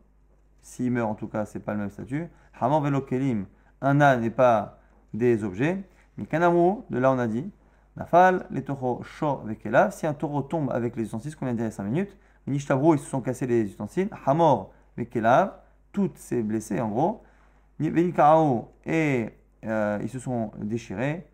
S'il 0.62 0.92
meurt, 0.92 1.10
en 1.10 1.16
tout 1.16 1.28
cas, 1.28 1.46
c'est 1.46 1.60
pas 1.60 1.74
le 1.74 1.80
même 1.80 1.90
statut. 1.90 2.28
Hamor 2.60 2.82
Velo 2.82 3.02
Kelim, 3.02 3.46
un 3.82 4.02
âne 4.02 4.22
n'est 4.22 4.30
pas 4.30 4.78
des 5.14 5.44
objets. 5.44 5.82
Mais 6.18 6.26
de 6.26 6.98
là 6.98 7.12
on 7.12 7.18
a 7.18 7.28
dit, 7.28 7.50
Nafal, 7.96 8.46
les 8.52 8.64
taureaux 8.64 9.02
Shor 9.04 9.44
Vekelav, 9.46 9.92
si 9.92 10.06
un 10.06 10.14
taureau 10.14 10.42
tombe 10.42 10.70
avec 10.72 10.96
les 10.96 11.04
ustensiles 11.04 11.36
qu'on 11.36 11.46
vient 11.46 11.54
de 11.54 11.60
dire 11.60 11.66
il 11.66 11.70
y 11.70 11.74
a 11.74 11.76
5 11.76 11.84
minutes, 11.84 12.18
Nishtabro, 12.46 12.96
ils 12.96 13.00
se 13.00 13.10
sont 13.10 13.22
cassés 13.22 13.48
les 13.48 13.64
ustensiles. 13.64 14.10
Hamor, 14.26 14.72
Vekelav, 14.98 15.54
toutes 15.92 16.18
ces 16.18 16.44
blessés 16.44 16.80
en 16.82 16.90
gros. 16.90 17.24
Venikarao, 17.80 18.72
et 18.86 19.30
euh, 19.66 20.00
ils 20.02 20.10
se 20.10 20.20
sont 20.20 20.52
déchirés. 20.58 21.26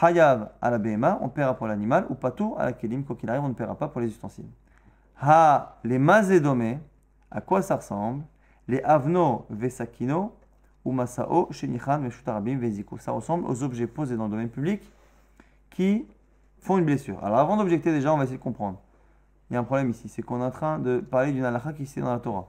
Hayav 0.00 0.50
à 0.60 0.70
la 0.70 0.78
BMA, 0.78 1.18
on 1.20 1.28
paiera 1.28 1.54
pour 1.54 1.66
l'animal. 1.66 2.06
Ou 2.10 2.14
patou 2.14 2.54
à 2.58 2.64
la 2.64 2.72
Kelim, 2.72 3.04
quoi 3.04 3.16
qu'il 3.16 3.28
arrive, 3.30 3.44
on 3.44 3.48
ne 3.48 3.54
paiera 3.54 3.76
pas 3.76 3.88
pour 3.88 4.00
les 4.00 4.08
ustensiles. 4.08 4.48
Ha, 5.20 5.76
les 5.84 5.98
mazédomé, 5.98 6.78
à 7.30 7.40
quoi 7.40 7.62
ça 7.62 7.76
ressemble? 7.76 8.24
Les 8.68 8.82
avno 8.82 9.46
vesakino 9.50 10.32
ou 10.84 10.92
masao 10.92 11.48
shenichan 11.50 11.98
meshutarabim 11.98 12.58
veziko. 12.58 12.98
Ça 12.98 13.12
ressemble 13.12 13.46
aux 13.46 13.62
objets 13.62 13.86
posés 13.86 14.16
dans 14.16 14.24
le 14.24 14.30
domaine 14.30 14.48
public 14.48 14.82
qui 15.70 16.06
font 16.60 16.78
une 16.78 16.84
blessure. 16.84 17.22
Alors 17.24 17.38
avant 17.38 17.56
d'objecter 17.56 17.92
déjà, 17.92 18.12
on 18.12 18.16
va 18.16 18.24
essayer 18.24 18.38
de 18.38 18.42
comprendre 18.42 18.78
il 19.52 19.54
y 19.54 19.56
a 19.58 19.60
un 19.60 19.64
problème 19.64 19.90
ici. 19.90 20.08
C'est 20.08 20.22
qu'on 20.22 20.40
est 20.40 20.44
en 20.44 20.50
train 20.50 20.78
de 20.78 21.00
parler 21.00 21.30
d'une 21.32 21.44
halakha 21.44 21.74
qui 21.74 21.82
est 21.82 22.00
dans 22.00 22.10
la 22.10 22.20
Torah. 22.20 22.48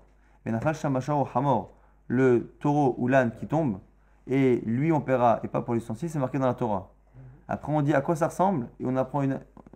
Le 2.07 2.55
taureau 2.59 2.95
ou 2.97 3.07
l'âne 3.07 3.31
qui 3.39 3.47
tombe, 3.47 3.79
et 4.27 4.61
lui 4.65 4.91
on 4.91 5.01
paiera, 5.01 5.39
et 5.43 5.47
pas 5.47 5.61
pour 5.61 5.73
l'ustensile, 5.73 6.09
c'est 6.09 6.19
marqué 6.19 6.37
dans 6.37 6.47
la 6.47 6.53
Torah. 6.53 6.91
Après 7.47 7.73
on 7.73 7.81
dit 7.81 7.93
à 7.93 8.01
quoi 8.01 8.15
ça 8.15 8.27
ressemble, 8.27 8.67
et 8.79 8.85
on 8.85 8.95
apprend 8.95 9.21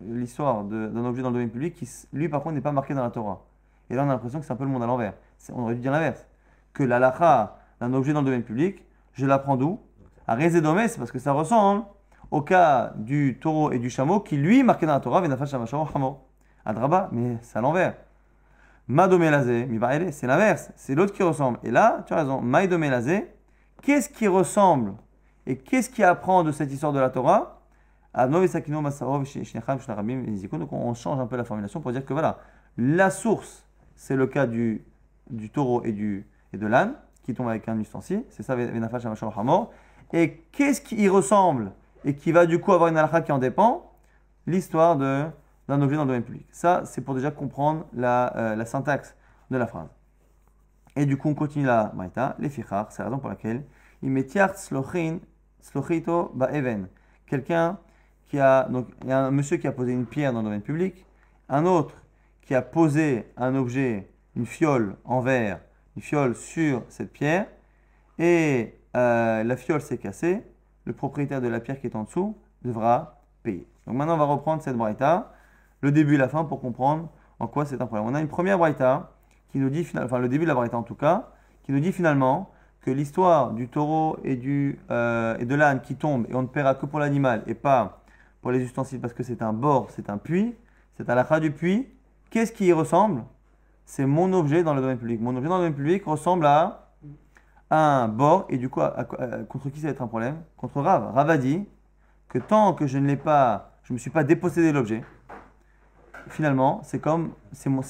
l'histoire 0.02 0.64
d'un 0.64 1.06
objet 1.06 1.22
dans 1.22 1.30
le 1.30 1.36
domaine 1.36 1.50
public 1.50 1.74
qui, 1.74 1.90
lui 2.14 2.30
par 2.30 2.42
contre, 2.42 2.56
n'est 2.56 2.62
pas 2.62 2.72
marqué 2.72 2.94
dans 2.94 3.04
la 3.04 3.10
Torah. 3.10 3.46
Et 3.90 3.96
là 3.96 4.04
on 4.04 4.10
a 4.10 4.14
l'impression 4.14 4.40
que 4.40 4.46
c'est 4.46 4.54
un 4.54 4.58
peu 4.58 4.66
le 4.66 4.70
monde 4.70 4.84
à 4.84 4.88
l'envers. 4.88 5.14
On 5.54 5.64
aurait 5.64 5.76
dû 5.76 5.82
dire 5.82 5.92
l'inverse. 5.92 6.26
Que 6.74 6.84
l'halakha 6.84 7.58
d'un 7.80 7.94
objet 7.94 8.14
dans 8.14 8.20
le 8.20 8.26
domaine 8.26 8.44
public, 8.44 8.86
je 9.14 9.26
l'apprends 9.26 9.58
d'où? 9.58 9.80
À 10.28 10.36
Rézédomé, 10.36 10.88
c'est 10.88 11.00
parce 11.00 11.12
que 11.12 11.20
ça 11.20 11.32
ressemble 11.32 11.86
au 12.30 12.42
cas 12.42 12.94
du 12.98 13.40
taureau 13.42 13.72
et 13.72 13.80
du 13.80 13.90
chameau 13.90 14.20
qui, 14.20 14.36
lui, 14.36 14.62
marqué 14.62 14.86
dans 14.86 14.94
la 14.94 15.00
Torah, 15.00 15.22
Venafal 15.22 15.48
Shamashor 15.48 15.90
Hamor. 15.96 16.26
Adraba, 16.66 17.08
mais 17.14 17.38
c'est 17.42 17.58
à 17.58 17.62
l'envers. 17.62 17.96
Madomelazé, 18.88 19.68
c'est 20.12 20.28
l'inverse, 20.28 20.72
c'est 20.76 20.96
l'autre 20.96 21.14
qui 21.14 21.24
ressemble. 21.24 21.60
Et 21.64 21.72
là, 21.72 22.04
tu 22.08 22.14
as 22.14 22.18
raison, 22.18 22.42
Maïdomelazé, 22.42 23.32
qu'est-ce 23.82 24.10
qui 24.10 24.28
ressemble 24.28 24.94
et 25.46 25.58
qu'est-ce 25.58 25.90
qui 25.90 26.04
apprend 26.04 26.44
de 26.44 26.52
cette 26.52 26.72
histoire 26.72 26.94
de 26.94 27.00
la 27.00 27.10
Torah? 27.10 27.62
Donc 28.16 28.34
on 30.72 30.94
change 30.94 31.20
un 31.20 31.28
peu 31.28 31.36
la 31.36 31.44
formulation 31.44 31.82
pour 31.82 31.92
dire 31.92 32.06
que 32.06 32.14
voilà, 32.14 32.40
la 32.78 33.10
source, 33.10 33.66
c'est 33.96 34.16
le 34.16 34.28
cas 34.28 34.48
du 34.48 34.84
du 35.30 35.50
taureau 35.50 35.84
et, 35.84 35.92
du, 35.92 36.26
et 36.54 36.58
de 36.58 36.66
l'âne 36.68 36.94
qui 37.24 37.34
tombe 37.34 37.50
avec 37.50 37.68
un 37.68 37.78
ustensile. 37.80 38.24
C'est 38.30 38.44
ça. 38.44 38.56
Et 40.14 40.38
qu'est-ce 40.54 40.80
qui 40.80 40.96
y 40.96 41.10
ressemble 41.10 41.74
et 42.06 42.16
qui 42.16 42.32
va 42.32 42.46
du 42.46 42.60
coup 42.60 42.72
avoir 42.72 42.90
une 42.90 42.98
halakha 42.98 43.20
qui 43.22 43.34
en 43.34 43.38
dépend? 43.38 43.92
L'histoire 44.46 44.96
d'un 45.68 45.82
objet 45.82 45.96
dans 45.96 46.04
le 46.04 46.08
domaine 46.08 46.24
public. 46.24 46.48
Ça, 46.52 46.84
c'est 46.86 47.02
pour 47.02 47.16
déjà 47.16 47.32
comprendre 47.32 47.86
la, 47.94 48.36
euh, 48.38 48.56
la, 48.56 48.66
syntaxe 48.66 49.16
de 49.52 49.58
la 49.58 49.68
phrase. 49.68 49.90
Et 50.96 51.06
du 51.06 51.18
coup, 51.18 51.30
on 51.30 51.36
continue 51.36 51.66
la 51.66 51.92
maïta, 51.96 52.36
les 52.40 52.50
fichar, 52.50 52.92
c'est 52.92 53.00
la 53.00 53.06
raison 53.06 53.20
pour 53.20 53.30
laquelle 53.30 53.64
il 54.02 54.10
met 54.10 54.24
tiart 54.24 54.58
slochito 54.58 56.32
ba 56.34 56.52
even. 56.54 56.88
Quelqu'un 57.26 57.78
qui 58.26 58.40
a, 58.40 58.64
donc, 58.64 58.88
il 59.04 59.10
y 59.10 59.12
a 59.12 59.20
un 59.20 59.32
monsieur 59.32 59.58
qui 59.58 59.68
a 59.68 59.72
posé 59.72 59.94
une 59.94 60.06
pierre 60.06 60.34
dans 60.34 60.40
le 60.40 60.46
domaine 60.46 60.62
public, 60.62 61.06
un 61.50 61.66
autre 61.66 61.96
qui 62.42 62.56
a 62.56 62.62
posé 62.62 63.26
un 63.38 63.56
objet, 63.56 64.10
une 64.36 64.46
fiole 64.46 64.96
en 65.04 65.20
verre, 65.20 65.60
une 65.96 66.02
fiole 66.02 66.36
sur 66.36 66.84
cette 66.90 67.12
pierre, 67.12 67.48
et 68.20 68.76
euh, 68.96 69.44
la 69.44 69.58
fiole 69.58 69.82
s'est 69.82 69.98
cassée, 69.98 70.44
le 70.86 70.94
propriétaire 70.94 71.42
de 71.42 71.48
la 71.48 71.60
pierre 71.60 71.80
qui 71.80 71.88
est 71.88 71.96
en 71.96 72.04
dessous 72.04 72.38
devra 72.64 73.22
payer. 73.44 73.68
Donc 73.86 73.96
maintenant, 73.96 74.16
on 74.16 74.18
va 74.18 74.26
reprendre 74.26 74.62
cette 74.62 74.78
braïta, 74.78 75.34
le 75.82 75.92
début 75.92 76.16
et 76.16 76.18
la 76.18 76.28
fin, 76.28 76.44
pour 76.44 76.62
comprendre 76.62 77.10
en 77.40 77.48
quoi 77.48 77.66
c'est 77.66 77.82
un 77.82 77.86
problème. 77.86 78.08
On 78.08 78.16
a 78.16 78.22
une 78.22 78.28
première 78.28 78.58
braïta 78.58 79.12
qui 79.52 79.60
nous 79.60 79.70
dit, 79.70 79.88
enfin 79.96 80.20
le 80.20 80.30
début 80.30 80.44
de 80.44 80.50
la 80.50 80.56
braïta 80.56 80.78
en 80.78 80.84
tout 80.84 80.96
cas, 80.96 81.30
qui 81.64 81.72
nous 81.72 81.80
dit 81.80 81.92
finalement 81.92 82.50
que 82.82 82.92
l'histoire 82.92 83.52
du 83.52 83.68
taureau 83.68 84.18
et, 84.24 84.36
du, 84.36 84.80
euh, 84.92 85.38
et 85.40 85.46
de 85.46 85.56
l'âne 85.56 85.82
qui 85.82 85.96
tombe 85.96 86.26
et 86.30 86.36
on 86.36 86.42
ne 86.42 86.48
paiera 86.48 86.76
que 86.76 86.86
pour 86.86 87.00
l'animal 87.00 87.44
et 87.48 87.54
pas 87.54 88.02
pour 88.42 88.52
les 88.52 88.62
ustensiles 88.64 89.02
parce 89.02 89.14
que 89.14 89.24
c'est 89.24 89.42
un 89.42 89.54
bord, 89.54 89.88
c'est 89.92 90.10
un 90.10 90.18
puits, 90.18 90.56
c'est 90.96 91.10
à 91.10 91.16
la 91.16 91.26
fin 91.26 91.40
du 91.40 91.52
puits. 91.52 91.88
Qu'est-ce 92.30 92.52
qui 92.52 92.66
y 92.66 92.74
ressemble? 92.74 93.24
C'est 93.86 94.06
mon 94.06 94.34
objet 94.34 94.64
dans 94.64 94.74
le 94.74 94.82
domaine 94.82 94.98
public. 94.98 95.22
Mon 95.22 95.36
objet 95.36 95.48
dans 95.48 95.58
le 95.58 95.64
domaine 95.64 95.76
public 95.76 96.06
ressemble 96.06 96.46
à 96.46 96.90
un 97.70 98.08
bord, 98.08 98.46
et 98.50 98.58
du 98.58 98.70
coup, 98.70 98.82
contre 99.50 99.70
qui 99.70 99.80
ça 99.80 99.88
va 99.88 99.92
être 99.92 100.02
un 100.02 100.08
problème? 100.08 100.38
Contre 100.56 100.82
Rav. 100.82 101.14
Rav 101.14 101.30
a 101.30 101.38
dit 101.38 101.66
que 102.30 102.38
tant 102.38 102.74
que 102.74 102.88
je 102.88 102.98
ne 102.98 103.08
l'ai 103.08 103.18
pas, 103.18 103.72
je 103.84 103.94
ne 103.94 103.96
me 103.96 104.00
suis 104.00 104.10
pas 104.10 104.24
dépossédé 104.24 104.70
de 104.70 104.74
l'objet, 104.74 105.04
finalement, 106.32 106.82
c'est 106.84 107.00
comme, 107.00 107.34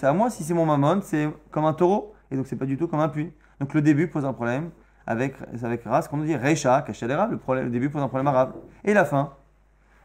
à 0.01 0.13
moi, 0.13 0.29
si 0.29 0.43
c'est 0.43 0.53
mon 0.53 0.65
mammon, 0.65 1.01
c'est 1.01 1.29
comme 1.51 1.65
un 1.65 1.73
taureau, 1.73 2.13
et 2.31 2.35
donc 2.35 2.47
c'est 2.47 2.55
pas 2.55 2.65
du 2.65 2.77
tout 2.77 2.87
comme 2.87 2.99
un 2.99 3.09
puits. 3.09 3.31
Donc 3.59 3.73
le 3.73 3.81
début 3.81 4.07
pose 4.07 4.25
un 4.25 4.33
problème 4.33 4.71
avec, 5.05 5.35
avec 5.63 5.83
qu'on 5.83 6.17
dit 6.17 6.35
Reisha, 6.35 6.81
Kachalera, 6.81 7.27
le, 7.27 7.37
problème, 7.37 7.65
le 7.65 7.71
début 7.71 7.89
pose 7.89 8.01
un 8.01 8.07
problème 8.07 8.27
à 8.27 8.31
Rav. 8.31 8.53
Et 8.83 8.93
la 8.93 9.05
fin, 9.05 9.33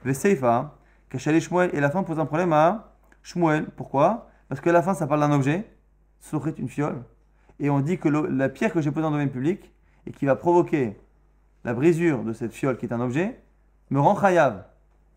Veseifa, 0.04 0.76
Kachale 1.10 1.40
Shmuel, 1.40 1.70
et 1.74 1.80
la 1.80 1.90
fin 1.90 2.02
pose 2.02 2.18
un 2.18 2.26
problème 2.26 2.52
à 2.52 2.92
Shmuel. 3.22 3.66
Pourquoi? 3.76 4.28
Parce 4.48 4.60
que 4.60 4.70
la 4.70 4.82
fin, 4.82 4.94
ça 4.94 5.06
parle 5.06 5.20
d'un 5.20 5.32
objet, 5.32 5.68
Sochrit, 6.20 6.54
une 6.58 6.68
fiole, 6.68 7.02
et 7.58 7.70
on 7.70 7.80
dit 7.80 7.98
que 7.98 8.08
la 8.08 8.48
pierre 8.48 8.72
que 8.72 8.80
j'ai 8.80 8.90
posée 8.90 9.02
dans 9.02 9.10
le 9.10 9.14
domaine 9.14 9.30
public 9.30 9.72
et 10.06 10.12
qui 10.12 10.26
va 10.26 10.36
provoquer 10.36 10.98
la 11.64 11.74
brisure 11.74 12.24
de 12.24 12.32
cette 12.32 12.52
fiole 12.52 12.76
qui 12.76 12.86
est 12.86 12.92
un 12.92 13.00
objet 13.00 13.40
me 13.90 14.00
rend 14.00 14.18
chayav. 14.20 14.64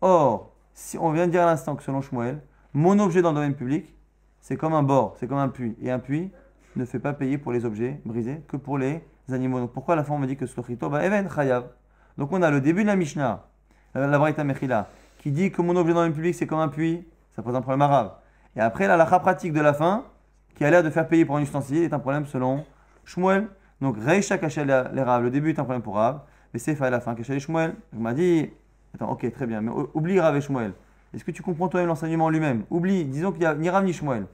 Or, 0.00 0.52
on 1.00 1.10
vient 1.10 1.26
de 1.26 1.32
dire 1.32 1.42
à 1.42 1.46
l'instant 1.46 1.74
que 1.74 1.82
selon 1.82 2.02
Shmuel, 2.02 2.40
mon 2.76 2.98
objet 2.98 3.22
dans 3.22 3.30
le 3.30 3.36
domaine 3.36 3.54
public, 3.54 3.86
c'est 4.40 4.56
comme 4.56 4.74
un 4.74 4.82
bord, 4.82 5.16
c'est 5.18 5.26
comme 5.26 5.38
un 5.38 5.48
puits. 5.48 5.74
Et 5.80 5.90
un 5.90 5.98
puits 5.98 6.30
ne 6.76 6.84
fait 6.84 6.98
pas 6.98 7.14
payer 7.14 7.38
pour 7.38 7.52
les 7.52 7.64
objets 7.64 8.00
brisés 8.04 8.42
que 8.48 8.58
pour 8.58 8.76
les 8.76 9.02
animaux. 9.32 9.60
Donc 9.60 9.72
pourquoi 9.72 9.96
la 9.96 10.04
fin 10.04 10.12
on 10.12 10.18
me 10.18 10.26
dit 10.26 10.36
que 10.36 10.44
Slochito 10.44 10.90
va 10.90 11.06
even 11.06 11.28
chayav 11.30 11.64
Donc 12.18 12.32
on 12.32 12.42
a 12.42 12.50
le 12.50 12.60
début 12.60 12.82
de 12.82 12.88
la 12.88 12.96
Mishnah, 12.96 13.46
la 13.94 14.18
Braïta 14.18 14.44
Mechila, 14.44 14.88
qui 15.18 15.30
dit 15.30 15.50
que 15.50 15.62
mon 15.62 15.74
objet 15.74 15.94
dans 15.94 16.02
le 16.02 16.08
domaine 16.08 16.14
public 16.14 16.34
c'est 16.34 16.46
comme 16.46 16.60
un 16.60 16.68
puits, 16.68 17.02
ça 17.34 17.42
pose 17.42 17.54
un 17.56 17.62
problème 17.62 17.80
arabe. 17.80 18.12
Et 18.54 18.60
après 18.60 18.86
la 18.86 18.98
lacha 18.98 19.20
pratique 19.20 19.54
de 19.54 19.60
la 19.62 19.72
fin, 19.72 20.04
qui 20.54 20.64
a 20.64 20.70
l'air 20.70 20.82
de 20.82 20.90
faire 20.90 21.08
payer 21.08 21.24
pour 21.24 21.36
un 21.36 21.40
ustensile 21.40 21.82
est 21.82 21.94
un 21.94 21.98
problème 21.98 22.26
selon 22.26 22.64
Shmuel. 23.04 23.48
Donc, 23.80 23.96
Reisha 23.98 24.36
Kachel 24.38 24.70
Rav, 24.70 25.22
le 25.22 25.30
début 25.30 25.50
est 25.50 25.58
un 25.58 25.64
problème 25.64 25.82
pour 25.82 25.96
Rav, 25.96 26.20
mais 26.52 26.58
c'est 26.58 26.80
à 26.80 26.90
la 26.90 27.00
fin 27.00 27.14
Kachel 27.14 27.38
Shmuel. 27.38 27.74
On 27.94 28.00
m'a 28.00 28.14
dit, 28.14 28.50
attends, 28.94 29.10
ok, 29.10 29.30
très 29.32 29.46
bien, 29.46 29.60
mais 29.60 29.70
oublie 29.94 30.18
Rav 30.18 30.36
et 30.36 30.40
Shmuel. 30.40 30.72
Est-ce 31.14 31.24
que 31.24 31.30
tu 31.30 31.42
comprends 31.42 31.68
toi-même 31.68 31.88
l'enseignement 31.88 32.28
lui-même 32.30 32.64
Oublie, 32.70 33.04
disons 33.04 33.32
qu'il 33.32 33.40
n'y 33.40 33.46
a 33.46 33.54
ni 33.54 33.68
Rav 33.70 33.84
ni 33.84 33.92
Shmuel. 33.92 34.26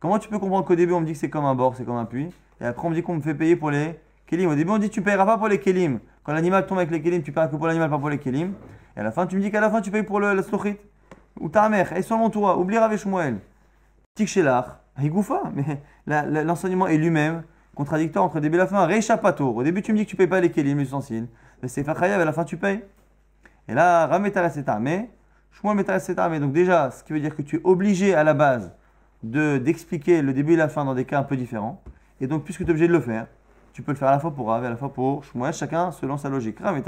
Comment 0.00 0.18
tu 0.18 0.28
peux 0.28 0.38
comprendre 0.38 0.66
qu'au 0.66 0.74
début 0.74 0.92
on 0.92 1.00
me 1.00 1.06
dit 1.06 1.12
que 1.12 1.18
c'est 1.18 1.30
comme 1.30 1.44
un 1.44 1.54
bord, 1.54 1.74
c'est 1.76 1.84
comme 1.84 1.96
un 1.96 2.04
puits, 2.04 2.28
et 2.60 2.64
après 2.64 2.86
on 2.86 2.90
me 2.90 2.94
dit 2.94 3.02
qu'on 3.02 3.14
me 3.14 3.20
fait 3.20 3.34
payer 3.34 3.56
pour 3.56 3.70
les 3.70 3.98
kelim 4.26 4.50
Au 4.50 4.54
début 4.54 4.70
on 4.70 4.78
dit 4.78 4.90
tu 4.90 5.02
payeras 5.02 5.24
pas 5.24 5.38
pour 5.38 5.48
les 5.48 5.58
kelim. 5.58 6.00
Quand 6.24 6.32
l'animal 6.32 6.66
tombe 6.66 6.78
avec 6.78 6.90
les 6.90 7.00
kelim, 7.00 7.22
tu 7.22 7.32
paieras 7.32 7.48
que 7.48 7.56
pour 7.56 7.66
l'animal, 7.66 7.88
pas 7.88 7.98
pour 7.98 8.10
les 8.10 8.18
kelim. 8.18 8.52
Et 8.96 9.00
à 9.00 9.02
la 9.02 9.12
fin 9.12 9.26
tu 9.26 9.36
me 9.36 9.40
dis 9.40 9.50
qu'à 9.50 9.60
la 9.60 9.70
fin 9.70 9.80
tu 9.80 9.90
payes 9.90 10.02
pour 10.02 10.20
le, 10.20 10.42
slochit. 10.42 10.76
Ou 11.40 11.48
ta 11.48 11.68
mère, 11.68 11.96
et 11.96 12.02
selon 12.02 12.30
toi, 12.30 12.58
oublie 12.58 12.78
Rav 12.78 12.92
et 12.92 12.98
Shmuel. 12.98 13.38
Tikchelach, 14.14 14.78
Higoufa, 14.98 15.42
mais 15.54 15.82
l'enseignement 16.44 16.86
est 16.86 16.96
lui-même 16.96 17.42
contradictoire 17.74 18.24
entre 18.24 18.40
début 18.40 18.56
et 18.56 18.58
la 18.58 18.66
fin. 18.66 18.84
Réchapato. 18.86 19.48
Au 19.48 19.62
début, 19.62 19.82
tu 19.82 19.92
me 19.92 19.98
dis 19.98 20.04
que 20.04 20.10
tu 20.10 20.16
ne 20.16 20.18
payes 20.18 20.26
pas 20.26 20.40
les 20.40 20.50
kélim, 20.50 20.78
les 20.78 20.84
ustensiles. 20.84 21.28
Mais 21.62 21.68
c'est 21.68 21.84
Fachayav, 21.84 22.20
à 22.20 22.24
la 22.24 22.32
fin, 22.32 22.44
tu 22.44 22.56
payes. 22.56 22.82
Et 23.68 23.74
là, 23.74 24.18
Metareseta, 24.18 24.78
mais 24.78 25.10
donc 25.62 26.52
déjà, 26.52 26.90
ce 26.90 27.02
qui 27.02 27.12
veut 27.12 27.20
dire 27.20 27.34
que 27.34 27.42
tu 27.42 27.56
es 27.56 27.60
obligé 27.64 28.14
à 28.14 28.24
la 28.24 28.34
base 28.34 28.72
d'expliquer 29.22 30.22
le 30.22 30.32
début 30.32 30.52
et 30.52 30.56
la 30.56 30.68
fin 30.68 30.84
dans 30.84 30.94
des 30.94 31.04
cas 31.04 31.18
un 31.18 31.24
peu 31.24 31.36
différents. 31.36 31.82
Et 32.20 32.26
donc, 32.26 32.44
puisque 32.44 32.60
tu 32.60 32.66
es 32.66 32.70
obligé 32.70 32.88
de 32.88 32.92
le 32.92 33.00
faire, 33.00 33.26
tu 33.72 33.82
peux 33.82 33.92
le 33.92 33.98
faire 33.98 34.08
à 34.08 34.12
la 34.12 34.20
fois 34.20 34.34
pour 34.34 34.48
Rav 34.48 34.62
et 34.64 34.66
à 34.66 34.70
la 34.70 34.76
fois 34.76 34.92
pour 34.92 35.24
Shmuel, 35.24 35.52
chacun 35.52 35.90
selon 35.90 36.16
sa 36.16 36.28
logique. 36.28 36.58
Rav 36.60 36.80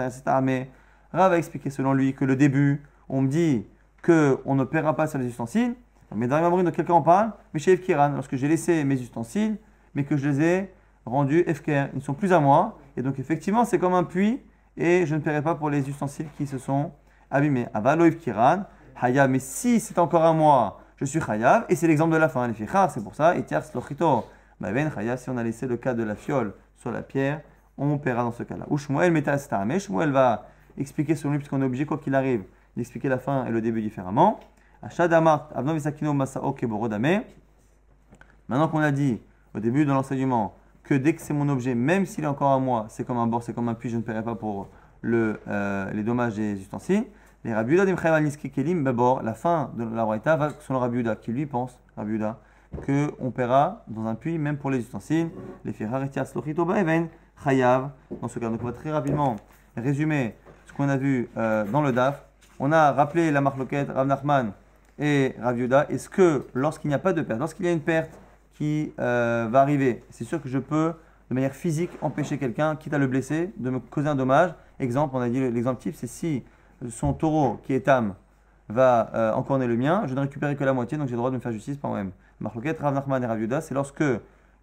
mais 0.42 0.70
Rav 1.12 1.32
a 1.32 1.38
expliqué 1.38 1.70
selon 1.70 1.92
lui 1.92 2.14
que 2.14 2.24
le 2.24 2.36
début, 2.36 2.82
on 3.08 3.22
me 3.22 3.28
dit 3.28 3.66
qu'on 4.04 4.54
ne 4.54 4.64
paiera 4.64 4.94
pas 4.94 5.06
sur 5.06 5.18
les 5.18 5.26
ustensiles. 5.26 5.74
Mais 6.14 6.26
dans 6.26 6.40
la 6.40 6.62
de 6.62 6.70
quelqu'un 6.70 6.94
en 6.94 7.02
parle? 7.02 7.32
Mais 7.52 7.60
chez 7.60 7.72
Efkiran, 7.72 8.10
lorsque 8.14 8.36
j'ai 8.36 8.48
laissé 8.48 8.84
mes 8.84 8.94
ustensiles, 8.94 9.58
mais 9.94 10.04
que 10.04 10.16
je 10.16 10.28
les 10.28 10.40
ai 10.40 10.74
rendus 11.04 11.44
Efker, 11.46 11.88
ils 11.92 11.96
ne 11.96 12.02
sont 12.02 12.14
plus 12.14 12.32
à 12.32 12.40
moi. 12.40 12.78
Et 12.96 13.02
donc 13.02 13.18
effectivement, 13.18 13.64
c'est 13.64 13.78
comme 13.78 13.94
un 13.94 14.04
puits, 14.04 14.40
et 14.76 15.04
je 15.04 15.14
ne 15.14 15.20
paierai 15.20 15.42
pas 15.42 15.54
pour 15.54 15.68
les 15.68 15.88
ustensiles 15.88 16.28
qui 16.38 16.46
se 16.46 16.56
sont 16.56 16.92
abîmés. 17.30 17.66
Avalo 17.74 18.04
Efkiran, 18.04 18.64
Hayab, 19.00 19.30
mais 19.30 19.38
si 19.38 19.80
c'est 19.80 19.98
encore 19.98 20.24
à 20.24 20.32
moi, 20.32 20.80
je 20.96 21.04
suis 21.04 21.20
Hayab, 21.26 21.64
et 21.68 21.76
c'est 21.76 21.86
l'exemple 21.86 22.12
de 22.12 22.18
la 22.18 22.28
fin. 22.28 22.50
C'est 22.88 23.02
pour 23.02 23.14
ça, 23.14 23.36
et 23.36 23.44
tiers 23.44 23.64
Slochito. 23.64 24.24
Hayab, 24.62 25.18
si 25.18 25.30
on 25.30 25.36
a 25.36 25.42
laissé 25.42 25.66
le 25.66 25.76
cas 25.76 25.94
de 25.94 26.02
la 26.02 26.14
fiole 26.14 26.54
sur 26.76 26.90
la 26.90 27.02
pierre, 27.02 27.40
on 27.76 27.98
paiera 27.98 28.22
dans 28.22 28.32
ce 28.32 28.42
cas-là. 28.42 28.66
Ou 28.68 28.78
Shmuel 28.78 29.12
va 30.10 30.46
expliquer 30.76 31.14
sur 31.14 31.30
lui, 31.30 31.38
puisqu'on 31.38 31.62
est 31.62 31.66
obligé, 31.66 31.86
quoi 31.86 31.98
qu'il 31.98 32.14
arrive, 32.14 32.42
d'expliquer 32.76 33.08
la 33.08 33.18
fin 33.18 33.46
et 33.46 33.50
le 33.50 33.60
début 33.60 33.82
différemment. 33.82 34.40
Maintenant 38.48 38.68
qu'on 38.68 38.78
a 38.78 38.90
dit 38.92 39.20
au 39.54 39.60
début 39.60 39.84
de 39.84 39.92
l'enseignement 39.92 40.54
que 40.84 40.94
dès 40.94 41.14
que 41.14 41.20
c'est 41.20 41.34
mon 41.34 41.48
objet, 41.48 41.74
même 41.74 42.06
s'il 42.06 42.24
est 42.24 42.28
encore 42.28 42.52
à 42.52 42.58
moi, 42.58 42.86
c'est 42.88 43.04
comme 43.04 43.18
un 43.18 43.26
bord, 43.26 43.42
c'est 43.42 43.52
comme 43.52 43.68
un 43.68 43.74
puits, 43.74 43.90
je 43.90 43.96
ne 43.96 44.02
paierai 44.02 44.22
pas 44.22 44.34
pour 44.34 44.68
le, 45.02 45.40
euh, 45.48 45.90
les 45.92 46.02
dommages 46.02 46.34
des 46.34 46.54
ustensiles. 46.54 47.04
Les 47.44 47.54
Rabiuda 47.54 47.84
Kelim, 48.52 48.82
d'abord, 48.82 49.22
la 49.22 49.32
fin 49.32 49.70
de 49.76 49.84
la 49.84 50.04
Raïta 50.04 50.36
va 50.36 50.50
selon 50.58 50.80
Rabiuda, 50.80 51.14
qui 51.14 51.32
lui 51.32 51.46
pense, 51.46 51.78
Rabiuda, 51.96 52.40
qu'on 52.84 53.30
paiera 53.30 53.84
dans 53.86 54.06
un 54.06 54.16
puits, 54.16 54.38
même 54.38 54.56
pour 54.56 54.70
les 54.70 54.78
ustensiles. 54.78 55.30
Les 55.64 55.72
Ferraritia 55.72 56.24
Slochito 56.24 56.64
Baeven, 56.64 57.08
Chayav. 57.44 57.90
Dans 58.20 58.26
ce 58.26 58.40
cas, 58.40 58.48
donc 58.48 58.60
on 58.62 58.66
va 58.66 58.72
très 58.72 58.90
rapidement 58.90 59.36
résumer 59.76 60.34
ce 60.66 60.72
qu'on 60.72 60.88
a 60.88 60.96
vu 60.96 61.28
euh, 61.36 61.64
dans 61.66 61.80
le 61.80 61.92
DAF. 61.92 62.24
On 62.58 62.72
a 62.72 62.90
rappelé 62.92 63.30
la 63.30 63.40
marloquette 63.40 63.88
Rav 63.88 64.08
Nachman 64.08 64.52
et 64.98 65.36
Rav 65.40 65.60
est-ce 65.90 66.08
que 66.08 66.46
lorsqu'il 66.54 66.88
n'y 66.88 66.94
a 66.94 66.98
pas 66.98 67.12
de 67.12 67.22
perte, 67.22 67.38
lorsqu'il 67.38 67.66
y 67.66 67.68
a 67.68 67.72
une 67.72 67.80
perte 67.80 68.18
qui 68.54 68.92
euh, 68.98 69.46
va 69.48 69.60
arriver, 69.60 70.02
c'est 70.10 70.24
sûr 70.24 70.42
que 70.42 70.48
je 70.48 70.58
peux 70.58 70.92
de 71.30 71.34
manière 71.34 71.54
physique 71.54 71.90
empêcher 72.00 72.36
quelqu'un, 72.36 72.74
quitte 72.74 72.94
à 72.94 72.98
le 72.98 73.06
blesser, 73.06 73.52
de 73.58 73.70
me 73.70 73.78
causer 73.78 74.08
un 74.08 74.16
dommage. 74.16 74.50
Exemple, 74.80 75.14
on 75.16 75.20
a 75.20 75.28
dit 75.28 75.38
l'exemple 75.38 75.80
type, 75.80 75.94
c'est 75.94 76.08
si 76.08 76.42
son 76.90 77.12
taureau 77.12 77.60
qui 77.64 77.72
est 77.72 77.88
âme 77.88 78.14
va 78.68 79.10
euh, 79.14 79.32
encorner 79.32 79.66
le 79.66 79.76
mien, 79.76 80.04
je 80.06 80.14
ne 80.14 80.20
récupérerai 80.20 80.56
que 80.56 80.64
la 80.64 80.72
moitié, 80.72 80.98
donc 80.98 81.08
j'ai 81.08 81.12
le 81.12 81.18
droit 81.18 81.30
de 81.30 81.36
me 81.36 81.40
faire 81.40 81.52
justice 81.52 81.76
par 81.76 81.90
moi-même. 81.90 82.12
Marloquette, 82.40 82.78
Rav 82.80 82.94
Nachman 82.94 83.22
et 83.22 83.26
Rav 83.26 83.60
c'est 83.60 83.74
lorsque 83.74 84.04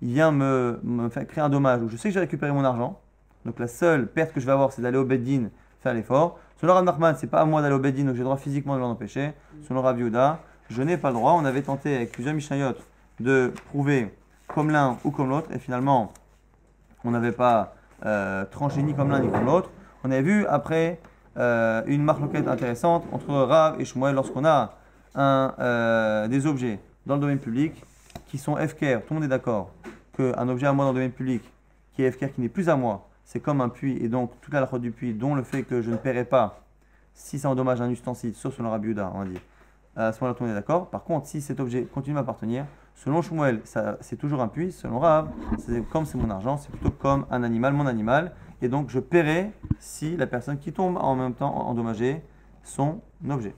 il 0.01 0.13
vient 0.13 0.31
me, 0.31 0.79
faire 1.11 1.25
créer 1.27 1.43
un 1.43 1.49
dommage 1.49 1.81
où 1.81 1.89
je 1.89 1.97
sais 1.97 2.09
que 2.09 2.13
j'ai 2.13 2.19
récupéré 2.19 2.51
mon 2.51 2.63
argent, 2.63 2.99
donc 3.45 3.59
la 3.59 3.67
seule 3.67 4.07
perte 4.07 4.33
que 4.33 4.39
je 4.39 4.45
vais 4.45 4.51
avoir, 4.51 4.71
c'est 4.71 4.81
d'aller 4.81 4.97
au 4.97 5.05
Beddin 5.05 5.49
faire 5.85 5.93
l'effort. 5.93 6.39
Selon 6.57 6.73
Rav 6.73 6.83
Nachman, 6.83 7.15
c'est 7.15 7.27
pas 7.27 7.41
à 7.41 7.45
moi 7.45 7.61
d'aller 7.61 7.75
au 7.75 7.79
Bedin, 7.79 8.05
donc 8.05 8.13
j'ai 8.13 8.19
le 8.19 8.25
droit 8.25 8.37
physiquement 8.37 8.75
de 8.75 8.79
l'en 8.79 8.89
empêcher. 8.89 9.33
Selon 9.67 9.81
Rav 9.81 9.99
Yehuda, 9.99 10.39
je 10.69 10.81
n'ai 10.81 10.97
pas 10.97 11.09
le 11.09 11.15
droit. 11.15 11.33
On 11.33 11.45
avait 11.45 11.61
tenté 11.61 11.95
avec 11.95 12.11
plusieurs 12.11 12.33
Mishnayot 12.33 12.73
de 13.19 13.53
prouver 13.67 14.11
comme 14.47 14.71
l'un 14.71 14.97
ou 15.03 15.11
comme 15.11 15.29
l'autre, 15.29 15.51
et 15.53 15.59
finalement, 15.59 16.11
on 17.03 17.11
n'avait 17.11 17.31
pas 17.31 17.75
euh, 18.05 18.45
tranché 18.45 18.81
ni 18.81 18.95
comme 18.95 19.09
l'un 19.09 19.19
ni 19.19 19.29
comme 19.29 19.45
l'autre. 19.45 19.69
On 20.03 20.11
avait 20.11 20.23
vu 20.23 20.45
après 20.47 20.99
euh, 21.37 21.83
une 21.87 22.03
marloquette 22.03 22.47
intéressante 22.47 23.05
entre 23.11 23.33
Rav 23.33 23.79
et 23.79 23.85
Shmuel 23.85 24.15
lorsqu'on 24.15 24.45
a 24.45 24.75
un, 25.15 25.53
euh, 25.59 26.27
des 26.27 26.45
objets 26.45 26.79
dans 27.05 27.15
le 27.15 27.21
domaine 27.21 27.39
public 27.39 27.83
qui 28.27 28.37
sont 28.37 28.55
FKR. 28.55 29.01
Tout 29.01 29.13
le 29.13 29.15
monde 29.15 29.23
est 29.25 29.29
d'accord 29.29 29.71
qu'un 30.15 30.47
objet 30.49 30.67
à 30.67 30.73
moi 30.73 30.85
dans 30.85 30.91
le 30.91 30.95
domaine 30.95 31.11
public 31.11 31.43
qui 31.93 32.03
est 32.03 32.11
FKR, 32.11 32.33
qui 32.33 32.41
n'est 32.41 32.49
plus 32.49 32.69
à 32.69 32.75
moi, 32.75 33.07
c'est 33.23 33.39
comme 33.39 33.61
un 33.61 33.69
puits, 33.69 33.97
et 34.03 34.09
donc 34.09 34.31
toute 34.41 34.53
la 34.53 34.61
loi 34.61 34.79
du 34.79 34.91
puits, 34.91 35.13
dont 35.13 35.35
le 35.35 35.43
fait 35.43 35.63
que 35.63 35.81
je 35.81 35.89
ne 35.89 35.95
paierai 35.95 36.25
pas 36.25 36.61
si 37.13 37.39
ça 37.39 37.49
endommage 37.49 37.81
un 37.81 37.89
ustensile, 37.89 38.35
sauf 38.35 38.55
selon 38.55 38.71
Rabbi 38.71 38.93
on 38.97 39.19
va 39.19 39.25
dire. 39.25 39.39
À 39.95 40.11
ce 40.11 40.21
moment-là, 40.21 40.37
on 40.41 40.49
est 40.49 40.53
d'accord. 40.53 40.89
Par 40.89 41.05
contre, 41.05 41.27
si 41.27 41.41
cet 41.41 41.61
objet 41.61 41.83
continue 41.83 42.17
à 42.17 42.19
m'appartenir, 42.19 42.65
Selon 42.95 43.21
Shmuel, 43.21 43.61
c'est 43.99 44.15
toujours 44.15 44.41
un 44.41 44.47
puits. 44.47 44.71
Selon 44.71 44.99
Rav, 44.99 45.29
c'est 45.59 45.87
comme 45.89 46.05
c'est 46.05 46.17
mon 46.17 46.29
argent, 46.29 46.57
c'est 46.57 46.71
plutôt 46.71 46.91
comme 46.91 47.25
un 47.29 47.43
animal, 47.43 47.73
mon 47.73 47.85
animal. 47.87 48.31
Et 48.61 48.69
donc 48.69 48.89
je 48.89 48.99
paierai 48.99 49.51
si 49.79 50.15
la 50.15 50.27
personne 50.27 50.57
qui 50.57 50.71
tombe 50.71 50.97
en 50.97 51.15
même 51.15 51.33
temps 51.33 51.53
endommagée 51.53 52.23
son 52.63 53.01
objet. 53.29 53.53